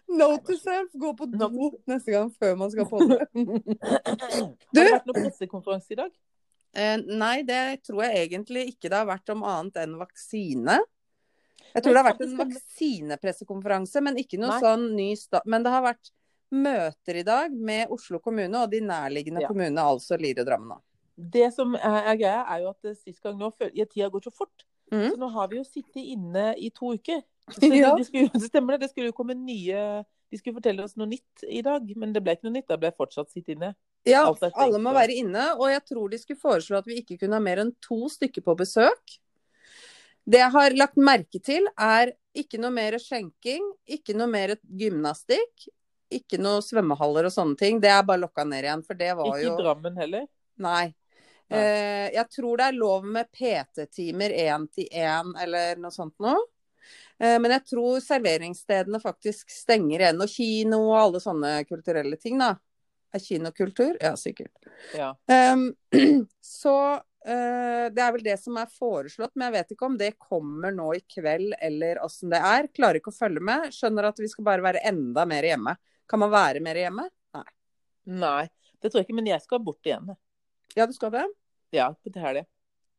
Note 0.07 0.43
to 0.47 0.55
self, 0.57 0.91
gå 0.97 1.11
på 1.17 1.27
do 1.29 1.47
neste 1.89 2.13
gang 2.13 2.29
før 2.39 2.55
man 2.59 2.71
skal 2.73 2.87
på 2.89 2.99
det. 3.03 3.17
Har 3.21 4.53
det 4.73 4.85
vært 4.91 5.09
noen 5.09 5.19
pressekonferanse 5.27 5.93
i 5.93 5.99
dag? 5.99 6.11
Eh, 6.77 6.95
nei, 7.07 7.41
det 7.47 7.61
tror 7.87 8.03
jeg 8.05 8.27
egentlig 8.27 8.67
ikke 8.73 8.89
det 8.91 8.97
har 8.99 9.07
vært 9.09 9.31
om 9.33 9.43
annet 9.47 9.79
enn 9.83 9.95
vaksine. 9.99 10.79
Jeg 11.73 11.83
tror 11.83 11.93
det 11.93 12.01
har 12.01 12.07
vært 12.11 12.23
en 12.25 12.37
vaksinepressekonferanse, 12.39 14.03
men 14.05 14.19
ikke 14.21 14.39
noe 14.41 14.55
Nei. 14.55 14.61
sånn 14.63 14.85
ny 14.97 15.09
sta... 15.19 15.41
Men 15.45 15.65
det 15.65 15.73
har 15.73 15.83
vært 15.85 16.11
møter 16.53 17.19
i 17.19 17.25
dag 17.27 17.51
med 17.51 17.91
Oslo 17.93 18.21
kommune 18.23 18.61
og 18.61 18.71
de 18.71 18.81
nærliggende 18.81 19.43
Ja. 19.43 19.51
kommunene, 19.51 19.83
altså 19.83 20.19
Lier 20.19 20.39
og 20.41 20.47
Drammen. 20.47 20.81
Det 21.17 21.49
som 21.53 21.73
er, 21.75 22.13
greia, 22.15 22.45
er 22.45 22.61
jo 22.61 22.69
at 22.69 22.85
eh, 22.85 22.95
sist 22.95 23.23
gang 23.23 23.37
nå 23.39 23.49
Tida 23.57 24.09
går 24.13 24.27
så 24.27 24.31
fort. 24.31 24.67
Mm. 24.91 25.09
Så 25.11 25.17
nå 25.19 25.29
har 25.33 25.49
vi 25.51 25.57
jo 25.57 25.65
sittet 25.65 26.03
inne 26.03 26.53
i 26.55 26.69
to 26.69 26.93
uker. 26.93 27.23
Så 27.51 27.63
det, 27.63 27.81
Ja. 27.81 27.95
skulle, 28.03 28.29
det 28.33 28.49
stemmer 28.49 28.75
det. 28.75 28.85
Det 28.85 28.91
skulle 28.93 29.11
jo 29.11 29.17
komme 29.17 29.35
nye 29.35 30.03
De 30.27 30.37
skulle 30.37 30.57
fortelle 30.59 30.83
oss 30.83 30.97
noe 30.99 31.07
nytt 31.07 31.43
i 31.47 31.61
dag, 31.63 31.85
men 31.95 32.11
det 32.11 32.21
ble 32.23 32.35
ikke 32.35 32.49
noe 32.49 32.57
nytt. 32.57 32.67
Da 32.67 32.75
ble 32.77 32.89
jeg 32.91 32.97
fortsatt 32.99 33.31
sitte 33.31 33.55
inne. 33.55 33.73
Ja, 34.07 34.25
alle 34.27 34.79
må 34.79 34.91
være 34.95 35.15
inne. 35.15 35.53
Og 35.55 35.69
jeg 35.71 35.83
tror 35.87 36.11
de 36.11 36.19
skulle 36.19 36.39
foreslå 36.41 36.81
at 36.81 36.87
vi 36.87 36.99
ikke 37.01 37.17
kunne 37.21 37.39
ha 37.39 37.43
mer 37.43 37.61
enn 37.63 37.71
to 37.83 38.09
stykker 38.11 38.43
på 38.43 38.55
besøk. 38.59 39.17
Det 40.27 40.41
jeg 40.41 40.51
har 40.53 40.75
lagt 40.75 40.99
merke 40.99 41.39
til, 41.43 41.67
er 41.79 42.11
ikke 42.37 42.59
noe 42.59 42.73
mer 42.75 42.97
skjenking, 42.99 43.63
ikke 43.87 44.15
noe 44.17 44.27
mer 44.29 44.57
gymnastikk, 44.67 45.69
ikke 46.13 46.39
noe 46.39 46.61
svømmehaller 46.63 47.29
og 47.29 47.33
sånne 47.33 47.57
ting. 47.59 47.79
Det 47.83 47.91
er 47.91 48.03
bare 48.07 48.21
lokka 48.25 48.45
ned 48.47 48.67
igjen, 48.67 48.83
for 48.83 48.99
det 48.99 49.13
var 49.15 49.31
Ikke 49.31 49.45
jo 49.45 49.55
i 49.55 49.63
Drammen 49.63 49.97
heller. 50.01 50.27
Nei. 50.63 50.83
Nei. 51.47 51.61
Eh, 51.61 52.05
jeg 52.17 52.27
tror 52.35 52.59
det 52.59 52.67
er 52.67 52.77
lov 52.77 53.07
med 53.07 53.31
PT-timer 53.31 54.35
én 54.35 54.67
til 54.73 54.87
én 54.91 55.33
eller 55.43 55.79
noe 55.79 55.95
sånt 55.95 56.15
noe. 56.23 56.43
Eh, 57.19 57.37
men 57.39 57.53
jeg 57.55 57.65
tror 57.71 57.99
serveringsstedene 58.03 58.99
faktisk 59.03 59.51
stenger 59.51 60.03
igjen. 60.03 60.23
Og 60.23 60.31
kino 60.31 60.81
og 60.91 60.97
alle 61.01 61.23
sånne 61.23 61.53
kulturelle 61.69 62.19
ting, 62.19 62.39
da. 62.43 62.55
Er 63.15 63.23
kinokultur? 63.23 63.95
Ja, 64.03 64.17
sikkert. 64.19 64.51
Ja. 64.95 65.13
Um, 65.31 65.69
så 66.43 66.75
det 67.27 67.99
er 68.03 68.11
vel 68.15 68.23
det 68.23 68.37
som 68.39 68.55
er 68.61 68.69
foreslått, 68.71 69.33
men 69.35 69.49
jeg 69.49 69.55
vet 69.57 69.71
ikke 69.75 69.85
om 69.89 69.97
det 69.99 70.13
kommer 70.21 70.71
nå 70.71 70.85
i 70.95 71.01
kveld 71.11 71.53
eller 71.59 71.99
åssen 72.05 72.31
det 72.31 72.39
er. 72.39 72.67
Klarer 72.71 73.01
ikke 73.01 73.11
å 73.11 73.17
følge 73.17 73.43
med. 73.43 73.67
Skjønner 73.75 74.07
at 74.07 74.19
vi 74.23 74.29
skal 74.31 74.45
bare 74.47 74.63
være 74.63 74.83
enda 74.87 75.25
mer 75.27 75.43
hjemme. 75.43 75.73
Kan 76.07 76.21
man 76.23 76.31
være 76.31 76.61
mer 76.63 76.79
hjemme? 76.79 77.07
Nei, 77.35 77.43
Nei, 78.07 78.45
det 78.79 78.91
tror 78.93 79.01
jeg 79.01 79.09
ikke. 79.09 79.17
Men 79.19 79.27
jeg 79.33 79.43
skal 79.43 79.59
bort 79.59 79.83
igjen. 79.89 80.13
Ja, 80.77 80.85
du 80.87 80.93
skal 80.95 81.11
det? 81.11 81.25
Ja, 81.75 81.89
til 82.05 82.15
helga. 82.23 82.45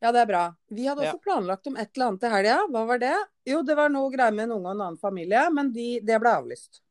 Ja, 0.04 0.12
det 0.14 0.20
er 0.20 0.28
bra. 0.30 0.42
Vi 0.70 0.84
hadde 0.86 1.02
Ja. 1.06 1.14
også 1.14 1.22
planlagt 1.24 1.66
om 1.66 1.76
et 1.80 1.88
eller 1.96 2.06
annet 2.10 2.20
til 2.20 2.30
helga. 2.30 2.58
Hva 2.70 2.84
var 2.86 2.98
det? 3.02 3.14
Jo, 3.48 3.62
det 3.66 3.74
var 3.80 3.88
noe 3.90 4.12
greier 4.12 4.34
med 4.36 4.44
en 4.44 4.52
unge 4.58 4.68
og 4.68 4.74
en 4.76 4.82
annen 4.84 5.00
familie, 5.00 5.46
men 5.50 5.72
de, 5.72 5.86
det 6.04 6.20
ble 6.20 6.34
avlyst. 6.36 6.82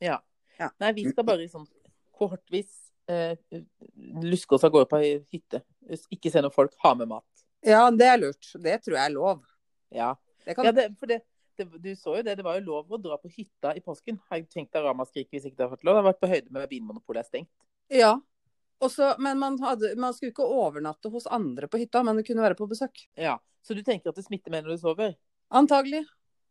Ja. 0.00 0.16
Ja. 0.58 0.70
Nei, 0.80 0.92
vi 0.96 1.04
skal 1.12 1.24
bare 1.28 1.46
sånn 1.52 1.68
kohortvis 2.16 2.72
eh, 3.08 3.36
luske 4.24 4.56
oss 4.56 4.64
av 4.64 4.72
gårde 4.74 4.88
på 4.90 4.98
hytte. 5.30 5.62
Ikke 6.12 6.32
se 6.32 6.42
noen 6.42 6.54
folk. 6.54 6.74
Ha 6.84 6.94
med 6.98 7.10
mat. 7.10 7.44
Ja, 7.66 7.82
det 7.92 8.06
er 8.08 8.20
lurt. 8.20 8.52
Det 8.62 8.78
tror 8.84 8.96
jeg 8.96 9.04
er 9.04 9.14
lov. 9.14 9.42
Ja. 9.94 10.14
Det 10.44 10.56
kan... 10.56 10.68
ja 10.68 10.72
det, 10.76 10.86
for 11.00 11.10
det, 11.10 11.20
det, 11.58 11.66
du 11.82 11.90
så 11.98 12.16
jo 12.18 12.24
det. 12.26 12.36
Det 12.38 12.46
var 12.46 12.58
jo 12.60 12.66
lov 12.68 12.96
å 12.96 13.00
dra 13.02 13.18
på 13.20 13.30
hytta 13.32 13.74
i 13.76 13.84
påsken. 13.84 14.20
Har 14.30 14.40
jeg 14.40 14.48
tenkt 14.52 14.72
deg 14.76 14.86
ramaskrik 14.86 15.28
hvis 15.32 15.48
ikke 15.48 15.58
det 15.58 15.66
har 15.66 15.72
fått 15.74 15.86
lov. 15.86 15.98
Det 15.98 16.02
har 16.02 16.10
vært 16.12 16.22
på 16.24 16.32
høyde 16.32 16.56
med 16.56 16.72
Vinmonopolet 16.72 17.24
er 17.24 17.30
stengt. 17.30 17.54
ja. 18.02 18.18
Også, 18.80 19.10
men 19.20 19.36
man, 19.36 19.58
hadde, 19.60 19.90
man 20.00 20.14
skulle 20.16 20.32
ikke 20.32 20.46
overnatte 20.56 21.10
hos 21.12 21.26
andre 21.28 21.66
på 21.68 21.76
hytta, 21.82 22.00
men 22.00 22.16
det 22.16 22.22
kunne 22.24 22.40
være 22.40 22.56
på 22.56 22.64
besøk. 22.70 23.02
Ja. 23.12 23.34
Så 23.60 23.76
du 23.76 23.82
tenker 23.84 24.08
at 24.08 24.16
det 24.16 24.24
smitter 24.24 24.54
med 24.54 24.64
når 24.64 24.72
du 24.72 24.80
sover? 24.80 25.10
Antagelig. 25.52 26.00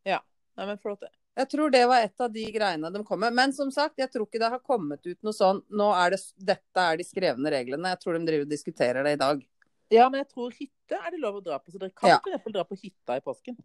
Ja, 0.05 0.19
Nei, 0.59 0.65
men 0.67 0.79
flott. 0.83 1.05
Jeg 1.39 1.47
tror 1.53 1.71
det 1.71 1.85
var 1.87 2.03
et 2.03 2.23
av 2.25 2.31
de 2.33 2.43
greiene 2.51 2.89
de 2.91 3.01
kom 3.07 3.21
med. 3.23 3.35
Men 3.35 3.53
som 3.55 3.69
sagt, 3.71 3.95
jeg 4.01 4.11
tror 4.11 4.25
ikke 4.27 4.41
det 4.41 4.51
har 4.51 4.59
kommet 4.59 5.05
ut 5.07 5.17
noe 5.23 5.35
sånn 5.35 5.61
Nå 5.71 5.87
er 5.95 6.15
det, 6.15 6.19
dette 6.35 6.83
er 6.83 6.99
de 6.99 7.05
skrevne 7.07 7.53
reglene. 7.53 7.93
Jeg 7.93 8.01
tror 8.01 8.17
de 8.17 8.25
driver 8.27 8.47
og 8.47 8.51
diskuterer 8.51 9.07
det 9.07 9.15
i 9.15 9.21
dag. 9.21 9.45
Ja, 9.89 10.09
men 10.11 10.21
jeg 10.21 10.29
tror 10.33 10.51
hytte 10.53 10.99
er 10.99 11.13
det 11.13 11.21
lov 11.21 11.39
å 11.39 11.43
dra 11.45 11.59
på. 11.61 11.71
Så 11.71 11.79
dere 11.79 11.95
kan 11.95 12.11
Ja. 12.11 12.17
hvert 12.25 12.43
fall 12.43 12.57
dra 12.57 12.65
på 12.67 12.77
hytta 12.81 13.17
i 13.17 13.23
påsken. 13.23 13.57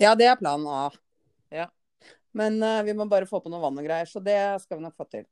Ja, 0.00 0.14
det 0.18 0.26
er 0.26 0.40
planen 0.40 0.66
A. 0.66 0.90
Ja. 1.54 1.68
Men 2.32 2.62
uh, 2.62 2.82
vi 2.82 2.94
må 2.94 3.06
bare 3.10 3.26
få 3.26 3.40
på 3.42 3.50
noe 3.52 3.62
vann 3.62 3.78
og 3.78 3.86
greier, 3.86 4.08
så 4.10 4.22
det 4.22 4.38
skal 4.62 4.78
vi 4.78 4.84
nok 4.84 4.96
få 4.98 5.06
til. 5.10 5.26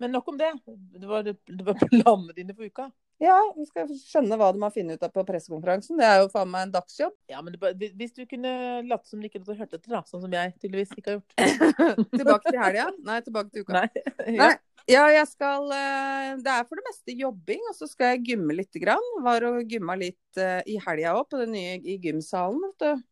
Men 0.00 0.12
nok 0.12 0.28
om 0.28 0.38
det. 0.40 0.52
Det 0.66 1.06
var, 1.06 1.22
det 1.26 1.64
var 1.68 1.78
planene 1.90 2.36
dine 2.36 2.56
for 2.56 2.64
uka. 2.64 2.90
Ja, 3.22 3.36
vi 3.56 3.64
skal 3.64 3.88
skjønne 3.96 4.36
hva 4.36 4.50
de 4.52 4.60
har 4.60 4.72
funnet 4.74 4.98
ut 4.98 5.04
av 5.06 5.12
på 5.14 5.22
pressekonferansen. 5.24 5.96
Det 5.96 6.04
er 6.04 6.18
jo 6.20 6.28
faen 6.32 6.50
meg 6.52 6.66
en 6.66 6.72
dagsjobb. 6.74 7.14
Ja, 7.32 7.40
men 7.40 7.54
det, 7.56 7.88
hvis 7.96 8.12
du 8.12 8.26
kunne 8.28 8.50
latt 8.84 9.08
som 9.08 9.22
du 9.22 9.28
ikke 9.28 9.40
hadde 9.40 9.56
hørt 9.56 9.72
etter, 9.72 9.94
da. 9.94 10.02
Sånn 10.04 10.20
som 10.26 10.36
jeg 10.36 10.52
tydeligvis 10.60 10.92
ikke 10.92 11.14
har 11.14 11.16
gjort. 11.16 11.36
tilbake 12.20 12.52
til 12.52 12.60
helga? 12.60 12.86
Nei, 13.08 13.16
tilbake 13.24 13.54
til 13.54 13.64
uka. 13.64 13.80
Nei. 13.80 14.04
Nei. 14.26 14.36
Ja. 14.36 14.54
Ja, 14.86 15.08
jeg 15.10 15.26
skal 15.26 15.64
eh, 15.74 16.36
Det 16.46 16.52
er 16.52 16.66
for 16.68 16.78
det 16.78 16.84
meste 16.86 17.14
jobbing, 17.18 17.64
og 17.72 17.74
så 17.74 17.88
skal 17.90 18.12
jeg 18.12 18.28
gymme 18.28 18.54
lite 18.54 18.78
grann. 18.78 19.08
Var 19.24 19.48
og 19.48 19.72
gymma 19.72 19.96
litt 19.98 20.38
eh, 20.38 20.60
i 20.70 20.76
helga 20.84 21.16
òg, 21.16 21.24
på 21.32 21.40
den 21.40 21.56
nye 21.56 21.80
i 21.80 21.96
gymsalen, 22.04 22.60
vet 22.68 22.84
du. 22.84 23.02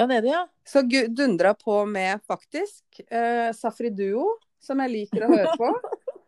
ja, 0.00 0.08
nede, 0.10 0.32
ja. 0.32 0.42
Så 0.66 0.82
dundra 1.12 1.52
på 1.54 1.84
med, 1.86 2.24
faktisk, 2.26 2.82
eh, 3.06 3.52
Safri 3.54 3.92
Duo, 3.94 4.40
som 4.58 4.82
jeg 4.82 4.94
liker 4.96 5.28
å 5.28 5.30
høre 5.36 5.54
på. 5.60 5.70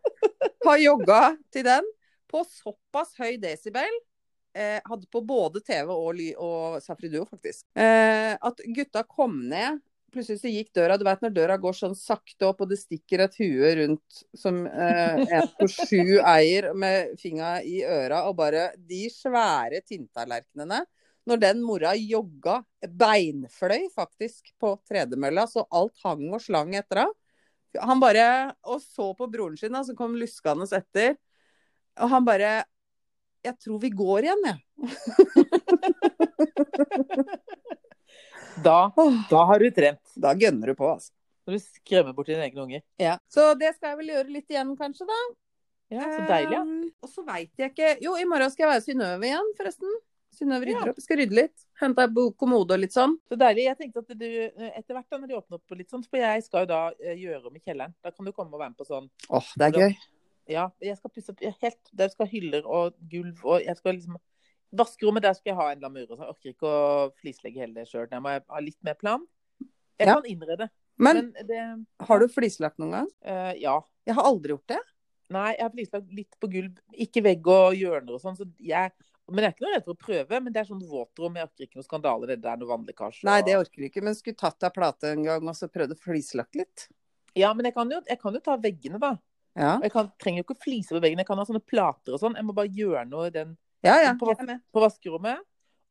Har 0.69 0.79
jogga 0.79 1.21
til 1.51 1.67
den 1.67 1.91
på 2.31 2.43
såpass 2.47 3.15
høy 3.19 3.37
desibel. 3.41 3.99
Eh, 4.57 4.79
hadde 4.85 5.05
på 5.13 5.21
både 5.21 5.61
TV 5.61 5.91
og, 5.93 6.15
ly 6.17 6.31
og 6.41 6.79
Safri 6.81 7.11
Duo, 7.13 7.27
faktisk. 7.29 7.65
Eh, 7.77 8.33
at 8.33 8.63
gutta 8.73 9.03
kom 9.05 9.43
ned. 9.51 9.83
Plutselig 10.13 10.39
så 10.41 10.49
gikk 10.49 10.71
døra. 10.73 10.95
Du 10.97 11.03
vet 11.05 11.21
når 11.21 11.33
døra 11.35 11.57
går 11.61 11.75
sånn 11.77 11.97
sakte 11.97 12.47
opp, 12.47 12.63
og 12.63 12.71
det 12.71 12.79
stikker 12.79 13.25
et 13.25 13.35
hue 13.41 13.73
rundt 13.81 14.21
som 14.37 14.63
eh, 14.65 15.19
en 15.37 15.49
på 15.59 15.67
sju 15.69 16.17
eier 16.23 16.71
med 16.73 17.13
fingra 17.21 17.57
i 17.61 17.81
øra, 17.85 18.23
og 18.29 18.37
bare 18.39 18.71
de 18.89 19.03
svære 19.13 19.83
tinntallerkenene. 19.85 20.81
Når 21.27 21.41
den 21.43 21.61
mora 21.61 21.91
jogga, 21.99 22.61
beinfløy 22.87 23.89
faktisk, 23.93 24.53
på 24.63 24.77
tredemølla, 24.87 25.43
så 25.51 25.67
alt 25.75 25.99
hang 26.05 26.29
og 26.31 26.41
slang 26.41 26.71
etter 26.79 27.03
henne. 27.03 27.21
Han 27.83 27.99
bare 27.99 28.55
Og 28.65 28.79
så 28.81 29.11
på 29.13 29.27
broren 29.29 29.57
sin, 29.59 29.75
da, 29.75 29.83
som 29.85 29.97
kom 29.99 30.15
luskende 30.17 30.65
etter. 30.73 31.17
Og 32.03 32.09
han 32.11 32.25
bare 32.27 32.49
Jeg 33.45 33.55
tror 33.63 33.79
vi 33.81 33.89
går 33.95 34.27
igjen, 34.27 34.43
jeg. 34.45 34.59
Da, 38.63 38.91
da 39.29 39.43
har 39.45 39.59
du 39.61 39.69
trent. 39.71 40.01
Da 40.17 40.31
gønner 40.33 40.71
du 40.71 40.77
på, 40.77 40.87
altså. 40.89 41.11
Når 41.47 41.59
du 41.59 41.61
skremmer 41.61 42.15
bort 42.17 42.29
dine 42.31 42.41
egne 42.47 42.63
unger. 42.63 42.81
Ja. 42.99 43.17
Så 43.31 43.51
det 43.59 43.75
skal 43.75 43.91
jeg 43.93 43.99
vel 44.01 44.09
gjøre 44.15 44.33
litt 44.33 44.49
igjen, 44.51 44.71
kanskje, 44.79 45.05
da. 45.07 45.17
Ja, 45.93 46.07
Så 46.09 46.23
deilig, 46.27 46.55
ja. 46.57 46.63
Um, 46.65 46.87
og 47.05 47.11
så 47.13 47.23
veit 47.23 47.61
jeg 47.61 47.69
ikke 47.71 47.91
Jo, 48.03 48.17
i 48.19 48.25
morgen 48.27 48.49
skal 48.51 48.65
jeg 48.65 48.71
være 48.73 48.83
Synnøve 48.83 49.29
igjen, 49.29 49.51
forresten. 49.59 49.93
Synnøve 50.35 50.67
rydder 50.67 50.89
Ja. 50.89 50.91
opp. 50.91 50.99
Skal 51.05 51.21
rydde 51.21 51.37
litt. 51.37 51.63
Hente 51.79 52.03
ei 52.03 52.25
kommode 52.41 52.75
og 52.75 52.81
litt 52.81 52.97
sånn. 52.97 53.13
Så 53.29 53.37
deilig. 53.39 53.69
Jeg 53.69 53.77
tenkte 53.79 54.03
at 54.03 54.11
du 54.19 54.25
etter 54.27 54.97
hvert 54.97 55.07
da, 55.07 55.21
når 55.21 55.31
de 55.31 55.37
åpner 55.37 55.61
opp 55.61 55.77
litt 55.79 55.93
sånn, 55.93 56.03
for 56.09 56.19
jeg 56.19 56.43
skal 56.49 56.65
jo 56.65 56.71
da 56.73 56.81
eh, 56.99 57.15
gjøre 57.21 57.45
om 57.47 57.55
i 57.55 57.63
kjelleren. 57.63 57.93
Da 58.03 58.11
kan 58.11 58.27
du 58.27 58.33
komme 58.33 58.57
og 58.57 58.59
være 58.59 58.73
med 58.73 58.81
på 58.81 58.89
sånn 58.89 59.07
Åh, 59.29 59.53
det 59.55 59.69
er 59.69 59.79
gøy. 59.85 59.95
Ja, 60.47 60.69
jeg 60.81 60.95
skal 60.97 61.11
pusse 61.11 61.33
opp 61.33 61.41
helt 61.43 61.89
Der 61.93 62.09
skal 62.09 62.27
hyller 62.31 62.65
og 62.65 62.93
gulv 63.11 63.41
og 63.45 63.61
jeg 63.65 63.75
skal 63.77 63.97
liksom 63.97 64.17
Vaskerommet, 64.77 65.23
der 65.23 65.33
skal 65.33 65.51
jeg 65.53 65.55
ha 65.55 65.65
en 65.71 65.79
lamur. 65.79 66.07
Så 66.09 66.17
jeg 66.17 66.27
orker 66.33 66.49
ikke 66.51 66.67
å 66.67 67.11
flislegge 67.21 67.61
hele 67.61 67.73
det 67.77 67.85
sjøl. 67.87 68.09
Der 68.11 68.19
må 68.19 68.33
jeg 68.33 68.43
ha 68.51 68.59
litt 68.59 68.77
mer 68.83 68.97
plan. 68.99 69.21
Jeg 69.97 70.07
Ja. 70.09 70.15
kan 70.15 70.25
innrede, 70.27 70.69
Men 70.99 71.15
men 71.15 71.47
det 71.47 71.85
har 72.05 72.19
du 72.19 72.27
flislagt 72.27 72.77
noen 72.77 72.91
gang? 72.91 73.07
Uh, 73.23 73.53
Ja. 73.55 73.77
Jeg 74.05 74.15
har 74.15 74.23
aldri 74.23 74.49
gjort 74.49 74.67
det. 74.67 74.79
Nei, 75.29 75.51
jeg 75.55 75.61
har 75.61 75.69
flislagt 75.69 76.11
litt 76.13 76.35
på 76.39 76.49
gulv. 76.51 76.77
Ikke 76.93 77.23
vegg 77.23 77.47
og 77.47 77.73
hjørner 77.75 78.13
og 78.15 78.21
sånn. 78.21 78.35
Så 78.37 78.45
jeg, 78.59 78.91
men 79.29 79.43
jeg 79.43 79.45
er 79.45 79.55
ikke 79.55 79.65
noe 79.65 79.73
redd 79.75 79.85
for 79.85 79.93
å 79.93 80.03
prøve. 80.05 80.43
Men 80.43 80.51
det 80.53 80.59
er 80.61 80.65
sånn 80.73 80.83
våtrom. 80.83 81.35
Jeg 81.35 81.47
orker 81.47 81.63
ikke 81.67 81.75
noe 81.79 81.87
skandale. 81.87 82.27
Det 82.27 82.45
er 82.45 82.57
noe 82.57 82.71
vannlekkasje. 82.77 83.23
Nei, 83.23 83.41
det 83.41 83.55
orker 83.55 83.75
du 83.81 83.87
ikke. 83.89 84.03
Men 84.03 84.15
skulle 84.15 84.35
tatt 84.35 84.59
deg 84.59 84.73
plate 84.73 85.11
en 85.11 85.23
gang 85.23 85.47
og 85.47 85.55
så 85.55 85.67
prøvd 85.71 85.95
å 85.95 85.99
flislagt 85.99 86.55
litt. 86.55 86.89
Ja, 87.35 87.53
men 87.53 87.65
jeg 87.65 87.73
kan, 87.73 87.89
jo, 87.89 88.01
jeg 88.07 88.19
kan 88.19 88.33
jo 88.33 88.39
ta 88.39 88.57
veggene, 88.57 88.99
da. 88.99 89.17
Ja, 89.57 89.71
Og 89.79 89.83
Jeg 89.87 89.91
kan, 89.93 90.09
trenger 90.21 90.43
jo 90.43 90.47
ikke 90.47 90.61
flise 90.63 90.93
på 90.93 91.01
veggen. 91.01 91.17
Jeg 91.23 91.27
kan 91.27 91.39
ha 91.41 91.45
sånne 91.49 91.63
plater 91.65 92.13
og 92.13 92.19
sånn. 92.21 92.35
Jeg 92.37 92.45
må 92.45 92.53
bare 92.57 92.69
gjøre 92.69 93.05
noe 93.09 93.29
i 93.31 93.33
den 93.33 93.55
ja. 93.85 93.95
ja. 94.03 94.11
På- 94.19 94.35
på 94.37 94.83
vaskerommet. 94.83 95.41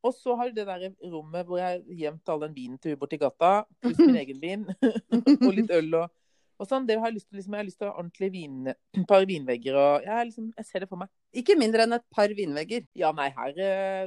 Og 0.06 0.12
så 0.14 0.36
har 0.38 0.44
du 0.52 0.60
det 0.60 0.66
der 0.68 0.84
rommet 1.10 1.48
hvor 1.48 1.58
jeg 1.58 1.66
har 1.66 1.80
gjemt 1.98 2.28
all 2.30 2.38
den 2.44 2.54
vinen 2.54 2.78
til 2.78 2.92
hun 2.94 3.00
borti 3.00 3.18
gata, 3.18 3.64
pluss 3.82 3.98
min 3.98 4.14
egen 4.22 4.38
vin, 4.38 4.62
og 5.42 5.48
litt 5.56 5.72
øl 5.74 5.88
og, 5.98 6.12
og 6.62 6.68
sånn. 6.70 6.86
Det 6.86 6.94
har 7.00 7.08
jeg 7.10 7.16
lyst 7.16 7.26
til, 7.30 7.38
liksom, 7.40 7.56
jeg 7.56 7.62
har 7.64 7.66
lyst 7.66 7.78
til 7.80 7.88
å 7.88 7.90
ha 7.90 7.98
ordentlig 8.04 8.28
vin, 8.36 8.60
et 8.70 9.02
par 9.10 9.26
vinvegger 9.26 9.74
og 9.80 10.06
jeg, 10.06 10.14
er 10.14 10.24
liksom, 10.28 10.46
jeg 10.60 10.68
ser 10.68 10.78
det 10.84 10.88
for 10.92 10.98
meg. 11.02 11.10
Ikke 11.42 11.58
mindre 11.58 11.82
enn 11.88 11.96
et 11.98 12.06
par 12.14 12.30
vinvegger. 12.38 12.86
Ja, 12.94 13.10
nei, 13.18 13.32
her 13.34 13.52
eh, 13.58 14.06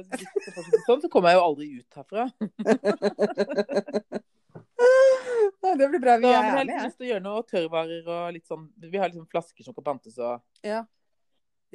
sånn, 0.88 1.04
så 1.04 1.12
kommer 1.12 1.34
jeg 1.34 1.42
jo 1.42 1.46
aldri 1.50 1.68
ut 1.82 1.90
herfra. 2.00 2.30
Nei, 5.62 5.74
det 5.76 5.88
blir 5.92 6.00
bra. 6.00 6.14
Så, 6.16 6.20
Vi 6.20 6.26
men 6.26 6.34
er 6.34 6.50
Vi 6.50 6.56
har 6.56 6.64
litt 6.64 6.82
lyst 6.86 6.96
til 6.98 7.06
å 7.06 7.10
gjøre 7.12 7.22
noe 7.22 7.42
tørrvarer 7.42 8.06
og 8.08 8.32
litt 8.32 8.46
sånn 8.48 8.68
Vi 8.80 8.98
har 8.98 9.08
liksom 9.10 9.26
flasker 9.28 9.64
som 9.64 9.74
kan 9.74 9.84
pantes 9.84 10.18
og 10.18 10.40
Ja. 10.64 10.84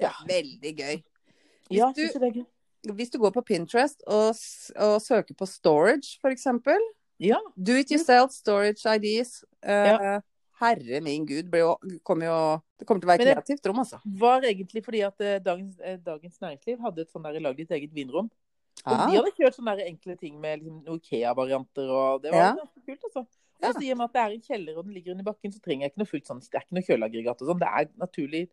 Er 0.02 0.12
veldig 0.28 0.74
gøy. 0.78 1.04
Hvis 1.70 1.78
Ja, 1.80 1.92
du- 1.92 2.08
det 2.08 2.16
er 2.16 2.32
gøy. 2.42 2.46
Hvis 2.96 3.10
du 3.10 3.18
går 3.18 3.32
på 3.34 3.42
Pinterest 3.46 4.04
og, 4.06 4.36
og 4.78 5.02
søker 5.02 5.34
på 5.34 5.48
storage, 5.48 6.20
f.eks. 6.22 6.46
Ja. 7.20 7.40
Do 7.58 7.74
it 7.74 7.90
yourself 7.92 8.32
storage 8.32 8.86
ideas. 8.86 9.44
Uh, 9.64 9.70
Ja. 9.70 10.22
Herre 10.62 11.02
min 11.02 11.26
gud, 11.26 11.50
blir 11.52 11.60
jo, 11.60 12.00
kommer 12.06 12.26
jo, 12.30 12.62
det 12.80 12.88
kommer 12.88 13.02
til 13.02 13.10
å 13.10 13.12
være 13.18 13.26
kreativt 13.26 13.66
rom, 13.68 13.80
altså. 13.80 14.00
Det 14.06 14.20
Var 14.22 14.42
egentlig 14.48 14.84
fordi 14.86 15.02
at 15.06 15.20
eh, 15.20 15.40
Dagens, 15.40 15.80
eh, 15.84 15.98
Dagens 15.98 16.40
Næringsliv 16.40 16.80
hadde 16.80 17.00
et 17.02 17.12
sånn 17.12 17.24
lagd 17.44 17.58
ditt 17.58 17.72
eget 17.76 17.92
vinrom. 17.94 18.30
Og 18.86 18.94
Ah, 18.94 19.10
de 19.10 19.18
hadde 19.18 19.34
kjørt 19.36 19.56
sånne 19.58 19.84
enkle 19.86 20.16
ting 20.18 20.40
med 20.40 20.62
liksom, 20.62 20.86
Ikea-varianter, 20.96 21.90
og 21.92 22.22
det 22.22 22.32
var 22.32 22.40
Ja. 22.40 22.56
ganske 22.56 22.86
kult, 22.86 23.04
altså. 23.04 23.26
Ja. 23.64 23.72
Så 23.72 23.80
sier 23.80 23.98
man 23.98 24.10
at 24.10 24.16
det 24.16 24.22
er 24.22 24.36
en 24.36 24.46
kjeller 24.46 24.78
og 24.78 24.86
den 24.86 24.96
ligger 24.98 25.16
under 25.16 25.28
bakken, 25.30 25.54
så 25.54 25.62
trenger 25.64 25.86
jeg 25.86 25.94
ikke 25.94 26.02
noe 26.04 26.12
fullt 26.12 26.30
sånn, 26.30 26.42
det 26.44 26.60
er 26.60 26.66
ikke 26.66 26.78
noe 26.78 26.88
kjøleaggregat 26.90 27.42
og 27.42 27.52
sånn. 27.52 27.62
Det 27.62 27.72
er 27.80 27.90
naturlig 28.02 28.44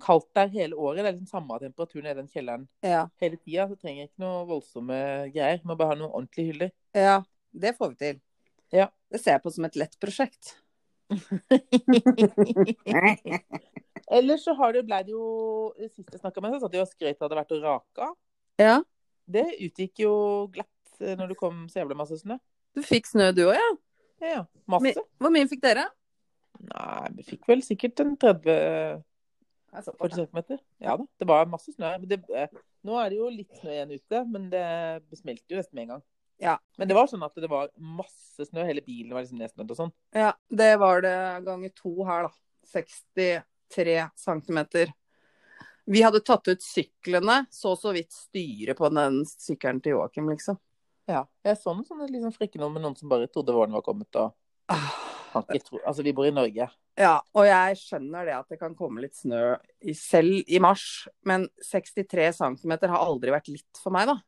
kaldt 0.00 0.30
der 0.36 0.48
hele 0.54 0.78
året. 0.80 1.02
Det 1.02 1.08
er 1.10 1.16
liksom 1.18 1.28
samme 1.30 1.58
temperaturen 1.60 2.08
i 2.08 2.16
den 2.16 2.30
kjelleren 2.32 2.64
ja, 2.86 3.04
hele 3.20 3.36
tida. 3.36 3.68
Så 3.68 3.76
trenger 3.76 4.04
jeg 4.04 4.10
ikke 4.10 4.24
noe 4.24 4.46
voldsomme 4.48 4.98
greier. 5.34 5.60
Må 5.68 5.76
bare 5.76 5.92
ha 5.92 5.98
noen 6.00 6.14
ordentlige 6.14 6.54
hyller. 6.54 6.70
ja, 6.96 7.20
det 7.52 7.76
får 7.76 7.92
vi 7.92 7.96
til. 8.04 8.16
Ja. 8.72 8.86
Det 9.10 9.18
ser 9.20 9.36
jeg 9.36 9.42
på 9.44 9.50
som 9.52 9.66
et 9.66 9.76
lett 9.78 9.96
prosjekt. 10.02 10.56
Ellers 14.10 14.44
så 14.46 14.54
har 14.54 14.72
det, 14.74 14.84
ble 14.86 15.00
det 15.06 15.10
jo 15.10 15.24
Sist 15.88 16.12
jeg 16.14 16.20
snakka 16.20 16.38
med 16.38 16.52
deg, 16.52 16.60
så 16.60 16.66
satt 16.68 16.74
de 16.74 16.82
og 16.82 16.86
skrøt 16.90 17.18
av 17.18 17.18
det 17.18 17.24
hadde 17.24 17.40
vært 17.40 17.54
og 17.56 17.64
raka. 17.66 18.06
Ja. 18.62 18.76
Det 19.30 19.46
utgikk 19.66 19.94
jo 20.04 20.12
glatt 20.54 21.02
eh, 21.02 21.16
når 21.18 21.26
det 21.32 21.38
kom 21.40 21.64
så 21.70 21.82
jævlig 21.82 21.98
masse 21.98 22.16
snø. 22.22 22.36
Du 22.76 22.80
fikk 22.86 23.10
snø 23.10 23.32
du 23.34 23.42
òg, 23.48 23.56
ja? 23.58 23.70
Ja, 24.20 24.44
masse. 24.70 24.94
Hvor 25.20 25.32
mye 25.32 25.48
fikk 25.50 25.62
dere? 25.64 25.86
Nei, 26.60 27.08
vi 27.16 27.24
fikk 27.24 27.48
vel 27.48 27.62
sikkert 27.64 28.02
en 28.04 28.16
30-40 28.20 29.02
cm. 30.18 30.58
Ja 30.82 30.96
da, 31.00 31.06
det 31.18 31.28
var 31.28 31.48
masse 31.48 31.72
snø. 31.72 31.92
Men 32.02 32.08
det, 32.10 32.20
eh, 32.36 32.52
nå 32.86 32.98
er 33.00 33.12
det 33.12 33.20
jo 33.20 33.30
litt 33.32 33.60
snø 33.62 33.72
igjen 33.74 33.94
ute, 33.96 34.24
men 34.28 34.48
det 34.52 35.20
smelter 35.20 35.56
jo 35.56 35.60
nesten 35.60 35.78
med 35.78 35.86
en 35.86 35.94
gang. 35.96 36.04
Ja. 36.40 36.56
Men 36.80 36.88
det 36.88 36.96
var 36.96 37.08
sånn 37.08 37.24
at 37.24 37.36
det 37.36 37.50
var 37.52 37.68
masse 37.76 38.46
snø. 38.48 38.64
Hele 38.68 38.84
bilen 38.84 39.12
var 39.12 39.24
liksom 39.24 39.40
nedsnødd 39.40 39.72
og 39.74 39.80
sånn. 39.82 39.92
Ja, 40.16 40.32
det 40.48 40.72
var 40.80 41.04
det 41.04 41.16
ganger 41.48 41.72
to 41.76 41.92
her, 42.08 42.28
da. 42.28 42.32
63 42.70 44.08
centimeter. 44.20 44.92
Vi 45.90 46.02
hadde 46.04 46.20
tatt 46.24 46.48
ut 46.48 46.62
syklene, 46.62 47.42
så 47.50 47.74
så 47.76 47.92
vidt 47.96 48.12
styret 48.14 48.78
på 48.78 48.88
den 48.94 49.22
sykkelen 49.26 49.80
til 49.82 49.96
Joakim, 49.96 50.28
liksom. 50.32 50.58
Ja. 51.10 51.24
Jeg 51.44 51.58
så 51.58 51.74
noen 51.74 51.86
sånne 51.88 52.06
liksom 52.10 52.34
frikkenår 52.36 52.70
med 52.72 52.84
noen 52.84 52.96
som 52.98 53.10
bare 53.10 53.28
trodde 53.30 53.54
våren 53.56 53.74
var 53.74 53.82
kommet. 53.86 54.14
og 54.16 54.34
Ah. 54.70 54.90
tro, 55.32 55.78
Altså, 55.86 56.02
vi 56.06 56.12
bor 56.14 56.26
i 56.26 56.30
Norge. 56.34 56.68
Ja, 56.98 57.20
og 57.34 57.46
jeg 57.46 57.76
skjønner 57.80 58.26
det 58.26 58.34
at 58.36 58.48
det 58.50 58.58
kan 58.60 58.74
komme 58.78 59.00
litt 59.02 59.14
snø 59.16 59.56
i, 59.82 59.94
selv 59.94 60.44
i 60.46 60.58
mars, 60.62 61.08
men 61.26 61.48
63 61.64 62.32
cm 62.36 62.74
har 62.82 62.98
aldri 62.98 63.32
vært 63.32 63.48
litt 63.48 63.80
for 63.82 63.94
meg, 63.94 64.10
da. 64.10 64.18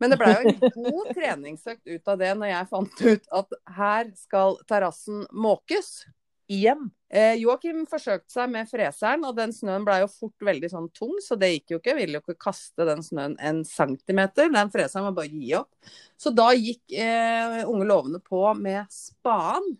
Men 0.00 0.12
det 0.12 0.18
blei 0.20 0.30
jo 0.32 0.48
en 0.48 0.60
god 0.76 1.10
treningsøkt 1.16 1.88
ut 1.90 2.08
av 2.08 2.20
det 2.20 2.30
når 2.38 2.52
jeg 2.52 2.70
fant 2.70 3.02
ut 3.04 3.26
at 3.40 3.58
her 3.76 4.12
skal 4.16 4.56
terrassen 4.68 5.26
måkes. 5.32 6.06
Igjen. 6.50 6.88
Eh, 7.10 7.34
Joakim 7.42 7.82
forsøkte 7.90 8.30
seg 8.30 8.52
med 8.52 8.68
freseren, 8.70 9.24
og 9.26 9.34
den 9.34 9.50
snøen 9.54 9.82
blei 9.86 9.98
jo 10.04 10.10
fort 10.12 10.44
veldig 10.46 10.68
sånn 10.70 10.86
tung, 10.94 11.16
så 11.24 11.34
det 11.38 11.48
gikk 11.56 11.74
jo 11.74 11.80
ikke. 11.80 11.90
Jeg 11.90 11.98
ville 11.98 12.20
jo 12.20 12.22
ikke 12.22 12.44
kaste 12.46 12.86
den 12.86 13.02
snøen 13.02 13.34
en 13.42 13.64
centimeter. 13.66 14.52
Den 14.54 14.70
freseren 14.70 15.08
var 15.08 15.16
bare 15.18 15.32
å 15.32 15.40
gi 15.42 15.56
opp. 15.58 15.92
Så 16.20 16.30
da 16.30 16.52
gikk 16.54 16.94
eh, 16.94 17.60
unge 17.64 17.88
lovende 17.90 18.22
på 18.22 18.44
med 18.60 18.86
spaden. 18.94 19.74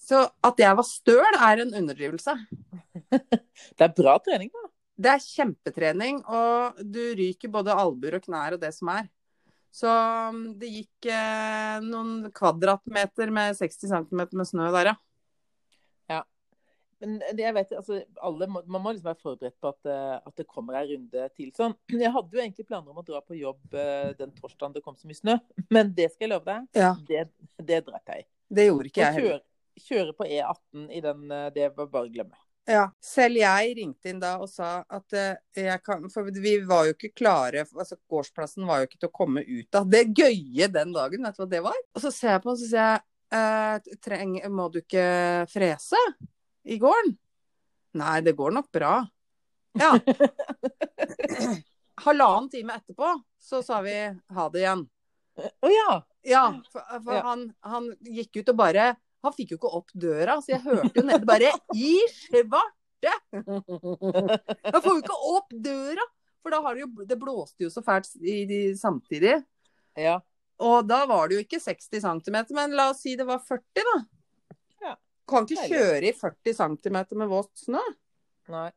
Så 0.00 0.24
at 0.48 0.58
jeg 0.64 0.78
var 0.78 0.88
støl, 0.88 1.36
er 1.36 1.62
en 1.62 1.76
underdrivelse. 1.82 2.36
Det 3.76 3.84
er 3.84 3.92
bra 3.96 4.16
trening, 4.24 4.48
da. 4.52 4.68
Det 5.02 5.10
er 5.12 5.24
kjempetrening, 5.24 6.18
og 6.30 6.80
du 6.84 7.00
ryker 7.18 7.50
både 7.52 7.74
albuer 7.74 8.18
og 8.18 8.24
knær 8.24 8.56
og 8.56 8.60
det 8.62 8.70
som 8.76 8.90
er. 8.92 9.06
Så 9.72 9.88
um, 9.88 10.42
det 10.60 10.68
gikk 10.68 11.08
eh, 11.08 11.78
noen 11.84 12.28
kvadratmeter 12.34 13.32
med 13.32 13.56
60 13.56 13.88
cm 13.88 14.20
med 14.36 14.48
snø 14.48 14.68
der, 14.74 14.92
ja. 14.92 14.98
Men 17.02 17.16
det 17.34 17.42
jeg 17.42 17.54
vet, 17.56 17.72
altså, 17.74 17.96
alle 18.22 18.46
Man 18.46 18.68
må 18.84 18.92
liksom 18.92 19.08
være 19.10 19.18
forberedt 19.24 19.56
på 19.58 19.70
at, 19.72 19.88
eh, 19.90 20.14
at 20.22 20.36
det 20.38 20.46
kommer 20.46 20.76
ei 20.78 20.84
runde 20.92 21.24
til. 21.36 21.48
sånn. 21.56 21.74
Jeg 22.04 22.12
hadde 22.14 22.36
jo 22.38 22.42
egentlig 22.44 22.66
planer 22.68 22.92
om 22.94 23.00
å 23.02 23.06
dra 23.06 23.18
på 23.26 23.34
jobb 23.38 23.74
eh, 23.74 24.12
den 24.20 24.30
torsdagen 24.38 24.76
det 24.76 24.84
kom 24.84 24.94
så 24.96 25.10
mye 25.10 25.18
snø. 25.18 25.34
Men 25.74 25.90
det 25.96 26.12
skal 26.12 26.28
jeg 26.28 26.32
love 26.36 26.46
deg, 26.46 26.68
Ja. 26.78 26.92
det, 27.08 27.24
det 27.58 27.80
dreit 27.88 28.14
jeg 28.14 28.22
i. 28.24 28.28
Det 28.52 28.68
gjorde 28.68 28.90
ikke 28.92 29.02
jeg 29.02 29.16
heller. 29.18 29.42
kjøre, 29.42 29.84
kjøre 29.88 30.14
på 30.20 30.30
E18 30.30 30.86
i 30.92 31.02
den, 31.08 31.26
eh, 31.32 31.50
det 31.58 31.68
var 31.76 31.90
bare 31.92 32.06
å 32.06 32.12
glemme. 32.14 32.38
Ja, 32.70 32.84
selv 33.02 33.40
jeg 33.40 33.72
ringte 33.74 34.12
inn 34.12 34.20
da 34.22 34.36
og 34.38 34.46
sa 34.46 34.84
at 34.86 35.10
jeg 35.58 35.80
kan 35.82 36.04
For 36.14 36.28
vi 36.30 36.52
var 36.62 36.84
jo 36.86 36.92
ikke 36.94 37.08
klare 37.18 37.64
altså 37.66 37.96
Gårdsplassen 38.06 38.62
var 38.68 38.78
jo 38.78 38.86
ikke 38.86 39.00
til 39.02 39.10
å 39.10 39.16
komme 39.18 39.42
ut 39.42 39.74
av. 39.80 39.88
Det 39.90 40.04
gøye 40.14 40.68
den 40.70 40.92
dagen, 40.94 41.26
vet 41.26 41.34
du 41.34 41.42
hva 41.42 41.48
det 41.50 41.62
var? 41.64 41.80
Og 41.96 42.04
så 42.04 42.12
ser 42.14 42.36
jeg 42.36 42.44
på 42.44 42.52
og 42.54 42.60
så 42.60 42.68
sier 42.70 42.92
jeg 42.92 43.02
eh, 43.34 43.96
treng, 44.06 44.36
Må 44.54 44.68
du 44.70 44.78
ikke 44.78 45.02
frese 45.50 45.98
i 46.64 46.78
gården? 46.82 47.16
Nei, 47.98 48.20
det 48.24 48.32
går 48.38 48.54
nok 48.56 48.70
bra. 48.72 48.94
Ja. 49.78 49.92
Halvannen 52.04 52.48
time 52.50 52.76
etterpå 52.78 53.12
så 53.40 53.62
sa 53.64 53.80
vi 53.84 53.94
ha 54.36 54.48
det 54.52 54.62
igjen. 54.64 54.86
Å 55.38 55.70
ja! 55.72 55.92
Ja, 56.28 56.42
for, 56.70 56.84
for 57.02 57.16
Ja. 57.16 57.22
Han, 57.26 57.46
han 57.66 57.88
gikk 58.06 58.36
ut 58.42 58.50
og 58.52 58.58
bare 58.60 58.92
Han 59.24 59.32
fikk 59.34 59.54
jo 59.54 59.56
ikke 59.58 59.70
opp 59.74 59.88
døra, 59.90 60.36
så 60.44 60.52
jeg 60.52 60.60
hørte 60.62 61.00
jo 61.00 61.02
nede 61.08 61.26
bare 61.26 61.48
I 61.74 61.96
svarte! 62.12 63.10
Jeg 63.32 64.82
får 64.84 64.92
jo 64.92 65.00
ikke 65.00 65.16
opp 65.32 65.56
døra! 65.64 66.04
For 66.42 66.54
da 66.54 66.60
har 66.62 66.76
det 66.78 66.84
jo 66.84 67.06
Det 67.08 67.18
blåste 67.18 67.66
jo 67.66 67.72
så 67.74 67.82
fælt 67.86 68.12
i, 68.20 68.42
de, 68.50 68.60
samtidig. 68.78 69.40
ja. 69.98 70.20
Og 70.62 70.86
da 70.86 71.00
var 71.10 71.26
det 71.26 71.40
jo 71.40 71.42
ikke 71.42 71.58
60 71.58 72.04
cm, 72.04 72.36
men 72.54 72.76
la 72.78 72.92
oss 72.92 73.00
si 73.02 73.16
det 73.18 73.24
var 73.26 73.40
40, 73.42 73.82
da. 73.88 73.94
Kan 75.32 75.48
ikke 75.48 75.68
kjøre 75.72 76.08
i 76.08 76.14
40 76.16 76.56
cm 76.60 76.98
med 77.18 77.30
våt 77.30 77.50
snø. 77.64 77.82
Nei. 78.52 78.70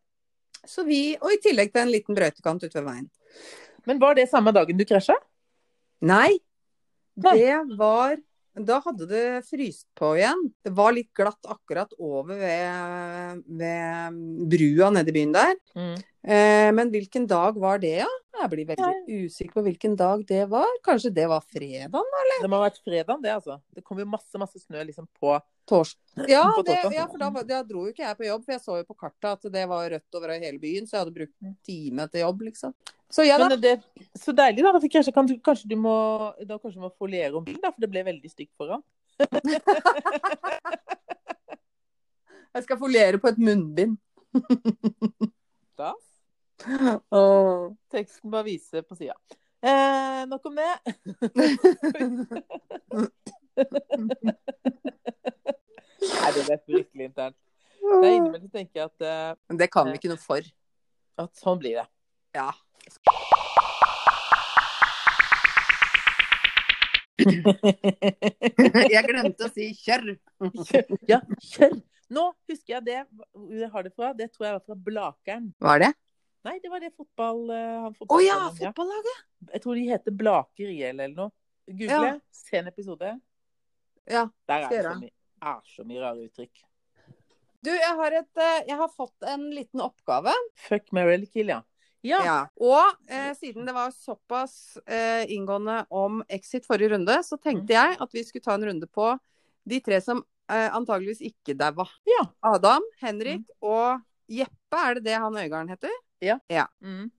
Så 0.66 0.86
vi, 0.88 1.16
Og 1.22 1.34
i 1.34 1.41
tillegg 1.43 1.74
til 1.74 1.84
en 1.84 1.93
liten 1.93 2.18
brøytekant 2.18 2.64
ute 2.64 2.78
ved 2.80 2.88
veien. 2.88 3.10
Men 3.86 3.99
var 4.01 4.16
det 4.18 4.30
samme 4.32 4.53
dagen 4.56 4.80
du 4.80 4.86
krasja? 4.88 5.18
Nei. 6.01 6.39
det 7.16 7.78
var 7.80 8.18
Da 8.56 8.78
hadde 8.86 9.06
det 9.10 9.24
fryst 9.49 9.88
på 9.99 10.14
igjen. 10.16 10.45
Det 10.64 10.72
var 10.76 10.93
litt 10.95 11.10
glatt 11.18 11.49
akkurat 11.51 11.91
over 11.99 12.38
ved, 12.39 13.41
ved 13.60 14.20
brua 14.51 14.91
nede 14.95 15.12
i 15.12 15.16
byen 15.18 15.34
der. 15.36 15.58
Mm. 15.76 15.95
Eh, 16.26 16.70
men 16.78 16.91
hvilken 16.93 17.28
dag 17.28 17.60
var 17.60 17.82
det, 17.84 17.97
ja? 18.06 18.12
Jeg 18.36 18.51
blir 18.51 18.68
veldig 18.68 19.26
usikker 19.26 19.53
på 19.56 19.64
hvilken 19.68 19.93
dag 19.99 20.24
det 20.28 20.45
var. 20.51 20.72
Kanskje 20.84 21.12
det 21.16 21.28
var 21.32 21.43
fredag? 21.43 22.03
Det 22.41 22.49
må 22.49 22.60
ha 22.60 22.66
vært 22.66 22.82
fredagen, 22.84 23.22
det, 23.24 23.36
altså. 23.36 23.60
Det 23.76 23.84
kom 23.84 23.99
jo 23.99 24.08
masse 24.10 24.39
masse 24.39 24.60
snø 24.64 24.84
liksom 24.88 25.08
på 25.20 25.36
Torsdag? 25.70 26.28
Ja, 26.30 26.45
det, 26.66 26.80
ja, 26.93 27.08
for 27.10 27.20
da, 27.20 27.32
da 27.47 27.62
dro 27.68 27.88
jo 27.88 27.93
ikke 27.93 28.06
jeg 28.06 28.20
på 28.20 28.28
jobb. 28.28 28.43
For 28.45 28.56
jeg 28.56 28.64
så 28.64 28.80
jo 28.82 28.88
på 28.88 28.97
kartet 29.06 29.32
at 29.32 29.47
det 29.56 29.64
var 29.72 29.88
rødt 29.91 30.20
over 30.20 30.36
hele 30.36 30.60
byen, 30.62 30.88
så 30.88 30.97
jeg 30.97 31.06
hadde 31.06 31.16
brukt 31.16 31.36
en 31.43 31.58
time 31.66 32.08
til 32.12 32.24
jobb, 32.24 32.45
liksom. 32.49 32.76
Så 33.16 33.24
ja 33.24 33.38
da. 33.39 33.47
Det, 33.55 33.78
så 34.20 34.34
deilig, 34.36 34.63
da. 34.66 34.72
kanskje, 34.91 35.11
kan 35.16 35.28
du, 35.30 35.38
kanskje 35.43 35.70
du 35.72 35.76
må, 35.80 35.95
da 36.43 36.57
kanskje 36.59 36.80
du 36.82 36.84
må 36.84 36.91
foliere 36.99 37.38
om 37.38 37.45
bilen, 37.45 37.61
da, 37.63 37.72
for 37.72 37.82
det 37.86 37.91
ble 37.93 38.03
veldig 38.03 38.32
stygt 38.32 38.51
foran. 38.59 38.84
Jeg 42.55 42.63
skal 42.63 42.80
foliere 42.80 43.18
på 43.20 43.28
et 43.32 43.39
munnbind. 43.39 43.95
Da. 45.76 45.91
Og 47.11 47.76
Teksten 47.91 48.32
bare 48.32 48.47
vise 48.47 48.80
på 48.88 48.95
sida. 48.95 49.11
Eh, 49.59 50.22
nok 50.32 50.45
om 50.47 50.55
det. 50.55 50.76
Nei, 55.99 56.30
det 56.32 56.45
ble 56.47 56.55
virkelig 56.78 57.09
internt. 57.09 57.36
Det 57.84 58.07
er 58.07 58.13
innimellom 58.13 58.47
tenker 58.53 58.86
jeg 58.86 58.88
at, 58.88 58.99
eh, 59.03 59.36
Men 59.51 59.59
det 59.59 59.68
kan 59.74 59.91
vi 59.91 59.99
ikke 59.99 60.13
noe 60.13 60.24
for. 60.24 60.47
at 61.20 61.43
sånn 61.43 61.59
blir 61.59 61.76
det. 61.82 61.88
Ja. 62.39 62.55
Jeg 68.96 69.04
glemte 69.08 69.48
å 69.48 69.52
si 69.54 69.70
kjørr. 69.80 70.16
ja, 71.12 71.20
kjørr. 71.42 71.78
Nå 72.14 72.26
husker 72.50 72.76
jeg 72.78 72.84
det. 72.86 73.00
Jeg 73.58 73.70
har 73.74 73.86
det 73.88 73.94
fra? 73.96 74.12
Det 74.18 74.28
tror 74.34 74.46
jeg 74.48 74.58
var 74.60 74.66
fra 74.68 74.78
Blakeren. 74.88 75.48
Var 75.64 75.82
det? 75.82 75.92
Nei, 76.46 76.60
det 76.62 76.70
var 76.70 76.84
det 76.84 76.92
fotball... 76.94 77.40
eh, 77.50 77.78
han 77.88 77.96
fotball 77.98 78.22
ja, 78.22 78.36
ja. 78.62 78.70
fotballaget. 78.70 79.24
Jeg 79.56 79.64
tror 79.64 79.80
de 79.80 79.86
heter 79.90 80.14
Blakeriet 80.20 80.92
eller 80.92 81.10
noe. 81.16 81.32
Google, 81.66 82.12
Ja. 82.12 82.20
se 82.30 82.60
en 82.60 82.70
episode. 82.70 83.10
Ja. 84.06 84.28
Der 84.46 84.68
er 84.68 84.70
det 84.70 84.84
så 84.86 84.94
mye, 85.00 85.14
er 85.50 85.62
så 85.66 85.86
mye 85.90 86.04
rare 86.04 86.28
uttrykk. 86.28 86.62
Du, 87.66 87.72
jeg 87.74 87.96
har, 87.98 88.14
et, 88.20 88.30
eh, 88.38 88.60
jeg 88.70 88.78
har 88.78 88.92
fått 88.94 89.26
en 89.26 89.48
liten 89.50 89.82
oppgave. 89.82 90.36
Fuck, 90.68 90.92
marry 90.94 91.16
eller 91.16 91.26
kill, 91.34 91.50
ja. 91.50 91.64
Ja. 92.06 92.20
Ja. 92.26 92.38
Og 92.62 93.10
eh, 93.10 93.32
siden 93.38 93.66
det 93.68 93.74
var 93.76 93.93
såpass 93.95 94.78
eh, 94.86 95.26
inngående 95.34 95.82
om 95.89 96.22
Exit 96.30 96.68
forrige 96.68 96.93
runde, 96.93 97.18
så 97.26 97.39
tenkte 97.41 97.74
jeg 97.76 97.97
at 98.01 98.14
vi 98.14 98.24
skulle 98.28 98.45
ta 98.45 98.56
en 98.58 98.68
runde 98.70 98.89
på 98.91 99.10
de 99.66 99.80
tre 99.82 99.97
som 100.06 100.22
eh, 100.51 100.70
antageligvis 100.70 101.24
ikke 101.26 101.58
daua. 101.58 101.88
Ja. 102.10 102.28
Adam, 102.53 102.86
Henrik 103.01 103.47
og 103.66 104.03
Jeppe, 104.32 104.82
er 104.82 104.99
det 104.99 105.08
det 105.10 105.20
han 105.22 105.38
Øygarden 105.38 105.72
heter? 105.74 105.93
Mm. 106.82 107.10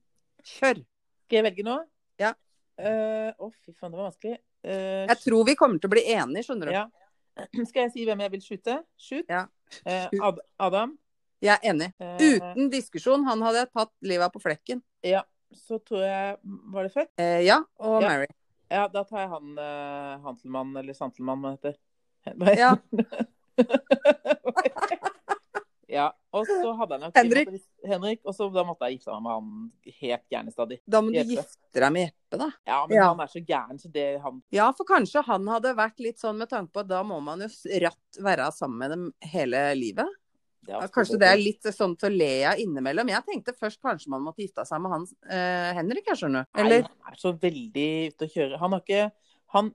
Kjør! 0.43 0.81
Skal 1.27 1.39
jeg 1.41 1.45
velge 1.49 1.65
nå? 1.67 1.77
Ja. 2.21 2.31
Eh, 2.79 3.31
Å, 3.35 3.49
fy 3.51 3.73
faen, 3.73 3.91
det 3.91 3.99
var 3.99 4.07
vanskelig. 4.09 4.37
Uh, 4.67 5.05
Jeg 5.07 5.19
tror 5.21 5.45
vi 5.47 5.55
kommer 5.55 5.79
til 5.79 5.87
å 5.87 5.93
bli 5.93 6.03
enige, 6.11 6.47
skjønner 6.47 6.71
du. 6.71 6.75
ja. 6.75 6.87
Skal 7.69 7.83
jeg 7.85 7.91
si 7.93 8.05
hvem 8.07 8.23
jeg 8.25 8.33
vil 8.33 8.41
skyte? 8.43 8.79
Skyt. 8.99 9.27
Ja. 9.29 9.43
Uh, 9.85 10.07
Ad 10.31 10.39
Adam. 10.67 10.95
Jeg 11.41 11.53
er 11.61 11.69
enig. 11.69 11.91
Eh, 12.01 12.17
Uten 12.37 12.69
diskusjon. 12.73 13.23
Han 13.27 13.41
hadde 13.45 13.65
tatt 13.69 13.91
livet 14.01 14.33
på 14.33 14.41
flekken. 14.41 14.81
Ja. 15.05 15.23
Så 15.55 15.77
tror 15.79 16.01
jeg 16.03 16.37
Var 16.43 16.83
det 16.83 16.91
fuck? 16.91 17.09
Eh, 17.17 17.41
ja, 17.45 17.61
og 17.79 18.01
Ja. 18.03 18.09
Mary. 18.09 18.27
Ja, 18.69 18.87
da 18.91 19.03
tar 19.07 19.21
jeg 19.21 19.29
han 19.31 19.53
uh, 19.55 20.17
Hantelmann, 20.25 20.73
eller 20.75 20.93
Santelmann, 20.93 21.39
hva 21.39 21.53
det 21.55 21.77
heter. 22.27 22.57
Ja. 22.57 22.75
Ja, 25.87 26.09
og 26.35 26.43
så 26.45 26.73
hadde 26.75 26.97
han 26.97 27.03
nok 27.07 27.15
Henrik. 27.15 27.47
Henrik, 27.87 28.19
og 28.27 28.35
så 28.35 28.49
da 28.51 28.59
måtte 28.67 28.89
jeg 28.89 28.97
gifte 28.97 29.13
meg 29.15 29.23
med 29.23 29.31
han 29.37 29.93
helt 30.01 30.25
gærne 30.33 30.51
stadig. 30.51 30.77
Da 30.83 30.99
må 31.01 31.13
du 31.13 31.15
Jeppe. 31.15 31.37
gifte 31.37 31.79
deg 31.79 31.93
med 31.95 32.03
Jeppe, 32.09 32.39
da. 32.41 32.47
Ja, 32.67 32.79
men 32.89 32.97
Ja. 32.97 33.05
han 33.07 33.21
er 33.23 33.31
så 33.31 33.39
gæren, 33.47 33.79
så 33.79 33.87
det 33.93 34.03
han 34.21 34.41
Ja, 34.51 34.65
for 34.75 34.83
kanskje 34.83 35.23
han 35.23 35.47
hadde 35.47 35.71
vært 35.79 35.97
litt 36.03 36.19
sånn 36.19 36.37
med 36.37 36.49
tanke 36.51 36.73
på 36.75 36.81
at 36.83 36.89
da 36.91 36.99
må 37.07 37.21
man 37.23 37.39
jo 37.39 37.47
ratt 37.85 38.19
være 38.19 38.51
sammen 38.51 38.77
med 38.83 38.91
dem 38.91 39.13
hele 39.31 39.63
livet. 39.79 40.11
Ja, 40.67 40.81
kanskje 40.93 41.17
det 41.21 41.27
er 41.31 41.39
litt 41.39 41.67
sånn 41.75 41.95
til 41.99 42.09
å 42.11 42.17
le 42.17 42.29
av 42.51 42.59
innimellom. 42.61 43.09
Jeg 43.13 43.23
tenkte 43.27 43.53
først 43.55 43.79
kanskje 43.83 44.11
man 44.13 44.23
måtte 44.25 44.43
gifte 44.43 44.65
seg 44.67 44.81
med 44.83 44.91
han 44.93 45.05
eh, 45.31 45.71
Henrik, 45.77 46.05
jeg 46.11 46.19
skjønner. 46.21 46.47
Nei, 46.59 46.81
han 46.83 47.11
er 47.13 47.19
så 47.21 47.31
veldig 47.33 47.87
ute 48.11 48.27
å 48.27 48.33
kjøre. 48.35 48.59
Han 48.63 48.75
har 48.77 48.83
ikke 48.85 49.05
Han 49.55 49.73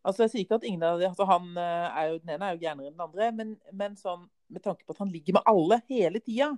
Altså, 0.00 0.22
jeg 0.24 0.30
sier 0.32 0.44
ikke 0.46 0.56
at 0.56 0.64
ingen 0.64 0.82
av 0.86 0.96
de 1.00 1.04
altså, 1.10 1.26
Han 1.28 1.50
eh, 1.60 1.88
er 2.00 2.06
jo 2.08 2.18
Den 2.22 2.30
ene 2.36 2.46
er 2.48 2.54
jo 2.56 2.62
gærnere 2.62 2.88
enn 2.88 2.94
den 2.96 3.04
andre, 3.04 3.26
men, 3.36 3.50
men 3.76 3.98
sånn 4.00 4.22
med 4.50 4.62
tanke 4.64 4.82
på 4.86 4.94
at 4.96 5.02
han 5.02 5.10
ligger 5.12 5.36
med 5.36 5.44
alle 5.46 5.76
hele 5.92 6.18
tida. 6.24 6.48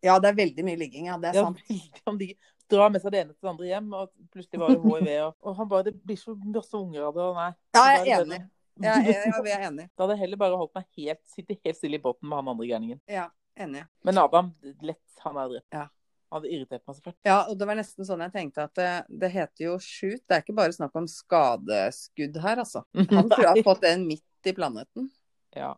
Ja, 0.00 0.14
det 0.22 0.30
er 0.30 0.36
veldig 0.38 0.64
mye 0.64 0.78
ligging, 0.80 1.08
ja. 1.10 1.18
Det 1.20 1.32
er 1.32 1.34
Ja, 1.36 1.42
sant. 1.44 1.58
veldig- 1.68 2.00
han 2.06 2.16
ligger, 2.20 2.52
drar 2.72 2.92
med 2.94 3.02
seg 3.02 3.12
det 3.12 3.18
ene 3.20 3.34
til 3.34 3.44
det 3.44 3.50
andre 3.50 3.66
hjem, 3.68 3.90
og 3.98 4.08
plutselig 4.32 4.60
var 4.62 4.72
det 4.72 4.78
hiv. 4.86 5.10
Og, 5.26 5.34
og 5.50 5.58
han 5.58 5.68
bare, 5.68 5.84
det 5.90 5.92
blir 6.00 6.16
så 6.16 6.32
masse 6.38 6.78
unger 6.78 7.08
av 7.10 7.18
det. 7.18 7.26
og 7.26 7.36
Nei. 7.36 7.50
Ja, 7.76 7.82
jeg 7.98 8.14
er 8.16 8.24
enig. 8.24 8.38
Jeg, 8.80 9.06
jeg, 9.08 9.32
jeg 9.48 9.56
er 9.56 9.66
enig. 9.68 9.88
Da 9.92 10.04
hadde 10.04 10.16
jeg 10.16 10.24
heller 10.24 10.40
bare 10.40 10.60
holdt 10.60 10.76
meg 10.78 10.86
helt, 11.00 11.22
sittet 11.28 11.60
helt 11.64 11.78
stille 11.78 11.98
i 11.98 12.02
båten 12.02 12.28
med 12.28 12.40
han 12.40 12.52
andre 12.54 12.68
gærningen. 12.68 13.00
Ja, 13.10 13.26
enig. 13.60 13.84
Men 14.06 14.20
Adam, 14.22 14.52
lett, 14.80 15.04
han 15.24 15.36
er 15.40 15.52
drept. 15.52 15.68
Ja. 15.76 15.88
Han 16.32 16.40
hadde 16.40 16.52
irritert 16.56 16.86
meg 16.88 16.96
så 16.96 17.04
fælt. 17.04 17.18
Ja, 17.28 17.38
og 17.44 17.58
det 17.60 17.66
var 17.68 17.76
nesten 17.76 18.06
sånn 18.08 18.22
jeg 18.24 18.32
tenkte 18.32 18.64
at 18.64 18.78
det, 18.78 18.90
det 19.20 19.28
heter 19.34 19.66
jo 19.66 19.74
shoot. 19.84 20.22
Det 20.24 20.38
er 20.38 20.44
ikke 20.44 20.56
bare 20.56 20.72
snakk 20.72 20.94
om 20.96 21.08
skadeskudd 21.10 22.38
her, 22.40 22.62
altså. 22.64 22.86
Han 23.12 23.28
tror 23.28 23.44
jeg 23.44 23.50
har 23.50 23.66
fått 23.66 23.84
en 23.90 24.06
midt 24.08 24.48
i 24.48 24.54
planeten. 24.56 25.10
Ja. 25.52 25.74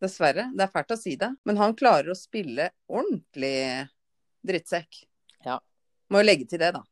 Dessverre. 0.00 0.46
Det 0.54 0.64
er 0.64 0.70
fælt 0.72 0.94
å 0.94 1.00
si 1.00 1.16
det. 1.18 1.32
Men 1.44 1.58
han 1.60 1.74
klarer 1.76 2.12
å 2.12 2.16
spille 2.16 2.70
ordentlig 2.88 3.58
drittsekk. 4.46 5.02
Ja. 5.44 5.58
Må 6.08 6.22
jo 6.22 6.28
legge 6.30 6.46
til 6.48 6.62
det, 6.62 6.70
da. 6.78 6.84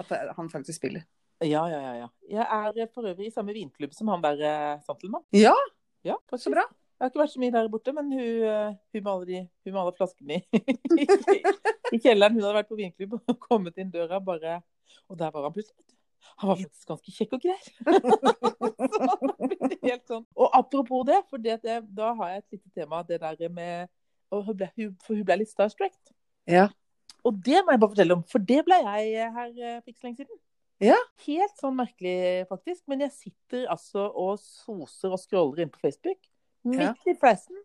At 0.00 0.10
han 0.34 0.48
faktisk 0.50 0.80
spiller. 0.80 1.04
Ja, 1.40 1.64
ja, 1.72 1.80
ja, 1.80 1.92
ja. 2.04 2.08
Jeg 2.28 2.84
er 2.84 2.88
for 2.94 3.08
øvrig 3.08 3.30
i 3.30 3.34
samme 3.34 3.54
vinklubb 3.56 3.94
som 3.96 4.10
han 4.12 4.24
der 4.24 4.42
eh, 4.44 4.80
Santelmann. 4.86 5.24
Ja, 5.32 5.56
Ja, 6.04 6.16
så 6.36 6.50
bra. 6.52 6.64
Jeg 6.64 7.04
har 7.04 7.10
ikke 7.10 7.20
vært 7.20 7.32
så 7.32 7.40
mye 7.40 7.52
der 7.52 7.68
borte, 7.72 7.92
men 7.96 8.10
hun, 8.12 8.42
eh, 8.48 8.74
hun 8.92 9.04
maler, 9.04 9.46
hun 9.64 9.74
maler, 9.74 9.94
flaskene 9.96 10.40
i, 10.52 11.06
i 11.94 12.00
kjelleren, 12.00 12.36
hun 12.36 12.44
hadde 12.44 12.58
vært 12.58 12.72
på 12.72 12.78
vinklubb 12.78 13.16
og 13.20 13.38
kommet 13.40 13.80
inn 13.80 13.92
døra 13.92 14.20
bare 14.20 14.60
Og 15.08 15.18
der 15.18 15.32
var 15.32 15.48
han 15.48 15.54
plutselig. 15.54 15.84
Han 16.40 16.50
var 16.50 16.58
faktisk 16.60 16.88
ganske 16.88 17.12
kjekk 17.16 17.32
og 17.36 17.42
grei. 17.44 17.60
Så 19.70 19.76
helt 19.86 20.06
sånn. 20.08 20.26
Og 20.36 20.48
apropos 20.56 21.06
det, 21.08 21.20
for 21.30 21.38
det, 21.40 21.56
det, 21.64 21.80
da 21.96 22.12
har 22.18 22.34
jeg 22.34 22.42
et 22.42 22.58
lite 22.58 22.70
tema, 22.76 23.00
det 23.06 23.20
der 23.22 23.48
med 23.48 23.88
og 24.30 24.44
hun 24.46 24.60
ble, 24.60 24.68
For 25.02 25.16
hun 25.16 25.26
ble 25.26 25.40
litt 25.40 25.50
starstruck. 25.50 25.96
Ja. 26.48 26.68
Og 27.26 27.40
det 27.44 27.64
må 27.64 27.74
jeg 27.74 27.82
bare 27.82 27.94
fortelle 27.94 28.16
om, 28.16 28.22
for 28.28 28.44
det 28.44 28.62
ble 28.66 28.78
jeg 28.84 29.10
eh, 29.16 29.34
her 29.34 29.50
eh, 29.50 29.80
for 29.80 29.92
ikke 29.92 30.00
så 30.00 30.08
lenge 30.08 30.22
siden. 30.22 30.38
Ja. 30.80 30.96
Helt 31.26 31.58
sånn 31.60 31.76
merkelig, 31.76 32.46
faktisk. 32.48 32.84
Men 32.90 33.04
jeg 33.04 33.12
sitter 33.16 33.66
altså 33.72 34.06
og 34.08 34.38
soser 34.40 35.12
og 35.12 35.20
scroller 35.20 35.64
inn 35.64 35.72
på 35.72 35.82
Facebook. 35.82 36.20
Midt 36.68 37.08
i 37.08 37.16
fleisen 37.16 37.56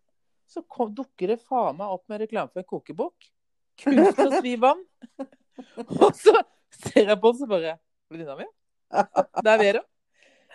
så 0.47 0.61
kom, 0.70 0.91
dukker 0.95 1.34
det 1.34 1.39
faen 1.41 1.80
meg 1.80 1.95
opp 1.95 2.05
med 2.11 2.22
reklame 2.22 2.51
for 2.53 2.61
en 2.61 2.70
kokebok. 2.70 3.32
Kunst 3.82 4.22
og 4.22 4.38
svi 4.39 4.53
vann. 4.61 4.84
og 6.03 6.11
så 6.16 6.36
ser 6.76 7.09
jeg 7.09 7.20
på 7.20 7.32
den, 7.32 7.41
så 7.41 7.49
bare 7.49 7.76
Venninna 8.11 8.38
mi? 8.39 8.47
Det 9.41 9.51
er 9.51 9.61
Vera. 9.63 9.82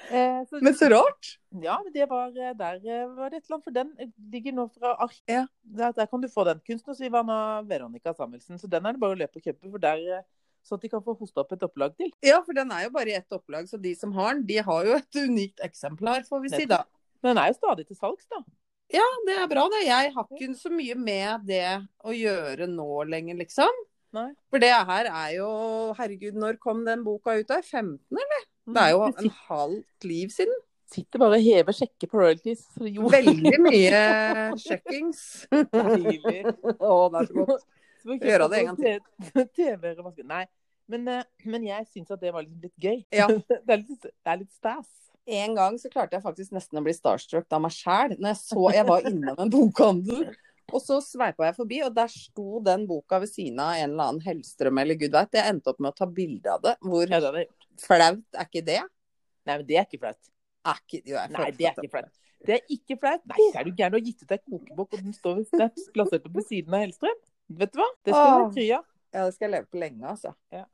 Eh, 0.08 0.38
så, 0.48 0.61
Men 0.64 0.74
så 0.78 0.88
rart. 0.88 1.34
ja, 1.61 1.74
men 1.84 1.92
det 1.92 2.06
var 2.08 2.30
eh, 2.32 2.54
der 2.56 2.78
eh, 2.80 3.08
var 3.12 3.32
det 3.32 3.40
et 3.40 3.44
eller 3.44 3.56
annet. 3.58 3.66
For 3.66 3.74
den 3.74 3.90
eh, 3.98 4.12
ligger 4.32 4.54
nå 4.56 4.68
fra 4.72 4.94
ark. 5.04 5.18
Ja. 5.28 5.42
Der, 5.61 5.92
der 5.96 6.08
kan 6.08 6.22
du 6.22 6.28
få 6.30 6.46
den. 6.48 6.62
'Kunst 6.64 6.88
og 6.88 6.96
svi 6.96 7.11
vann' 7.12 7.32
av 7.34 7.68
Veronica 7.68 8.14
Samuelsen. 8.16 8.58
Så 8.58 8.70
den 8.70 8.86
er 8.86 8.96
det 8.96 9.02
bare 9.02 9.18
å 9.18 9.20
løpe 9.20 9.42
og 9.42 9.44
kjøpe, 9.44 9.68
for 9.68 9.82
der 9.82 10.22
så 10.62 10.76
at 10.76 10.82
de 10.84 10.88
kan 10.92 11.02
få 11.02 11.14
hosta 11.18 11.40
opp 11.42 11.52
et 11.56 11.62
opplag 11.66 11.94
til. 11.98 12.11
Ja, 12.24 12.40
for 12.46 12.52
den 12.56 12.70
er 12.72 12.84
jo 12.86 12.90
bare 12.94 13.12
i 13.12 13.16
ett 13.18 13.32
opplag, 13.32 13.68
så 13.70 13.80
de 13.80 13.94
som 13.98 14.12
har 14.16 14.34
den, 14.34 14.44
de 14.46 14.58
har 14.66 14.84
jo 14.88 14.96
et 15.00 15.20
unikt 15.24 15.61
eksemplar, 15.64 16.22
får 16.28 16.42
vi 16.46 16.52
si 16.54 16.66
da. 16.70 16.82
Men 17.22 17.34
den 17.34 17.42
er 17.44 17.52
jo 17.52 17.58
stadig 17.61 17.86
til 17.88 17.96
salgs, 17.98 18.26
da. 18.32 18.42
Ja, 18.92 19.04
det 19.26 19.36
er 19.38 19.46
bra 19.50 19.68
det. 19.70 19.84
Jeg 19.86 20.12
har 20.16 20.26
ikke 20.34 20.54
så 20.58 20.70
mye 20.74 20.94
med 20.98 21.44
det 21.46 21.64
å 22.02 22.11
gjøre 22.16 22.66
nå 22.70 23.04
lenger, 23.06 23.36
liksom. 23.38 23.70
Nei. 24.16 24.32
For 24.50 24.58
det 24.58 24.72
her 24.74 25.06
er 25.06 25.34
jo 25.36 25.50
Herregud, 25.94 26.34
når 26.34 26.56
kom 26.58 26.80
den 26.84 27.04
boka 27.06 27.36
ut? 27.38 27.46
da? 27.46 27.61
15, 27.62 27.98
eller? 28.11 28.42
Det 28.66 28.82
er 28.82 28.90
jo 28.96 29.04
Mm. 29.06 29.14
en 29.22 29.30
halvt 29.46 30.04
liv 30.04 30.28
siden. 30.34 30.56
Sitter 30.90 31.20
bare 31.22 31.36
og 31.38 31.44
hever 31.46 31.72
sjekker 31.72 32.11
på 32.11 32.18
royalties. 32.18 32.64
Jo, 32.82 33.06
Veldig 33.12 33.61
mye 33.62 34.00
sjekkings. 34.64 35.46
deilig. 35.70 36.40
Å, 36.82 37.11
det 37.12 37.20
er 37.22 37.28
så 37.30 37.44
godt. 37.46 37.64
Så 38.01 38.16
Gjøre 38.16 38.48
det 38.51 38.62
en 38.62 38.70
gang 38.70 38.80
til. 38.80 39.46
TV-er 39.57 40.01
og 40.01 40.11
vaske. 40.11 40.24
Nei, 40.26 40.44
men, 40.90 41.07
eh, 41.09 41.24
men 41.44 41.66
jeg 41.68 41.86
syns 41.92 42.11
at 42.11 42.22
det 42.22 42.32
var 42.34 42.44
liksom 42.46 42.64
litt 42.64 42.76
gøy. 42.80 43.03
Ja. 43.14 43.28
Det 43.51 43.76
er 43.76 43.82
litt, 43.84 44.03
det 44.03 44.32
er 44.32 44.40
litt 44.42 44.53
stas. 44.57 44.88
En 45.30 45.55
gang 45.55 45.76
så 45.78 45.90
klarte 45.92 46.16
jeg 46.16 46.24
faktisk 46.24 46.55
nesten 46.57 46.80
å 46.80 46.82
bli 46.82 46.94
starstruck 46.96 47.46
av 47.55 47.61
meg 47.62 47.74
sjæl. 47.76 48.16
Når 48.16 48.32
jeg 48.32 48.38
så 48.40 48.70
jeg 48.74 48.86
var 48.88 49.07
innom 49.07 49.42
en 49.44 49.53
bokhandel. 49.53 50.30
Og 50.70 50.82
så 50.82 51.01
sveipa 51.03 51.48
jeg 51.48 51.57
forbi, 51.57 51.80
og 51.82 51.94
der 51.94 52.11
sto 52.11 52.61
den 52.62 52.86
boka 52.86 53.18
ved 53.22 53.30
siden 53.30 53.59
av 53.62 53.74
en 53.74 53.92
eller 53.92 54.12
annen 54.12 54.24
Hellstrøm 54.24 54.78
eller 54.82 54.98
gud 54.98 55.14
veit. 55.14 55.32
Jeg 55.34 55.51
endte 55.51 55.72
opp 55.72 55.80
med 55.82 55.92
å 55.92 55.98
ta 55.98 56.07
bilde 56.07 56.53
av 56.53 56.62
det. 56.64 56.76
Hvor 56.86 57.11
Ja, 57.11 57.20
det 57.34 57.46
flaut 57.80 58.38
er 58.38 58.46
ikke 58.46 58.64
det? 58.66 58.80
Nei, 59.48 59.57
men 59.57 59.66
det 59.66 59.78
er 59.80 59.88
ikke 59.88 60.03
flaut. 60.05 60.30
Er 60.70 60.82
ikke, 60.84 61.03
jo, 61.09 61.22
Nei, 61.34 61.51
det 61.57 61.66
er 61.66 61.78
ikke 61.78 61.92
flaut. 61.94 62.12
Det 62.46 62.57
er 62.57 62.74
ikke 62.76 62.96
flaut. 63.03 63.26
Nei, 63.28 63.48
er 63.51 63.66
du 63.66 63.72
gæren? 63.74 63.92
Du 63.92 63.98
har 63.98 64.07
gitt 64.07 64.22
ut 64.24 64.34
ei 64.34 64.40
kokebok, 64.40 64.94
og 64.94 65.03
den 65.03 65.16
står 65.16 65.40
ved 65.42 66.30
på 66.30 66.46
siden 66.46 66.76
av 66.76 66.84
Hellstrøm. 66.84 67.20
Vet 67.51 67.72
du 67.74 67.80
hva? 67.80 67.88
Det 68.07 68.14
skal 68.14 68.28
være 68.30 68.78
av. 68.78 68.86
Ja, 69.11 69.24
det 69.26 69.34
skal 69.34 69.48
jeg 69.48 69.55
leve 69.57 69.66
på 69.66 69.80
lenge, 69.82 70.07
altså. 70.07 70.34
Ja. 70.55 70.64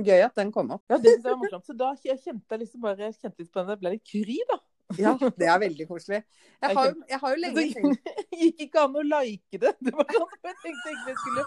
Gøy 0.00 0.22
at 0.24 0.36
den 0.38 0.50
kom 0.54 0.70
opp. 0.72 0.84
Ja, 0.88 0.96
det 0.96 1.18
jeg 1.18 1.24
var 1.26 1.36
morsomt. 1.40 1.66
Så 1.68 1.74
da 1.76 1.90
jeg 2.00 2.20
kjente 2.22 2.56
jeg 2.56 2.62
liksom 2.64 2.84
bare 2.84 3.10
kjente 3.12 3.42
litt 3.42 3.50
på 3.52 3.60
den. 3.60 3.68
Det 3.68 3.78
ble 3.82 3.92
litt 3.96 4.06
kry, 4.08 4.38
da. 4.48 4.58
Ja, 5.00 5.12
det 5.20 5.46
er 5.48 5.60
veldig 5.60 5.86
koselig. 5.88 6.20
Jeg 6.60 6.76
har, 6.76 6.90
jeg 7.08 7.18
har 7.22 7.32
jo 7.32 7.40
lenge 7.40 7.62
Det 7.62 8.40
gikk 8.42 8.64
ikke 8.66 8.82
an 8.82 8.98
å 8.98 9.04
like 9.06 9.60
det. 9.62 9.72
Det 9.80 9.92
var 9.96 10.08
sånn 10.08 10.34
jeg 10.48 10.58
tenkte 10.64 10.92
egentlig 10.92 11.14
jeg 11.14 11.20
skulle 11.22 11.44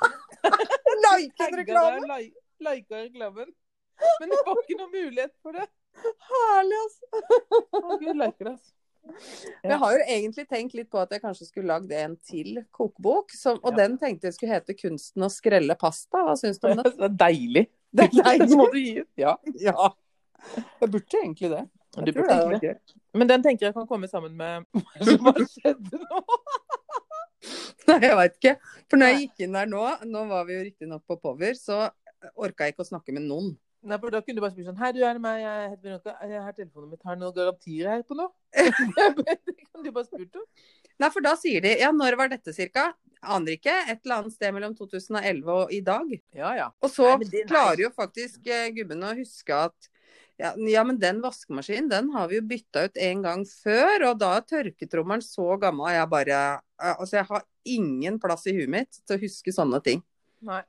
Like 1.05 1.25
en 1.25 1.35
tagge 1.41 1.59
reklame! 1.59 2.07
like, 2.09 2.43
like 2.65 3.01
reklamen. 3.03 3.51
Men 4.21 4.33
det 4.33 4.39
var 4.47 4.61
ikke 4.63 4.79
noen 4.79 4.93
mulighet 4.95 5.35
for 5.43 5.57
det. 5.57 5.67
Herlig, 6.29 6.79
altså. 6.85 7.21
Å, 7.81 7.99
Gud, 8.01 8.15
liker 8.21 8.49
det, 8.49 8.55
altså. 8.55 8.73
Jeg 9.63 9.77
har 9.81 9.93
jo 9.95 10.01
egentlig 10.07 10.47
tenkt 10.49 10.73
litt 10.77 10.89
på 10.91 10.99
at 11.01 11.11
jeg 11.15 11.21
kanskje 11.23 11.47
skulle 11.47 11.67
lagd 11.71 11.91
en 11.95 12.15
til 12.25 12.59
kokebok. 12.75 13.31
Som, 13.35 13.59
og 13.63 13.71
Ja. 13.73 13.83
den 13.85 13.97
tenkte 14.01 14.27
jeg 14.29 14.33
skulle 14.37 14.53
hete 14.53 14.73
'Kunsten 14.75 15.23
å 15.23 15.29
skrelle 15.31 15.75
pasta'. 15.75 16.23
Hva 16.25 16.35
syns 16.39 16.59
du 16.59 16.67
om 16.69 16.77
det? 16.83 16.91
Det 16.97 17.03
er 17.09 17.15
deilig. 17.21 17.65
Det 17.95 18.03
er 18.09 18.23
deilig. 18.23 18.49
Det 18.49 18.57
må 18.57 18.67
du 18.71 18.79
gi 18.79 18.93
ut. 19.01 19.09
Ja. 19.17 19.35
Ja. 19.69 19.89
Jeg 20.81 20.91
burde 20.91 21.17
egentlig 21.23 21.49
det. 21.49 21.63
Jeg 21.95 22.05
du 22.05 22.11
burde 22.11 22.27
det 22.27 22.35
egentlig 22.45 22.61
det. 22.61 22.95
Men 23.15 23.27
den 23.27 23.43
tenker 23.43 23.65
jeg 23.67 23.73
kan 23.73 23.87
komme 23.87 24.07
sammen 24.11 24.35
med 24.37 24.65
Hva 25.23 25.33
skjedde 25.47 25.97
nå? 26.01 26.19
Nei, 27.87 27.99
jeg 28.01 28.15
veit 28.17 28.35
ikke. 28.39 28.55
For 28.89 28.97
når 28.99 29.11
jeg 29.13 29.19
gikk 29.23 29.43
inn 29.45 29.53
der 29.53 29.67
nå, 29.69 29.81
nå 30.09 30.23
var 30.29 30.45
vi 30.47 30.55
jo 30.57 30.63
riktignok 30.65 31.03
på 31.07 31.17
Power, 31.21 31.53
så 31.53 31.89
orka 32.35 32.65
jeg 32.65 32.73
ikke 32.73 32.85
å 32.85 32.89
snakke 32.89 33.13
med 33.13 33.27
noen. 33.29 33.51
Nei, 33.85 33.97
for 34.01 34.13
Da 34.13 34.21
kunne 34.25 34.39
du 34.39 34.43
bare 34.43 34.53
spurt 34.53 34.69
sånn 34.69 34.79
Hei, 34.81 34.91
du 34.95 35.01
er 35.05 35.17
det 35.17 35.21
meg, 35.21 35.39
jeg 35.43 35.71
heter 35.71 35.87
Veronica. 35.87 36.13
Jeg 36.25 36.41
har 36.41 36.57
telefonen 36.57 36.91
mitt. 36.91 37.01
Har 37.05 37.17
du 37.17 37.21
noen 37.21 37.35
garantier 37.35 37.89
her 37.91 38.05
på 38.07 38.17
noe? 38.17 38.31
det 38.55 39.57
kan 39.61 39.85
du 39.85 39.91
bare 39.91 40.07
spurt 40.07 40.39
om. 40.41 40.45
Nei, 41.01 41.09
for 41.11 41.25
da 41.25 41.35
sier 41.37 41.65
de 41.65 41.73
ja, 41.81 41.91
når 41.93 42.17
var 42.17 42.31
dette 42.31 42.53
cirka? 42.55 42.87
Aner 43.21 43.57
ikke. 43.57 43.73
Et 43.91 43.99
eller 43.99 44.21
annet 44.21 44.35
sted 44.35 44.55
mellom 44.55 44.73
2011 44.77 45.51
og 45.53 45.73
i 45.73 45.81
dag. 45.85 46.13
Ja, 46.33 46.53
ja. 46.57 46.69
Og 46.81 46.93
så 46.93 47.11
Nei, 47.11 47.25
men 47.25 47.51
klarer 47.51 47.83
jo 47.85 47.91
faktisk 47.93 48.47
eh, 48.49 48.71
gubben 48.75 49.05
å 49.05 49.13
huske 49.17 49.59
at 49.67 49.91
ja, 50.35 50.51
ja, 50.67 50.81
men 50.83 50.97
den 50.99 51.21
vaskemaskinen 51.23 51.87
den 51.91 52.09
har 52.11 52.27
vi 52.27 52.41
jo 52.41 52.45
bytta 52.49 52.87
ut 52.89 52.97
en 52.99 53.21
gang 53.23 53.43
før, 53.47 54.09
og 54.09 54.17
da 54.19 54.33
er 54.35 54.47
tørketrommelen 54.49 55.23
så 55.23 55.53
gammel. 55.61 55.93
Jeg 55.95 56.09
bare 56.11 56.39
eh, 56.57 56.95
Altså, 56.95 57.19
jeg 57.21 57.29
har 57.29 57.45
ingen 57.75 58.17
plass 58.21 58.49
i 58.49 58.55
huet 58.57 58.71
mitt 58.71 58.99
til 59.05 59.15
å 59.15 59.21
huske 59.21 59.53
sånne 59.55 59.79
ting. 59.85 60.01
Nei. 60.45 60.63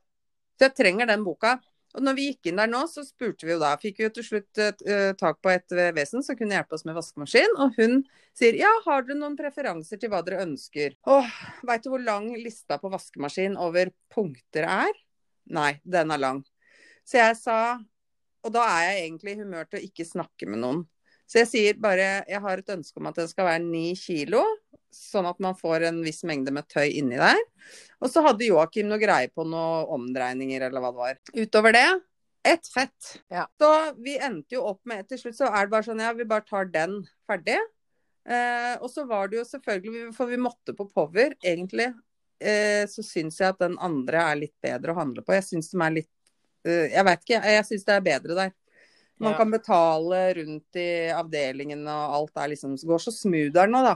Så 0.57 0.69
jeg 0.69 0.77
trenger 0.79 1.09
den 1.11 1.25
boka. 1.27 1.57
Og 1.97 2.05
når 2.05 2.17
vi 2.19 2.27
gikk 2.29 2.51
inn 2.51 2.61
der 2.61 2.69
nå, 2.69 2.83
så 2.93 3.03
spurte 3.07 3.49
vi 3.49 3.55
jo 3.55 3.61
da. 3.63 3.73
Fikk 3.81 4.01
vi 4.01 4.05
jo 4.05 4.13
til 4.19 4.27
slutt 4.27 4.61
uh, 4.61 5.13
tak 5.17 5.41
på 5.41 5.53
et 5.53 5.73
eh, 5.73 5.95
vesen 5.97 6.25
som 6.25 6.37
kunne 6.37 6.53
hjelpe 6.59 6.77
oss 6.77 6.85
med 6.85 6.97
vaskemaskin. 6.99 7.57
Og 7.65 7.79
hun 7.81 8.03
sier 8.37 8.59
ja, 8.61 8.71
har 8.85 9.07
dere 9.07 9.17
noen 9.17 9.39
preferanser 9.39 10.01
til 10.01 10.13
hva 10.13 10.21
dere 10.27 10.45
ønsker? 10.45 10.99
Åh, 11.09 11.39
veit 11.65 11.87
du 11.87 11.91
hvor 11.95 12.05
lang 12.05 12.29
lista 12.37 12.77
på 12.83 12.93
vaskemaskin 12.93 13.57
over 13.57 13.95
punkter 14.13 14.69
er? 14.69 15.01
Nei, 15.57 15.79
den 15.89 16.13
er 16.13 16.21
lang. 16.21 16.43
Så 17.07 17.21
jeg 17.23 17.39
sa 17.39 17.59
Og 18.47 18.53
da 18.55 18.63
er 18.77 18.83
jeg 18.85 19.07
egentlig 19.07 19.33
i 19.33 19.41
humør 19.41 19.65
til 19.67 19.81
å 19.81 19.87
ikke 19.89 20.05
snakke 20.07 20.47
med 20.47 20.61
noen. 20.63 20.85
Så 21.27 21.41
jeg 21.41 21.49
sier 21.51 21.79
bare 21.83 22.21
jeg 22.29 22.39
har 22.45 22.61
et 22.61 22.69
ønske 22.77 23.01
om 23.01 23.09
at 23.11 23.17
den 23.19 23.27
skal 23.27 23.49
være 23.49 23.65
ni 23.65 23.89
kilo, 23.99 24.45
sånn 24.97 25.29
at 25.29 25.39
man 25.43 25.57
får 25.59 25.85
en 25.91 26.03
viss 26.05 26.23
mengde 26.29 26.53
med 26.55 26.67
tøy 26.73 26.89
inni 26.99 27.19
der. 27.21 27.39
Og 28.01 28.11
så 28.13 28.23
hadde 28.25 28.49
Joakim 28.49 28.89
noe 28.91 29.01
greie 29.01 29.29
på 29.33 29.45
noen 29.47 29.89
omdreininger 29.97 30.67
eller 30.69 30.83
hva 30.83 30.93
det 30.93 31.03
var. 31.03 31.21
Utover 31.37 31.77
det 31.77 31.87
ett 32.47 32.69
fett. 32.71 33.17
Ja. 33.33 33.47
Så 33.59 33.71
vi 33.99 34.17
endte 34.23 34.55
jo 34.55 34.63
opp 34.71 34.81
med 34.87 35.09
Til 35.11 35.19
slutt 35.19 35.35
så 35.39 35.49
er 35.51 35.67
det 35.67 35.73
bare 35.73 35.87
sånn 35.89 36.03
ja, 36.03 36.13
vi 36.15 36.27
bare 36.29 36.47
tar 36.47 36.69
den 36.71 37.01
ferdig. 37.27 37.57
Eh, 38.27 38.75
og 38.81 38.91
så 38.91 39.05
var 39.07 39.29
det 39.31 39.39
jo 39.41 39.45
selvfølgelig 39.47 40.09
For 40.17 40.27
vi 40.31 40.39
måtte 40.43 40.75
på 40.75 40.89
Power 40.91 41.35
egentlig 41.47 41.89
eh, 42.43 42.83
så 42.91 43.03
syns 43.07 43.39
jeg 43.39 43.53
at 43.53 43.61
den 43.63 43.77
andre 43.83 44.23
er 44.33 44.41
litt 44.41 44.55
bedre 44.63 44.95
å 44.95 44.99
handle 45.01 45.23
på. 45.27 45.35
Jeg 45.37 45.47
syns 45.47 45.71
de 45.73 45.81
er 45.83 45.97
litt 46.01 46.11
eh, 46.67 46.87
Jeg 46.95 47.07
veit 47.07 47.23
ikke, 47.27 47.43
jeg 47.57 47.69
syns 47.71 47.87
det 47.87 47.95
er 47.99 48.07
bedre 48.13 48.39
der. 48.39 48.55
Man 49.19 49.33
Ja. 49.33 49.39
kan 49.39 49.51
betale 49.51 50.19
rundt 50.37 50.77
i 50.77 50.89
avdelingen, 51.09 51.87
og 51.89 52.17
alt 52.19 52.43
er 52.43 52.51
liksom 52.53 52.75
går 52.77 53.01
så 53.01 53.15
smooth 53.15 53.55
der 53.55 53.71
nå, 53.73 53.81
da. 53.87 53.95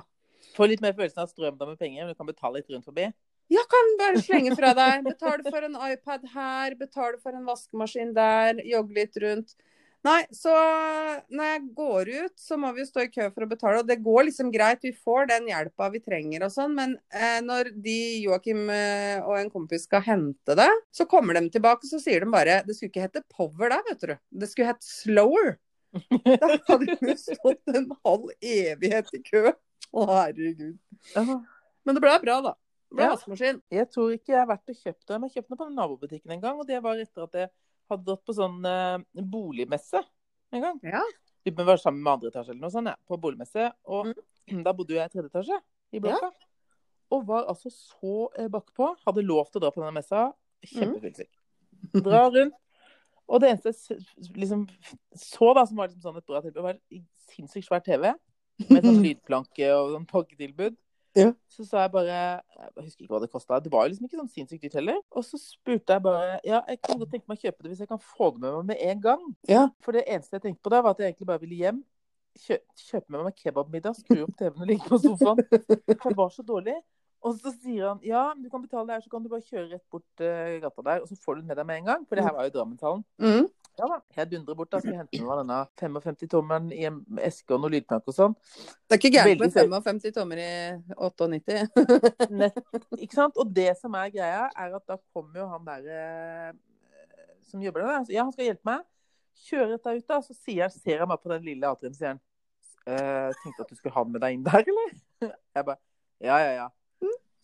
Får 0.57 0.73
litt 0.73 0.85
mer 0.85 0.95
følelsen 0.97 1.25
av 1.25 1.31
strøm 1.31 1.59
da 1.59 1.69
med 1.69 1.81
penger, 1.81 2.05
men 2.05 2.15
du 2.15 2.19
kan 2.19 2.29
betale 2.29 2.61
litt 2.61 2.73
rundt 2.73 2.89
forbi. 2.89 3.11
Ja, 3.51 3.65
kan 3.71 3.97
bare 3.99 4.23
slenge 4.23 4.55
fra 4.59 4.71
deg. 4.79 5.03
Betale 5.09 5.51
for 5.51 5.67
en 5.67 5.75
iPad 5.91 6.29
her, 6.35 6.77
betale 6.79 7.19
for 7.19 7.35
en 7.35 7.49
vaskemaskin 7.49 8.15
der, 8.15 8.63
jogge 8.67 8.99
litt 9.01 9.19
rundt. 9.23 9.57
Nei, 10.07 10.21
så 10.33 10.53
når 11.29 11.49
jeg 11.51 11.65
går 11.77 12.11
ut, 12.23 12.35
så 12.41 12.57
må 12.57 12.71
vi 12.73 12.81
jo 12.81 12.89
stå 12.89 13.03
i 13.05 13.11
kø 13.13 13.27
for 13.35 13.45
å 13.45 13.49
betale. 13.51 13.83
Og 13.83 13.89
det 13.89 13.99
går 14.01 14.31
liksom 14.31 14.53
greit, 14.55 14.81
vi 14.87 14.95
får 14.97 15.29
den 15.29 15.51
hjelpa 15.51 15.91
vi 15.93 16.01
trenger 16.01 16.47
og 16.47 16.55
sånn. 16.55 16.77
Men 16.79 16.95
eh, 17.13 17.41
når 17.45 17.73
de, 17.75 17.97
Joakim 18.25 18.71
eh, 18.73 19.19
og 19.21 19.37
en 19.37 19.51
kompis 19.53 19.85
skal 19.89 20.05
hente 20.07 20.57
det, 20.57 20.71
så 20.97 21.05
kommer 21.11 21.37
de 21.37 21.51
tilbake, 21.53 21.85
så 21.91 22.01
sier 22.01 22.25
de 22.25 22.33
bare 22.33 22.63
Det 22.65 22.79
skulle 22.79 22.95
ikke 22.95 23.09
hete 23.09 23.27
Power 23.29 23.75
der, 23.75 23.85
vet 23.91 24.07
du. 24.07 24.15
Det 24.41 24.49
skulle 24.49 24.71
hett 24.73 24.87
Slower. 24.87 25.59
Da 25.91 26.55
hadde 26.71 26.97
vi 27.03 27.17
stått 27.19 27.75
en 27.75 27.91
halv 28.07 28.31
evighet 28.39 29.13
i 29.19 29.21
kø. 29.27 29.51
Å, 29.91 30.05
herregud. 30.07 30.79
Men 31.17 31.97
det 31.97 32.03
ble 32.05 32.13
bra, 32.23 32.37
da. 32.45 32.53
Det 32.91 32.97
ble 32.99 33.07
Ja. 33.07 33.15
vaskemaskin. 33.15 33.63
Jeg 33.71 33.89
tror 33.91 34.13
ikke 34.15 34.33
jeg 34.35 34.39
har 34.41 34.47
vært 34.51 34.69
og 34.71 34.77
kjøpt 34.77 35.07
det, 35.07 35.15
jeg 35.15 35.21
jeg 35.23 35.35
kjøpte 35.37 35.51
det 35.55 35.59
på 35.59 35.67
den 35.69 35.77
nabobutikken 35.79 36.31
en 36.37 36.41
gang. 36.43 36.59
Og 36.59 36.67
det 36.67 36.83
var 36.83 36.99
etter 37.01 37.23
at 37.25 37.33
jeg 37.39 37.51
hadde 37.91 38.05
gått 38.05 38.25
på 38.27 38.35
sånn 38.35 38.59
uh, 38.67 38.99
boligmesse 39.15 40.03
en 40.53 40.61
gang. 40.63 40.81
Ja. 40.83 41.03
Vi 41.45 41.51
var 41.57 41.77
sammen 41.81 42.03
med 42.03 42.13
andre 42.13 42.31
etasje 42.31 42.51
eller 42.53 42.61
noe 42.61 42.71
sånt, 42.75 42.91
ja, 42.93 42.97
på 43.09 43.19
boligmesse. 43.21 43.73
Og 43.87 44.11
Mm. 44.51 44.63
da 44.67 44.73
bodde 44.73 44.95
jo 44.95 44.99
jeg 45.01 45.11
i 45.11 45.13
tredje 45.15 45.31
etasje 45.31 45.61
i 45.93 46.01
blokka. 46.01 46.31
Og 47.11 47.27
var 47.27 47.47
altså 47.51 47.71
så 47.71 48.29
eh, 48.39 48.49
bakpå. 48.49 48.97
Hadde 49.07 49.23
lov 49.27 49.51
til 49.51 49.59
å 49.59 49.63
dra 49.65 49.71
på 49.75 49.81
denne 49.83 49.95
messa. 49.97 50.33
Mm. 50.77 52.03
Dra 52.05 52.29
rundt. 52.31 52.55
Og 53.31 53.41
det 53.41 53.51
eneste 53.51 53.71
jeg 53.95 54.03
liksom 54.37 54.65
så 55.15 55.53
da, 55.55 55.65
som 55.67 55.77
var 55.79 55.89
liksom 55.89 56.03
sånn 56.03 56.19
et 56.19 56.27
bra 56.27 56.41
tilbud, 56.43 56.63
var 56.63 56.79
sinnssykt 57.31 57.69
svær 57.69 57.83
TV. 57.87 58.11
Med 58.69 58.87
sånn 58.87 59.03
lydplanke 59.07 59.73
og 59.77 59.95
sånn 59.97 60.09
pakketilbud. 60.11 60.79
Ja. 61.19 61.33
Så 61.51 61.65
sa 61.67 61.81
jeg 61.83 61.91
bare 61.91 62.11
Jeg 62.15 62.85
husker 62.85 63.05
ikke 63.05 63.15
hva 63.17 63.21
det 63.25 63.31
kosta. 63.33 63.59
Det 63.63 63.73
var 63.73 63.87
jo 63.87 63.93
liksom 63.93 64.07
ikke 64.07 64.21
sånn 64.21 64.31
sinnssykt 64.31 64.63
dyrt 64.63 64.77
heller. 64.79 65.01
Og 65.11 65.25
så 65.27 65.41
spurte 65.43 65.97
jeg 65.97 66.05
bare 66.05 66.37
Ja, 66.47 66.61
jeg 66.69 66.79
kan 66.85 67.01
godt 67.01 67.15
tenke 67.15 67.31
meg 67.31 67.41
å 67.41 67.47
kjøpe 67.49 67.65
det 67.65 67.73
hvis 67.73 67.83
jeg 67.83 67.91
kan 67.91 68.03
få 68.03 68.31
det 68.35 68.45
med 68.45 68.53
meg 68.59 68.69
med 68.71 68.85
en 68.93 69.03
gang. 69.09 69.25
Ja. 69.51 69.65
For 69.85 69.97
det 69.97 70.05
eneste 70.07 70.39
jeg 70.39 70.47
tenkte 70.47 70.63
på 70.67 70.75
da, 70.75 70.85
var 70.87 70.95
at 70.95 71.03
jeg 71.03 71.13
egentlig 71.13 71.31
bare 71.33 71.43
ville 71.43 71.59
hjem. 71.59 71.83
Kjø 72.41 72.61
kjøpe 72.79 73.11
med 73.11 73.27
meg 73.27 73.43
kebabmiddag, 73.43 73.99
skru 73.99 74.23
opp 74.23 74.37
TV-en 74.39 74.63
og 74.63 74.71
ligge 74.71 74.87
på 74.87 75.01
sofaen. 75.03 75.43
For 75.51 76.13
det 76.13 76.19
var 76.21 76.31
så 76.35 76.47
dårlig. 76.47 76.79
Og 77.27 77.35
så 77.37 77.51
sier 77.53 77.91
han 77.91 77.99
ja, 78.07 78.31
du 78.39 78.47
kan 78.49 78.63
betale 78.63 78.95
der, 78.95 79.03
så 79.05 79.11
kan 79.13 79.25
du 79.25 79.29
bare 79.29 79.45
kjøre 79.45 79.67
rett 79.75 79.85
bort 79.93 80.23
uh, 80.23 80.55
gata 80.63 80.85
der, 80.87 81.03
og 81.03 81.11
så 81.11 81.19
får 81.21 81.37
du 81.37 81.43
den 81.43 81.51
med 81.51 81.59
deg 81.61 81.67
med 81.69 81.83
en 81.83 81.91
gang. 81.91 82.07
For 82.09 82.17
det 82.17 82.25
her 82.25 82.37
var 82.37 82.47
jo 82.47 82.55
Drammenshallen. 82.55 83.03
Mm. 83.21 83.51
Ja 83.81 83.87
da. 83.89 83.97
Jeg 84.13 84.29
dundrer 84.29 84.57
bort, 84.59 84.69
da. 84.75 84.79
Skal 84.83 84.99
hente 84.99 85.17
med 85.17 85.29
meg 85.31 85.39
denne 85.41 85.59
55-tommeren 85.81 86.67
i 86.77 86.83
en 86.85 86.99
eske 87.25 87.55
og 87.57 87.63
noe 87.63 87.73
lydplanke 87.73 88.13
og 88.13 88.17
sånn. 88.17 88.35
Det 88.85 88.97
er 88.97 89.01
ikke 89.01 89.13
gærent 89.15 89.41
med 89.41 89.55
55 89.87 90.17
tommer 90.17 90.43
i 90.43 90.49
98. 90.99 91.57
Ikke 93.01 93.17
sant? 93.17 93.41
Og 93.41 93.55
det 93.57 93.71
som 93.81 93.97
er 93.97 94.13
greia, 94.13 94.43
er 94.53 94.75
at 94.77 94.85
da 94.85 94.99
kommer 95.15 95.41
jo 95.41 95.47
han 95.49 95.65
der 95.71 95.89
eh, 95.97 96.51
som 97.49 97.63
jobber 97.65 97.87
der. 97.87 98.11
Ja, 98.13 98.27
han 98.27 98.35
skal 98.37 98.51
hjelpe 98.51 98.69
meg. 98.69 98.85
Kjører 99.47 99.73
dette 99.79 99.97
ut, 99.97 100.05
da. 100.13 100.21
Så 100.29 100.37
sier 100.37 100.67
jeg, 100.67 100.77
ser 100.77 101.01
han 101.01 101.09
meg 101.15 101.25
på 101.25 101.33
den 101.33 101.49
lille 101.49 101.73
A3-en 101.73 101.97
sier 101.97 102.13
han 102.13 102.21
eh, 102.85 103.33
Tenkte 103.41 103.65
at 103.65 103.73
du 103.73 103.81
skulle 103.81 103.97
ha 103.97 104.05
med 104.05 104.21
deg 104.21 104.37
inn 104.37 104.45
der, 104.45 104.61
eller? 104.61 104.95
Jeg 105.57 105.69
bare 105.71 105.81
Ja, 106.21 106.37
ja, 106.37 106.53
ja. 106.59 106.69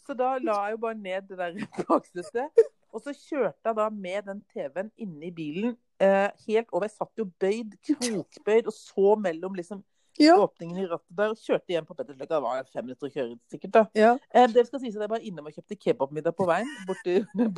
Så 0.06 0.14
da 0.14 0.36
la 0.38 0.54
jeg 0.68 0.76
jo 0.76 0.78
bare 0.84 0.94
ned 0.94 1.24
det 1.26 1.36
der 1.40 1.56
baksetet. 1.88 2.60
Og 2.94 3.00
så 3.02 3.10
kjørte 3.16 3.66
jeg 3.66 3.74
da 3.74 3.88
med 3.90 4.28
den 4.28 4.42
TV-en 4.52 4.92
inne 5.02 5.26
i 5.26 5.32
bilen 5.34 5.72
eh, 6.00 6.30
helt 6.46 6.72
over. 6.72 6.86
Jeg 6.88 6.96
satt 6.96 7.20
jo 7.20 7.26
bøyd, 7.40 7.76
krokbøyd, 7.88 8.66
og 8.70 8.74
så 8.76 9.14
mellom 9.20 9.54
liksom 9.58 9.84
Ja. 10.18 10.32
åpningen 10.40 10.78
i 10.80 10.86
rattet 10.88 11.12
der, 11.16 11.28
og 11.34 11.36
kjørte 11.36 11.68
hjem 11.74 11.84
på 11.84 11.94
Pettersløkka. 11.94 12.34
Det 12.38 12.42
var 12.42 12.64
fem 12.72 12.84
minutter 12.86 13.06
å 13.06 13.12
kjøre 13.12 13.38
sikkert, 13.52 13.72
da. 13.74 13.82
Ja. 13.94 14.14
Eh, 14.32 14.46
det 14.48 14.66
skal 14.66 14.80
sies 14.80 14.96
at 14.96 15.02
jeg 15.04 15.10
var 15.12 15.20
innom 15.20 15.46
og 15.46 15.52
kjøpte 15.52 15.76
kebabmiddag 15.76 16.32
på 16.36 16.46
veien 16.48 16.70
borti 16.88 17.18
med 17.36 17.52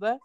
der. 0.00 0.18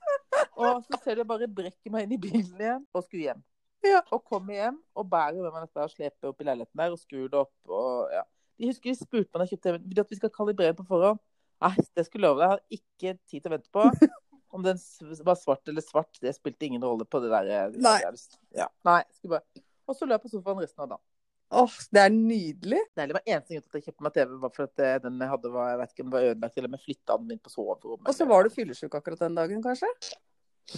Og 0.55 0.83
så 0.87 0.99
ser 1.03 1.15
du 1.15 1.21
jeg 1.21 1.27
bare 1.27 1.47
brekker 1.47 1.91
meg 1.91 2.03
inn 2.07 2.15
i 2.15 2.17
bilen 2.17 2.55
igjen 2.55 2.85
og 2.93 3.03
skulle 3.03 3.27
hjem. 3.27 3.43
Ja. 3.83 4.01
Og 4.11 4.23
kommer 4.25 4.53
hjem 4.55 4.79
og 4.95 5.09
bærer 5.11 5.37
med 5.43 5.51
meg 5.53 5.67
dette 5.67 5.83
og 5.83 5.91
sleper 5.91 6.31
opp 6.31 6.41
i 6.41 6.47
leiligheten 6.47 6.81
der 6.81 6.95
og 6.95 6.99
skrur 6.99 7.27
det 7.29 7.41
opp. 7.43 7.53
og 7.67 8.09
ja. 8.15 8.23
De 8.57 8.71
husker 8.71 8.89
de 8.89 8.95
spurte 8.97 9.29
meg 9.33 9.43
da 9.43 9.45
jeg 9.45 9.51
kjøpte 9.57 9.67
TV-en, 9.69 9.83
vil 9.89 9.97
du 9.99 10.01
at 10.01 10.09
vi 10.15 10.19
skal 10.21 10.33
kalibrere 10.33 10.73
på 10.77 10.87
forhånd. 10.87 11.19
Nei, 11.61 11.73
det 11.97 12.05
skulle 12.05 12.23
jeg 12.23 12.29
love 12.31 12.39
deg. 12.39 12.47
Jeg 12.47 12.53
hadde 12.55 12.79
ikke 12.79 13.19
tid 13.27 13.41
til 13.43 13.49
å 13.51 13.55
vente 13.57 13.71
på. 13.73 13.83
Om 14.55 14.63
den 14.63 14.77
var 15.27 15.35
svart 15.35 15.67
eller 15.67 15.83
svart, 15.83 16.17
det 16.23 16.31
spilte 16.37 16.65
ingen 16.69 16.83
rolle 16.83 17.05
på 17.05 17.19
det 17.23 17.29
der. 17.33 17.49
eh, 17.51 17.77
Nei. 17.83 17.97
Ja, 18.55 18.67
nei, 18.87 19.01
skulle 19.17 19.37
bare... 19.39 19.63
Og 19.87 19.95
så 19.95 20.07
lå 20.07 20.15
jeg 20.15 20.23
på 20.23 20.31
sofaen 20.31 20.59
resten 20.63 20.83
av 20.85 20.89
dagen. 20.93 21.03
Åh, 21.57 21.75
det 21.95 22.01
er 22.03 22.09
nydelig. 22.11 22.79
Deilig. 22.95 23.11
Det 23.11 23.15
var 23.15 23.27
eneste 23.33 23.53
grunn 23.55 23.63
til 23.63 23.69
at 23.71 23.77
jeg 23.79 23.85
kjøpte 23.85 24.03
meg 24.07 24.13
TV, 24.17 24.31
var 24.43 24.51
for 24.55 24.63
at 24.67 24.81
eh, 24.83 24.95
den 25.03 25.19
jeg 25.23 25.31
hadde 25.31 25.51
var, 25.53 25.69
jeg 25.71 25.79
vet 25.81 25.93
ikke 25.93 26.03
om 26.03 26.09
den 26.09 26.15
var 26.17 26.25
ødelagt, 26.31 26.57
eller 26.57 26.67
om 26.71 26.75
jeg 26.79 26.83
flytta 26.87 27.17
den 27.21 27.27
min 27.31 27.39
på 27.43 27.53
soverommet. 27.53 28.07
Og 28.11 28.17
så 28.17 28.27
var 28.27 28.43
du 28.43 28.49
fyllesyk 28.55 28.97
akkurat 28.99 29.23
den 29.23 29.37
dagen, 29.39 29.61
kanskje? 29.63 29.91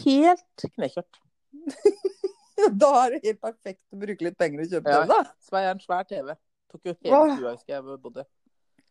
helt 0.03 0.65
knekjørt. 0.75 1.17
Da 2.75 2.89
er 3.05 3.13
det 3.15 3.19
helt 3.23 3.39
perfekt 3.41 3.79
å 3.95 3.97
bruke 4.01 4.25
litt 4.27 4.35
penger 4.37 4.61
og 4.65 4.73
kjøpe 4.73 4.91
Ja. 4.91 4.99
den, 5.05 5.11
da. 5.13 5.31
Så 5.41 5.53
var 5.55 5.61
jeg 5.63 5.71
en 5.77 5.79
svær 5.79 6.03
TV. 6.09 6.33
Tok 6.69 6.89
jo 6.89 6.93
hele 7.05 7.21
stua, 7.37 7.53
husker 7.55 7.73
jeg, 7.73 7.83
hvor 7.85 7.95
jeg 7.95 8.01
bodde. 8.03 8.25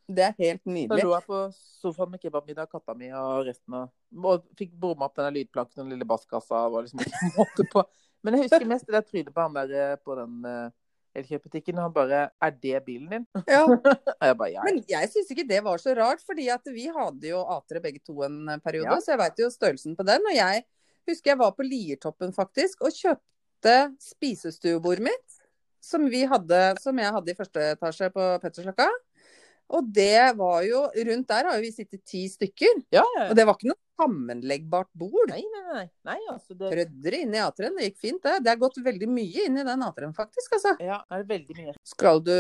Det 0.09 0.24
er 0.24 0.34
helt 0.38 0.64
nydelig. 0.64 0.88
Da 0.88 1.04
lå 1.04 1.12
jeg 1.12 1.26
på 1.28 1.38
sofaen 1.52 2.12
med 2.14 2.22
kebabmiddag, 2.22 2.70
katta 2.72 2.94
mi 2.96 3.11
og 3.12 3.44
resten 3.48 3.74
av 3.76 3.90
Og 4.32 4.46
fikk 4.56 4.72
bomma 4.80 5.09
opp 5.09 5.18
denne 5.18 5.34
lydplanken 5.36 5.82
og 5.82 5.84
den 5.84 5.92
lille 5.92 6.09
basskassa. 6.09 6.62
Var 6.72 6.86
liksom 6.86 7.02
ikke 7.04 7.32
måte 7.36 7.66
på. 7.72 7.84
Men 8.24 8.34
jeg 8.34 8.46
husker 8.46 8.70
mest 8.70 8.88
det 8.88 8.96
der 8.96 9.04
trynet 9.04 9.34
på 9.34 9.44
han 9.44 9.56
der 9.59 9.74
eh, 9.76 9.98
på 10.00 10.16
den 10.18 10.38
uh, 10.48 10.70
elkjøpbutikken. 11.18 11.78
Han 11.78 11.92
bare 11.92 12.30
'Er 12.40 12.50
det 12.50 12.84
bilen 12.86 13.11
din?' 13.12 13.26
Ja. 13.46 13.66
Jeg 14.24 14.38
bare 14.38 14.50
ja. 14.50 14.62
Men 14.64 14.82
jeg 14.88 15.11
syns 15.12 15.30
ikke 15.30 15.48
det 15.48 15.61
var 15.64 15.78
så 15.78 15.94
rart, 15.94 16.24
fordi 16.26 16.48
at 16.48 16.64
vi 16.64 16.88
hadde 16.88 17.28
jo 17.28 17.44
A3 17.44 17.82
begge 17.82 18.00
to 18.00 18.22
en 18.22 18.61
periode, 18.64 18.90
Ja. 18.90 19.00
så 19.00 19.12
jeg 19.12 19.18
veit 19.18 19.38
jo 19.38 19.50
størrelsen 19.50 19.96
på 19.96 20.06
den. 20.06 20.20
Og 20.20 20.34
jeg 20.34 20.64
husker 21.09 21.30
jeg 21.30 21.38
var 21.38 21.52
på 21.52 21.62
Liertoppen 21.62 22.32
faktisk 22.32 22.80
og 22.82 22.92
kjøpte 22.92 23.76
spisestuebordet 24.00 25.04
mitt, 25.04 25.28
som 25.80 26.09
vi 26.11 26.24
hadde, 26.24 26.80
som 26.80 26.98
jeg 26.98 27.12
hadde 27.12 27.30
i 27.30 27.38
første 27.38 27.61
etasje 27.76 28.11
på 28.11 28.40
Pettersløkka. 28.42 28.88
Og 29.68 29.90
det 29.94 30.32
var 30.38 30.62
jo 30.64 30.86
Rundt 31.08 31.28
der 31.28 31.48
har 31.50 31.58
jo 31.58 31.64
vi 31.64 31.74
sittet 31.74 32.04
ti 32.08 32.24
stykker. 32.30 32.82
Ja, 32.94 33.04
ja. 33.18 33.28
Og 33.28 33.36
det 33.36 33.44
var 33.48 33.58
ikke 33.58 33.70
noe 33.72 33.80
sammenleggbart 33.98 34.90
bord. 34.98 35.32
Nei, 35.32 35.42
nei, 35.42 35.64
nei. 35.74 35.86
nei 36.06 36.18
altså, 36.30 36.54
det, 36.54 36.70
Prøvde 36.70 37.12
det 37.12 37.22
inn 37.24 37.34
i 37.34 37.42
A3-en, 37.42 37.78
det 37.78 37.88
gikk 37.88 37.98
fint 38.04 38.22
det. 38.24 38.36
Det 38.44 38.52
er 38.52 38.60
gått 38.60 38.78
veldig 38.84 39.08
mye 39.10 39.48
inn 39.48 39.58
i 39.58 39.66
den 39.66 39.84
A3-en 39.88 40.14
faktisk, 40.16 40.54
altså. 40.58 40.76
ja, 40.82 41.00
det 41.08 41.18
er 41.18 41.26
veldig 41.32 41.58
mye. 41.58 41.74
Skal 41.92 42.22
du 42.24 42.36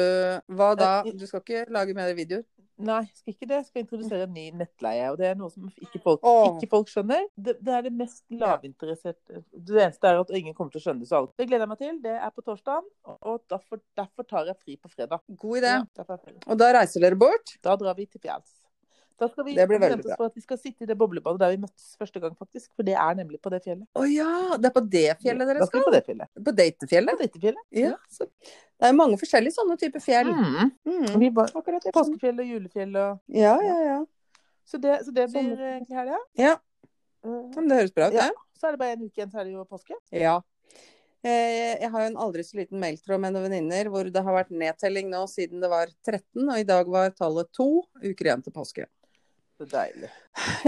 Hva 0.58 0.70
da? 0.78 0.92
Du 1.08 1.26
skal 1.28 1.42
ikke 1.44 1.66
lage 1.74 1.96
mer 1.98 2.14
videoer? 2.18 2.46
Nei, 2.78 3.00
skal 3.16 3.34
ikke 3.34 3.46
det. 3.48 3.56
Jeg 3.56 3.66
skal 3.66 3.82
introdusere 3.82 4.26
en 4.28 4.34
ny 4.36 4.44
nettleie. 4.60 5.08
Og 5.10 5.18
det 5.18 5.30
er 5.32 5.38
noe 5.38 5.50
som 5.50 5.66
ikke 5.82 6.00
folk, 6.04 6.22
ikke 6.52 6.70
folk 6.70 6.92
skjønner. 6.92 7.26
Det, 7.34 7.56
det 7.64 7.74
er 7.74 7.86
det 7.88 7.92
mest 7.98 8.22
lavinteresserte 8.30 9.42
Det 9.52 9.82
eneste 9.82 10.10
er 10.10 10.20
at 10.22 10.30
ingen 10.38 10.54
kommer 10.54 10.74
til 10.74 10.82
å 10.82 10.84
skjønne 10.86 11.02
det 11.02 11.10
så 11.10 11.22
alt. 11.22 11.34
Det 11.38 11.48
gleder 11.48 11.66
jeg 11.66 11.72
meg 11.72 11.82
til. 11.82 11.98
Det 12.04 12.14
er 12.14 12.34
på 12.34 12.46
torsdag, 12.46 12.86
og, 13.16 13.42
derfor, 13.50 13.82
derfor 13.98 14.28
tar 14.30 14.52
jeg 14.52 14.60
fri 14.62 14.78
på 14.78 14.92
fredag. 14.92 15.24
God 15.42 15.60
idé. 15.62 15.74
Ja. 15.80 16.20
Og 16.46 16.62
da 16.62 16.70
reiser 16.78 17.02
dere 17.02 17.18
bort? 17.18 17.58
Da 17.64 17.74
drar 17.80 17.98
vi 17.98 18.06
til 18.06 18.22
fjells. 18.22 18.57
Da 19.18 19.26
skal 19.28 19.44
vi 19.48 19.54
oss 19.58 20.16
for 20.16 20.26
at 20.28 20.34
vi 20.38 20.40
skal 20.44 20.58
sitte 20.60 20.84
i 20.84 20.86
det 20.86 20.94
boblebadet 20.98 21.40
der 21.42 21.50
vi 21.50 21.56
møttes 21.64 21.96
første 21.98 22.20
gang, 22.22 22.36
faktisk. 22.38 22.68
For 22.78 22.86
det 22.86 22.94
er 22.94 23.16
nemlig 23.18 23.40
på 23.42 23.50
det 23.50 23.58
fjellet. 23.64 23.86
Å 23.98 24.04
ja! 24.06 24.56
Det 24.56 24.68
er 24.70 24.74
på 24.76 24.82
det 24.92 25.06
fjellet 25.24 25.48
dere 25.50 25.58
skal 25.58 25.66
Da 25.66 25.66
skal? 25.72 25.86
på 25.88 25.94
det 25.96 26.02
fjellet. 26.06 26.30
På 26.46 26.54
datefjellet? 26.60 27.16
På 27.18 27.24
datefjellet. 27.26 27.64
Ja. 27.80 27.94
Så. 28.14 28.28
Det 28.78 28.86
er 28.86 28.94
mange 28.94 29.18
forskjellige 29.18 29.56
sånne 29.56 29.76
typer 29.80 30.04
fjell. 30.04 30.30
Mm. 30.30 30.70
Mm. 30.86 31.08
Vi 31.24 31.30
var 31.34 31.50
Akkurat 31.50 31.82
det. 31.82 31.92
Påskefjell 31.96 32.38
og 32.44 32.52
julefjell 32.52 32.94
og 33.02 33.34
Ja, 33.34 33.56
ja, 33.66 33.78
ja. 33.88 33.98
Så 34.68 34.78
det, 34.78 35.00
så 35.06 35.10
det 35.16 35.26
blir 35.32 35.42
Sånn. 35.42 35.50
eh, 35.58 35.74
egentlig 35.80 35.96
helga. 35.98 36.20
Ja, 36.38 36.54
Ja. 37.24 37.32
men 37.56 37.68
det 37.68 37.78
høres 37.80 37.94
bra 37.96 38.06
ut, 38.08 38.14
ja. 38.14 38.28
det. 38.28 38.34
Så 38.60 38.68
er 38.68 38.76
det 38.76 38.78
bare 38.84 38.92
en 38.94 39.02
uke 39.08 39.18
igjen, 39.18 39.30
så 39.32 39.40
er 39.40 39.44
det 39.48 39.52
jo 39.56 39.64
påske. 39.64 39.96
Ja. 40.14 40.36
Eh, 41.24 41.80
Jeg 41.80 41.90
har 41.90 42.04
jo 42.04 42.10
en 42.12 42.16
aldri 42.22 42.44
så 42.46 42.54
liten 42.60 42.78
mailtråd 42.78 43.18
med 43.20 43.32
noen 43.34 43.48
venninner 43.48 43.88
hvor 43.90 44.06
det 44.12 44.22
har 44.22 44.36
vært 44.36 44.50
nedtelling 44.54 45.10
nå 45.10 45.24
siden 45.26 45.60
det 45.64 45.70
var 45.72 45.90
13, 46.06 46.44
og 46.48 46.58
i 46.60 46.66
dag 46.68 46.86
var 46.86 47.10
tallet 47.18 47.50
to 47.56 47.82
uker 48.04 48.28
igjen 48.30 48.44
til 48.44 48.52
påske. 48.54 48.86
Er 49.58 49.70
deilig. 49.72 50.08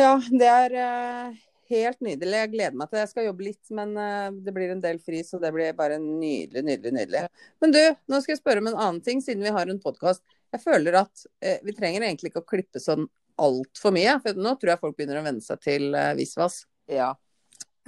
Ja, 0.01 0.16
det 0.18 0.49
er 0.51 0.74
eh, 0.82 1.38
helt 1.70 2.01
nydelig. 2.03 2.41
Jeg 2.43 2.51
gleder 2.55 2.76
meg 2.78 2.91
til 2.91 2.99
det. 2.99 3.05
Jeg 3.05 3.12
skal 3.12 3.26
jobbe 3.28 3.47
litt, 3.47 3.70
men 3.76 3.95
eh, 4.03 4.26
det 4.43 4.55
blir 4.57 4.72
en 4.74 4.82
del 4.82 4.99
fri, 5.03 5.22
så 5.26 5.38
det 5.43 5.53
blir 5.55 5.76
bare 5.78 6.01
nydelig, 6.03 6.64
nydelig, 6.66 6.93
nydelig. 6.97 7.22
Men 7.62 7.74
du, 7.76 7.80
nå 8.11 8.20
skal 8.20 8.34
jeg 8.34 8.41
spørre 8.41 8.64
om 8.64 8.70
en 8.72 8.80
annen 8.80 9.01
ting, 9.07 9.22
siden 9.22 9.47
vi 9.47 9.55
har 9.55 9.70
en 9.70 9.82
podkast. 9.82 10.24
Jeg 10.51 10.64
føler 10.64 10.99
at 11.05 11.24
eh, 11.38 11.62
vi 11.66 11.74
trenger 11.76 12.03
egentlig 12.03 12.32
ikke 12.32 12.43
å 12.43 12.51
klippe 12.51 12.82
sånn 12.82 13.07
altfor 13.41 13.95
mye, 13.95 14.16
for 14.24 14.43
nå 14.43 14.57
tror 14.59 14.74
jeg 14.74 14.82
folk 14.82 14.99
begynner 14.99 15.20
å 15.20 15.26
venne 15.28 15.45
seg 15.45 15.62
til 15.64 15.95
visvas. 16.18 16.64
Ja. 16.91 17.12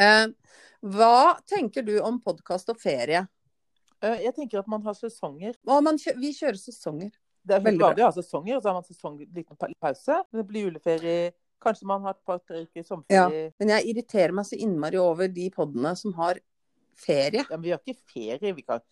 Eh, 0.01 0.29
hva 0.95 1.17
tenker 1.51 1.85
du 1.87 1.97
om 2.03 2.23
podkast 2.23 2.71
og 2.73 2.79
ferie? 2.83 3.27
Jeg 4.03 4.33
tenker 4.35 4.63
at 4.63 4.71
man 4.71 4.83
har 4.83 4.97
sesonger. 4.99 5.55
Man 5.67 5.99
kjø 6.01 6.17
vi 6.19 6.33
kjører 6.35 6.59
sesonger. 6.59 7.13
Det 7.43 7.57
er 7.57 7.65
veldig 7.65 7.83
vanlig 7.83 8.05
å 8.05 8.09
ha 8.11 8.15
sesonger, 8.17 8.57
og 8.57 8.63
så 8.63 8.71
har 8.71 8.77
man 8.79 8.87
sesong, 8.87 9.19
liten 9.35 9.59
pa- 9.59 9.71
pause. 9.83 10.21
Det 10.33 10.45
blir 10.47 10.69
juleferie 10.69 11.33
Kanskje 11.63 11.87
man 11.87 12.03
har 12.03 12.17
et 12.17 12.25
par-tre 12.27 12.65
uker 12.67 12.83
Ja. 13.09 13.29
Men 13.31 13.69
jeg 13.69 13.93
irriterer 13.93 14.33
meg 14.35 14.49
så 14.49 14.59
innmari 14.59 14.99
over 14.99 15.29
de 15.31 15.49
podene 15.55 15.95
som 15.97 16.13
har 16.19 16.41
ferie. 16.99 17.45
Ja, 17.49 17.57
men 17.57 17.63
vi 17.63 17.71
har 17.71 17.79
ikke 17.79 18.01
ferie. 18.03 18.53
Vi 18.55 18.63
kan... 18.67 18.83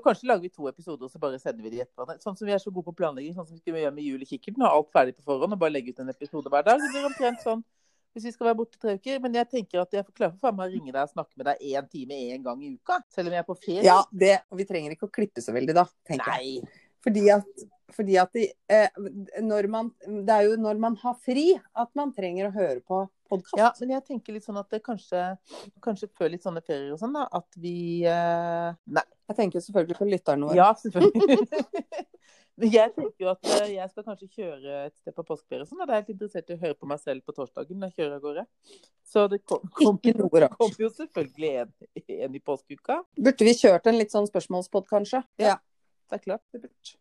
Kanskje 0.00 0.30
lager 0.30 0.40
vi 0.40 0.48
to 0.48 0.68
episoder, 0.70 1.04
og 1.04 1.12
så 1.12 1.20
bare 1.20 1.38
sender 1.38 1.62
vi 1.66 1.74
de 1.74 1.82
etter 1.82 1.92
hverandre. 1.92 2.22
Sånn 2.24 2.36
som 2.38 2.48
vi 2.48 2.54
er 2.54 2.62
så 2.62 2.72
gode 2.72 2.86
på 2.88 2.94
planlegging, 2.96 3.34
sånn 3.36 3.44
som 3.44 3.56
vi 3.56 3.60
skal 3.60 3.76
gjøre 3.76 3.92
med 3.92 4.06
Jul 4.06 4.22
i 4.24 4.28
kikkerten. 4.30 4.64
Ha 4.64 4.70
alt 4.72 4.88
ferdig 4.94 5.16
på 5.18 5.26
forhånd 5.26 5.52
og 5.52 5.60
bare 5.60 5.74
legge 5.74 5.92
ut 5.92 6.00
en 6.00 6.12
episode 6.14 6.48
hver 6.48 6.64
dag. 6.64 6.80
Det 6.80 6.92
blir 6.94 7.08
omtrent 7.10 7.44
sånn 7.44 7.64
hvis 8.14 8.28
vi 8.28 8.32
skal 8.32 8.46
være 8.46 8.58
borte 8.60 8.78
tre 8.80 8.94
uker. 8.96 9.20
Men 9.20 9.36
jeg 9.40 9.50
tenker 9.50 9.82
at 9.82 9.96
jeg 9.98 10.06
får 10.06 10.16
klare 10.16 10.38
for 10.40 10.56
meg 10.56 10.70
å 10.70 10.72
ringe 10.72 10.94
deg 10.94 11.02
og 11.02 11.12
snakke 11.12 11.40
med 11.40 11.48
deg 11.50 11.64
én 11.74 11.88
time 11.90 12.18
én 12.30 12.44
gang 12.46 12.62
i 12.62 12.72
uka. 12.78 13.00
Selv 13.12 13.28
om 13.28 13.34
jeg 13.36 13.42
er 13.42 13.48
på 13.48 13.58
ferie. 13.58 13.84
Ja, 13.84 14.00
det, 14.14 14.36
og 14.48 14.60
vi 14.62 14.68
trenger 14.70 14.94
ikke 14.94 15.10
å 15.10 15.14
klippe 15.18 15.44
så 15.44 15.52
veldig 15.56 15.76
da, 15.76 15.84
tenker 16.08 16.38
jeg. 16.38 16.62
Fordi 17.04 17.24
at, 17.34 17.66
fordi 17.92 18.16
at 18.20 18.32
de, 18.32 18.46
eh, 18.72 19.02
når 19.44 19.68
man, 19.70 19.90
det 20.06 20.32
er 20.32 20.48
jo 20.48 20.56
når 20.60 20.80
man 20.80 20.96
har 21.02 21.18
fri 21.24 21.50
at 21.56 21.90
man 21.98 22.14
trenger 22.16 22.48
å 22.48 22.54
høre 22.54 22.80
på 22.80 23.02
podkast. 23.28 23.58
Ja, 23.60 23.72
men 23.80 23.94
jeg 23.96 24.06
tenker 24.08 24.36
litt 24.36 24.46
sånn 24.46 24.60
at 24.60 24.70
det 24.72 24.80
kanskje, 24.84 25.26
kanskje 25.84 26.08
før 26.16 26.32
litt 26.32 26.46
sånne 26.46 26.62
ferier 26.64 26.94
og 26.94 27.02
sånn, 27.02 27.16
da, 27.16 27.26
at 27.28 27.60
vi 27.60 27.76
eh, 28.08 28.70
Nei. 28.96 29.06
Jeg 29.24 29.38
tenker 29.38 29.62
selvfølgelig 29.64 29.96
på 29.96 30.08
lytterne 30.08 30.50
våre. 30.50 30.58
Ja, 30.58 30.72
selvfølgelig. 30.76 31.46
Jeg 32.62 32.92
tenker 32.94 33.24
jo 33.24 33.30
at 33.32 33.48
eh, 33.50 33.72
jeg 33.74 33.90
skal 33.90 34.04
kanskje 34.06 34.28
kjøre 34.30 34.74
et 34.86 34.92
sted 35.00 35.14
på 35.16 35.24
påskeferie. 35.26 35.66
Sånn, 35.66 35.80
og 35.82 35.88
da 35.90 35.96
er 35.96 36.04
jeg 36.04 36.04
litt 36.04 36.12
interessert 36.14 36.52
i 36.52 36.54
å 36.54 36.60
høre 36.60 36.76
på 36.78 36.86
meg 36.86 37.00
selv 37.02 37.24
på 37.26 37.34
torsdagen 37.34 37.80
når 37.80 37.90
jeg 37.90 37.96
kjører 37.98 38.14
av 38.14 38.22
gårde. 38.22 38.44
Så 39.10 39.24
det 39.32 39.40
kom, 39.42 39.64
kom, 39.74 39.98
kom 40.54 40.76
jo 40.78 40.90
selvfølgelig 40.94 41.50
en, 41.64 41.72
en 42.14 42.38
i 42.38 42.42
påskeuka. 42.52 43.00
Burde 43.18 43.48
vi 43.50 43.56
kjørt 43.58 43.90
en 43.90 43.98
litt 43.98 44.14
sånn 44.14 44.30
spørsmålspod, 44.30 44.86
kanskje? 44.86 45.24
Ja. 45.42 45.58
Det 46.06 46.20
er 46.20 46.28
klart. 46.28 46.94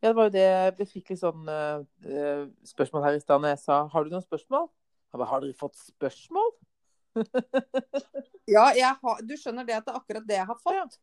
Ja, 0.00 0.08
det 0.08 0.16
var 0.16 0.28
jo 0.30 0.34
det 0.34 0.48
Vi 0.78 0.86
fikk 0.88 1.12
litt 1.12 1.20
sånn 1.20 1.48
eh, 1.52 2.44
spørsmål 2.68 3.04
her 3.04 3.18
i 3.18 3.22
stad 3.22 3.42
når 3.42 3.54
jeg 3.54 3.62
sa 3.66 3.82
har 3.92 4.04
du 4.04 4.12
noen 4.12 4.24
spørsmål? 4.24 4.70
Jeg 5.10 5.20
ba, 5.20 5.26
har 5.28 5.44
dere 5.44 5.58
fått 5.58 5.78
spørsmål? 5.82 6.52
Ja, 8.50 8.70
jeg 8.74 8.96
har, 9.02 9.20
du 9.22 9.36
skjønner 9.38 9.66
det 9.66 9.76
at 9.76 9.86
det 9.86 9.92
er 9.92 10.00
akkurat 10.00 10.24
det 10.26 10.34
jeg 10.34 10.48
har 10.48 10.58
fått. 10.58 10.96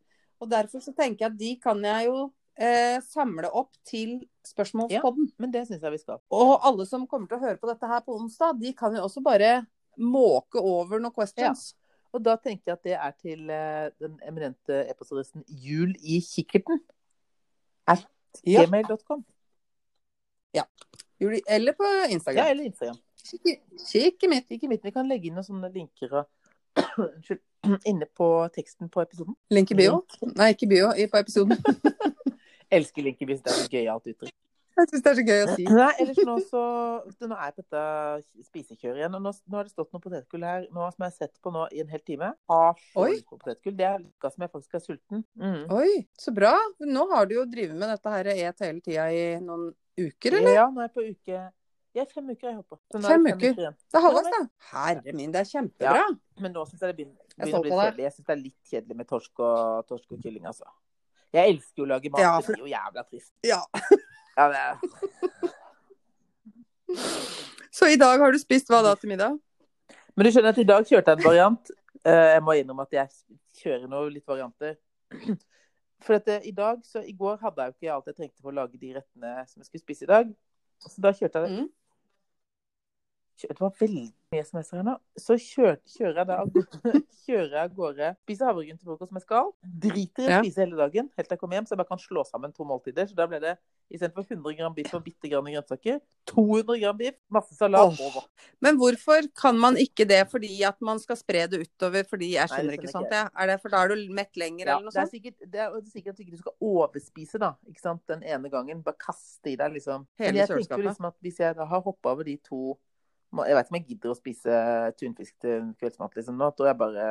Og 0.43 0.49
derfor 0.51 0.81
så 0.83 0.91
tenker 0.91 1.23
jeg 1.23 1.31
at 1.31 1.37
de 1.39 1.51
kan 1.63 1.79
jeg 1.85 2.09
jo 2.09 2.17
eh, 2.59 2.97
samle 3.05 3.47
opp 3.55 3.77
til 3.87 4.17
spørsmålspodden. 4.45 5.29
Ja, 5.29 5.35
Men 5.39 5.53
det 5.53 5.63
syns 5.69 5.85
jeg 5.85 5.95
vi 5.95 6.01
skal. 6.01 6.19
Og 6.33 6.57
alle 6.67 6.85
som 6.89 7.07
kommer 7.07 7.29
til 7.29 7.39
å 7.39 7.45
høre 7.45 7.59
på 7.61 7.69
dette 7.69 7.89
her 7.89 8.03
på 8.03 8.17
onsdag, 8.17 8.59
de 8.59 8.73
kan 8.75 8.97
jo 8.97 9.05
også 9.05 9.23
bare 9.23 9.61
måke 9.97 10.59
over 10.59 10.99
noen 10.99 11.15
questions. 11.15 11.71
Og 12.15 12.23
da 12.25 12.35
tenker 12.39 12.73
jeg 12.73 12.77
at 12.77 12.85
det 12.87 12.97
er 12.97 13.15
til 13.21 13.49
eh, 13.53 13.87
den 14.01 14.19
eminente 14.27 14.83
e-postadressen 14.91 15.47
jul 15.47 15.95
i 16.03 16.19
kikkerten. 16.25 16.83
At 17.87 18.03
Ja. 18.43 18.65
gmail.com. 18.65 19.23
Ja. 20.53 20.63
Eller 21.47 21.73
på 21.73 21.83
Ja, 21.83 22.07
Instagram. 22.13 22.45
eller 22.47 22.63
Instagram. 22.63 22.97
Kikk, 23.27 23.61
kikk 23.91 24.23
i 24.23 24.27
mitt. 24.27 24.49
Ikke 24.51 24.67
mitt. 24.69 24.83
Vi 24.85 24.91
kan 24.91 25.07
legge 25.09 25.27
inn 25.27 25.35
noen 25.35 25.43
sånne 25.47 25.69
linker 25.73 26.25
Unnskyld. 26.97 27.41
Inne 27.89 28.05
på 28.15 28.27
teksten 28.55 28.89
på 28.89 29.01
episoden. 29.01 29.35
Link 29.51 29.71
i 29.71 29.75
bio. 29.75 30.03
Nei, 30.35 30.51
ikke 30.53 30.67
bio, 30.69 30.91
i- 30.95 31.07
på 31.11 31.17
episoden. 31.19 31.57
Elsker 32.71 33.01
link 33.03 33.21
i 33.21 33.25
bio. 33.25 33.37
det 33.43 33.51
er 33.53 33.63
et 33.65 33.71
gøyalt 33.71 34.07
uttrykk. 34.13 34.33
Jeg 34.77 34.89
syns 34.91 35.03
det 35.03 35.09
er 35.11 35.17
så 35.17 35.23
gøy 35.25 35.39
å 35.41 35.47
si. 35.55 35.63
Nei, 35.73 35.87
ellers 36.03 36.19
nå 36.27 36.35
så 36.45 36.63
Nå 37.27 37.33
er 37.37 37.47
jeg 37.47 37.55
på 37.55 37.63
dette 37.63 38.45
spisekjøret 38.45 38.99
igjen. 39.01 39.15
Og 39.17 39.23
nå, 39.25 39.31
nå 39.49 39.57
har 39.57 39.65
det 39.65 39.73
stått 39.73 39.89
noe 39.95 40.03
potetgull 40.03 40.45
her 40.45 40.67
nå 40.69 40.85
som 40.93 41.05
jeg 41.05 41.09
har 41.09 41.15
sett 41.15 41.41
på 41.41 41.53
nå 41.53 41.65
i 41.73 41.81
en 41.81 41.89
hel 41.91 42.03
time. 42.05 42.31
Har 42.51 42.77
så 42.83 43.05
Oi. 43.07 43.17
potetgull. 43.31 43.75
Det 43.79 43.87
er 43.89 43.99
lykka 44.03 44.31
som 44.33 44.45
jeg 44.45 44.53
faktisk 44.53 44.77
er 44.77 44.83
sulten. 44.85 45.23
Mm. 45.41 45.63
Oi, 45.73 45.91
så 46.21 46.33
bra. 46.35 46.53
Nå 46.85 47.07
har 47.13 47.29
du 47.29 47.37
jo 47.39 47.45
drevet 47.49 47.77
med 47.77 47.89
dette 47.95 48.13
her 48.13 48.31
et 48.33 48.65
hele 48.67 48.81
tida 48.85 49.09
i 49.13 49.23
noen 49.41 49.69
uker, 49.97 50.37
eller? 50.39 50.53
Ja, 50.61 50.67
nå 50.69 50.83
er 50.83 50.91
jeg 50.91 50.95
på 50.97 51.05
uke 51.09 51.45
Ja, 51.97 52.03
fem 52.05 52.27
uker 52.29 52.51
jeg 52.51 52.57
håper. 52.59 52.77
er 52.93 53.05
Fem 53.07 53.23
det 53.25 53.35
uker? 53.39 53.55
Det 53.73 53.97
er 53.97 54.03
halvveis, 54.05 54.27
da. 54.35 54.41
Herre 54.75 55.13
min, 55.17 55.31
det 55.33 55.39
er 55.41 55.47
kjempebra. 55.49 56.03
Men 56.43 56.53
nå 56.53 56.65
syns 56.69 56.83
jeg 56.83 56.91
det 56.91 56.97
begynner, 56.99 57.23
er 57.23 57.47
begynner 57.47 57.57
å 57.57 57.63
bli 57.65 57.71
kjedelig. 57.79 58.03
Jeg 58.05 58.13
syns 58.13 58.27
det 58.27 58.35
er 58.35 58.43
litt 58.43 58.73
kjedelig 58.75 58.97
med 58.99 59.09
torsk 59.09 59.41
og, 59.41 59.87
torsk 59.89 60.13
og 60.13 60.21
kylling, 60.21 60.45
altså. 60.45 60.69
Jeg 61.33 61.55
elsker 61.55 61.81
jo 61.81 61.87
å 61.87 61.89
lage 61.89 62.11
mat. 62.13 62.21
Ja, 62.21 62.35
Det 62.39 62.53
blir 62.53 62.67
jo 62.67 62.69
jævla 62.71 63.03
trist. 63.09 63.33
Ja. 63.47 63.63
Ja, 64.37 64.47
det 64.53 64.59
er... 64.61 64.75
Så 67.71 67.85
i 67.91 67.97
dag 67.99 68.19
har 68.19 68.31
du 68.33 68.39
spist 68.41 68.69
hva 68.71 68.79
da 68.85 68.93
til 68.97 69.11
middag? 69.11 69.35
Men 70.17 70.25
du 70.25 70.31
skjønner 70.33 70.53
at 70.55 70.61
i 70.61 70.65
dag 70.65 70.85
kjørte 70.87 71.13
jeg 71.13 71.19
en 71.19 71.25
variant. 71.27 71.71
Eh, 72.01 72.29
Jeg 72.33 72.43
må 72.45 72.55
innrømme 72.57 72.85
at 72.87 72.95
jeg 72.95 73.09
kjører 73.61 73.89
nå 73.91 73.99
litt 74.09 74.25
varianter. 74.29 74.77
For 76.05 76.17
at 76.17 76.29
eh, 76.33 76.47
i 76.49 76.53
dag, 76.57 76.79
så 76.85 77.03
i 77.05 77.13
går 77.17 77.37
hadde 77.41 77.61
jeg 77.61 77.73
jo 77.73 77.75
ikke 77.77 77.93
alt 77.95 78.09
jeg 78.09 78.17
trengte 78.17 78.41
for 78.41 78.53
å 78.53 78.57
lage 78.57 78.79
de 78.81 78.93
rettene 78.97 79.33
som 79.49 79.61
jeg 79.61 79.69
skulle 79.69 79.83
spise 79.83 80.07
i 80.07 80.09
dag. 80.09 80.31
Så 80.81 81.01
da 81.01 81.11
kjørte 81.13 81.43
jeg 81.43 81.49
det. 81.51 81.61
Mm. 81.61 81.69
Det 83.37 83.59
var 83.59 83.73
veldig 83.77 84.07
mye 84.33 84.43
SMS-er 84.43 84.79
her 84.79 84.85
nå. 84.87 84.93
Så 85.19 85.37
kjør, 85.39 85.75
kjører 85.93 86.21
jeg 86.21 86.27
da 86.29 86.37
kjører 87.27 87.51
jeg 87.53 87.61
av 87.61 87.73
gårde, 87.77 88.09
spiser 88.25 88.49
havregryn 88.49 88.79
til 88.79 88.89
frokost 88.89 89.11
som 89.11 89.19
jeg 89.19 89.25
skal. 89.27 89.51
Driter 89.85 90.25
i 90.25 90.31
å 90.31 90.39
spise 90.41 90.63
hele 90.63 90.79
dagen 90.79 91.09
helt 91.13 91.29
til 91.29 91.35
jeg 91.35 91.41
kommer 91.41 91.59
hjem, 91.59 91.67
så 91.69 91.75
jeg 91.75 91.81
bare 91.83 91.91
kan 91.91 92.01
slå 92.01 92.23
sammen 92.27 92.55
to 92.55 92.65
måltider. 92.67 93.07
Så 93.09 93.17
da 93.17 93.27
ble 93.29 93.39
det 93.43 93.53
istedenfor 93.93 94.25
100 94.25 94.57
gram 94.57 94.73
biff 94.75 94.95
og 94.97 95.03
bitte 95.05 95.29
grann 95.31 95.47
grønnsaker, 95.47 95.99
200 96.33 96.79
gram 96.81 96.97
biff, 96.99 97.19
masse 97.37 97.55
salat 97.55 97.93
oh. 97.93 98.01
over. 98.09 98.25
Men 98.63 98.79
hvorfor 98.81 99.29
kan 99.37 99.59
man 99.61 99.77
ikke 99.79 100.07
det 100.09 100.23
fordi 100.31 100.51
at 100.67 100.81
man 100.83 100.99
skal 101.03 101.19
spre 101.19 101.45
det 101.51 101.61
utover? 101.63 102.07
Fordi 102.09 102.33
jeg 102.33 102.41
Nei, 102.41 102.49
skjønner 102.51 102.73
det 102.73 102.81
ikke 102.81 102.95
sånt. 102.95 103.13
Jeg. 103.13 103.31
Er 103.37 103.51
det 103.53 103.59
for 103.61 103.75
da 103.75 103.83
er 103.85 103.93
du 103.93 104.17
mett 104.17 104.39
lenger, 104.39 104.65
Ja, 104.65 104.79
eller 104.79 104.89
noe 104.89 104.95
det 104.97 105.07
sånt? 105.13 105.45
det 105.45 105.61
er, 105.61 105.69
og 105.69 105.79
det 105.79 105.91
er 105.91 105.93
sikkert 105.93 106.17
at 106.17 106.19
du 106.19 106.25
ikke 106.25 106.41
skal 106.41 106.71
overspise 106.73 107.43
da, 107.45 107.53
ikke 107.69 107.85
sant, 107.85 108.03
den 108.09 108.25
ene 108.25 108.51
gangen. 108.51 108.83
Bare 108.83 108.99
kaste 109.07 109.53
i 109.53 109.55
deg 109.59 109.77
liksom. 109.77 110.09
Hele 110.19 110.33
Men 110.33 110.41
jeg 110.41 110.51
kjøleskapet. 110.51 110.89
liksom 110.89 111.09
at 111.13 111.17
hvis 111.23 111.41
jeg 111.45 111.57
da 111.61 111.69
har 111.69 111.85
hoppa 111.85 112.15
over 112.17 112.27
de 112.27 112.35
to 112.43 112.75
Jeg 113.35 113.55
vet 113.57 113.65
ikke 113.65 113.73
om 113.73 113.79
jeg 113.79 113.87
gidder 113.87 114.11
å 114.13 114.17
spise 114.17 114.59
tunfisk 114.99 115.33
til 115.43 115.71
kveldsmat 115.79 116.15
liksom 116.15 116.37
nå. 116.39 116.47
Da 116.47 116.55
tror 116.57 116.69
jeg 116.71 116.79
bare 116.79 117.07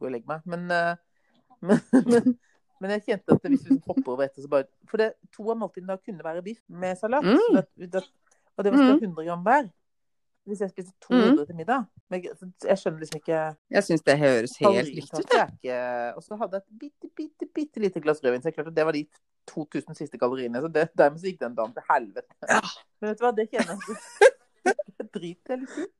går 0.00 0.08
og 0.08 0.14
legger 0.16 0.32
meg. 0.32 0.48
Men, 0.50 0.64
eh, 0.70 0.96
men, 1.68 1.84
men, 2.08 2.32
men 2.82 2.94
jeg 2.96 3.04
kjente 3.06 3.36
at 3.36 3.46
hvis 3.46 3.68
vi 3.68 3.78
hopper 3.86 4.16
over 4.16 4.26
etter, 4.26 4.42
så 4.42 4.50
bare 4.50 4.66
For 4.90 4.98
det, 4.98 5.12
to 5.34 5.46
av 5.52 5.60
måltidene 5.60 5.94
da 5.94 6.02
kunne 6.02 6.26
være 6.26 6.42
biff 6.42 6.58
med 6.68 6.98
salat. 6.98 7.22
Mm. 7.28 7.60
Det, 7.60 7.92
det, 7.94 8.02
og 8.56 8.66
det 8.66 8.74
var 8.74 8.82
Mm. 8.82 8.98
100 8.98 9.24
gram 9.28 9.46
hver. 9.46 9.70
Hvis 10.42 10.58
jeg 10.64 10.72
spiser 10.72 10.90
200 11.06 11.44
til 11.46 11.54
middag 11.54 11.84
men 12.10 12.24
Jeg 12.24 12.34
jeg 12.66 12.78
skjønner 12.80 12.98
liksom 13.04 13.20
ikke 13.20 13.42
Jeg 13.70 13.84
syns 13.86 14.02
det 14.02 14.16
høres 14.18 14.56
helt 14.58 14.88
likt 14.90 15.12
ut. 15.14 15.36
Og 16.16 16.22
så 16.26 16.38
hadde 16.40 16.58
jeg 16.58 16.64
et 16.64 16.78
bitte, 16.80 17.10
bitte, 17.14 17.46
bitte 17.54 17.80
lite 17.84 18.02
glass 18.02 18.18
rødvin, 18.24 18.42
så 18.42 18.50
jeg 18.50 18.56
klarte 18.56 18.74
det 18.74 18.84
var 18.88 18.92
de 18.92 19.04
2000 19.46 19.94
siste 19.94 20.18
kaloriene. 20.18 20.58
Så 20.60 20.68
det, 20.74 20.88
dermed 20.98 21.22
så 21.22 21.30
gikk 21.30 21.38
den 21.44 21.54
dagen 21.54 21.72
til 21.76 21.86
helvete. 21.86 22.34
Men 22.98 23.12
vet 23.12 23.20
du 23.20 23.24
hva, 23.24 23.32
det 23.38 23.46
kjenner 23.54 23.78
jeg 23.78 24.31
Driter 25.12 25.56
jeg 25.56 25.66
litt. 25.66 25.90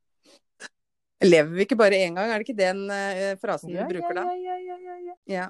Lever 1.22 1.52
vi 1.54 1.66
ikke 1.66 1.78
bare 1.78 1.98
én 2.02 2.16
gang? 2.18 2.32
Er 2.32 2.40
det 2.42 2.48
ikke 2.48 2.58
den 2.58 2.82
uh, 2.90 3.34
frasen 3.38 3.70
Ja, 3.70 3.86
du 3.86 3.94
bruker 3.94 4.16
da? 4.18 4.24
ja, 4.34 4.56
ja, 4.56 4.56
ja, 4.58 4.78
ja, 4.82 4.96
ja. 5.06 5.16
Ja. 5.30 5.48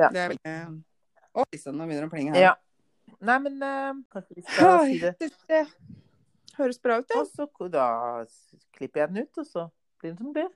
Ja. 0.00 0.08
Det 0.08 0.20
er 0.22 0.32
vel 0.32 0.38
eh, 0.48 0.68
Å, 1.36 1.44
liksom, 1.52 1.76
nå 1.76 1.84
begynner 1.88 2.06
det 2.06 2.08
å 2.08 2.14
plinge 2.14 2.36
her. 2.36 2.46
ja. 2.48 2.54
Nei, 3.20 3.36
men 3.44 3.58
uh, 3.60 3.98
kanskje 4.14 4.38
vi 4.38 4.44
skal 4.46 4.70
Oi, 4.78 4.94
si 4.94 5.00
det. 5.02 5.28
det, 5.50 5.64
høres 6.56 6.78
bra 6.80 7.00
ut, 7.02 7.08
det. 7.10 7.18
Og 7.20 7.28
så 7.28 7.68
da 7.68 7.88
klipper 8.78 9.02
jeg 9.02 9.12
den 9.12 9.26
ut, 9.26 9.40
og 9.42 9.48
så 9.48 9.66
blir 10.00 10.14
den 10.14 10.18
som 10.22 10.30
det 10.30 10.36
blir. 10.38 10.50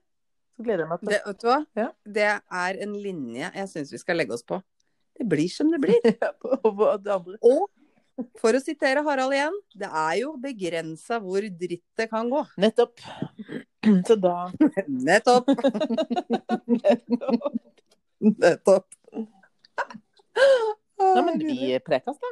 Så 0.55 0.65
gleder 0.65 0.85
jeg 0.85 0.91
meg 0.93 1.03
til 1.03 1.11
det. 1.11 1.19
Vet 1.27 1.43
du 1.43 1.49
hva? 1.51 1.59
Ja. 1.77 1.89
Det 2.17 2.31
er 2.63 2.81
en 2.87 2.95
linje 3.05 3.51
jeg 3.51 3.71
syns 3.73 3.93
vi 3.93 4.01
skal 4.01 4.21
legge 4.23 4.37
oss 4.39 4.47
på. 4.47 4.63
Det 5.19 5.27
blir 5.29 5.51
som 5.53 5.71
det 5.75 5.83
blir. 5.83 5.99
Og 6.71 6.81
det 7.03 7.13
andre. 7.13 7.37
Og 7.45 7.67
for 8.41 8.55
å 8.55 8.61
sitere 8.63 9.03
Harald 9.07 9.35
igjen, 9.35 9.57
det 9.79 9.89
er 9.89 10.15
jo 10.21 10.35
begrensa 10.41 11.19
hvor 11.23 11.43
dritt 11.43 11.85
det 11.99 12.09
kan 12.13 12.31
gå. 12.31 12.45
Nettopp. 12.61 13.03
Så 14.09 14.17
da 14.17 14.51
Nettopp. 14.89 15.51
Nettopp. 18.21 18.87
Ja, 20.99 21.23
men 21.23 21.39
vi 21.39 21.79
prekes, 21.85 22.17
da. 22.23 22.29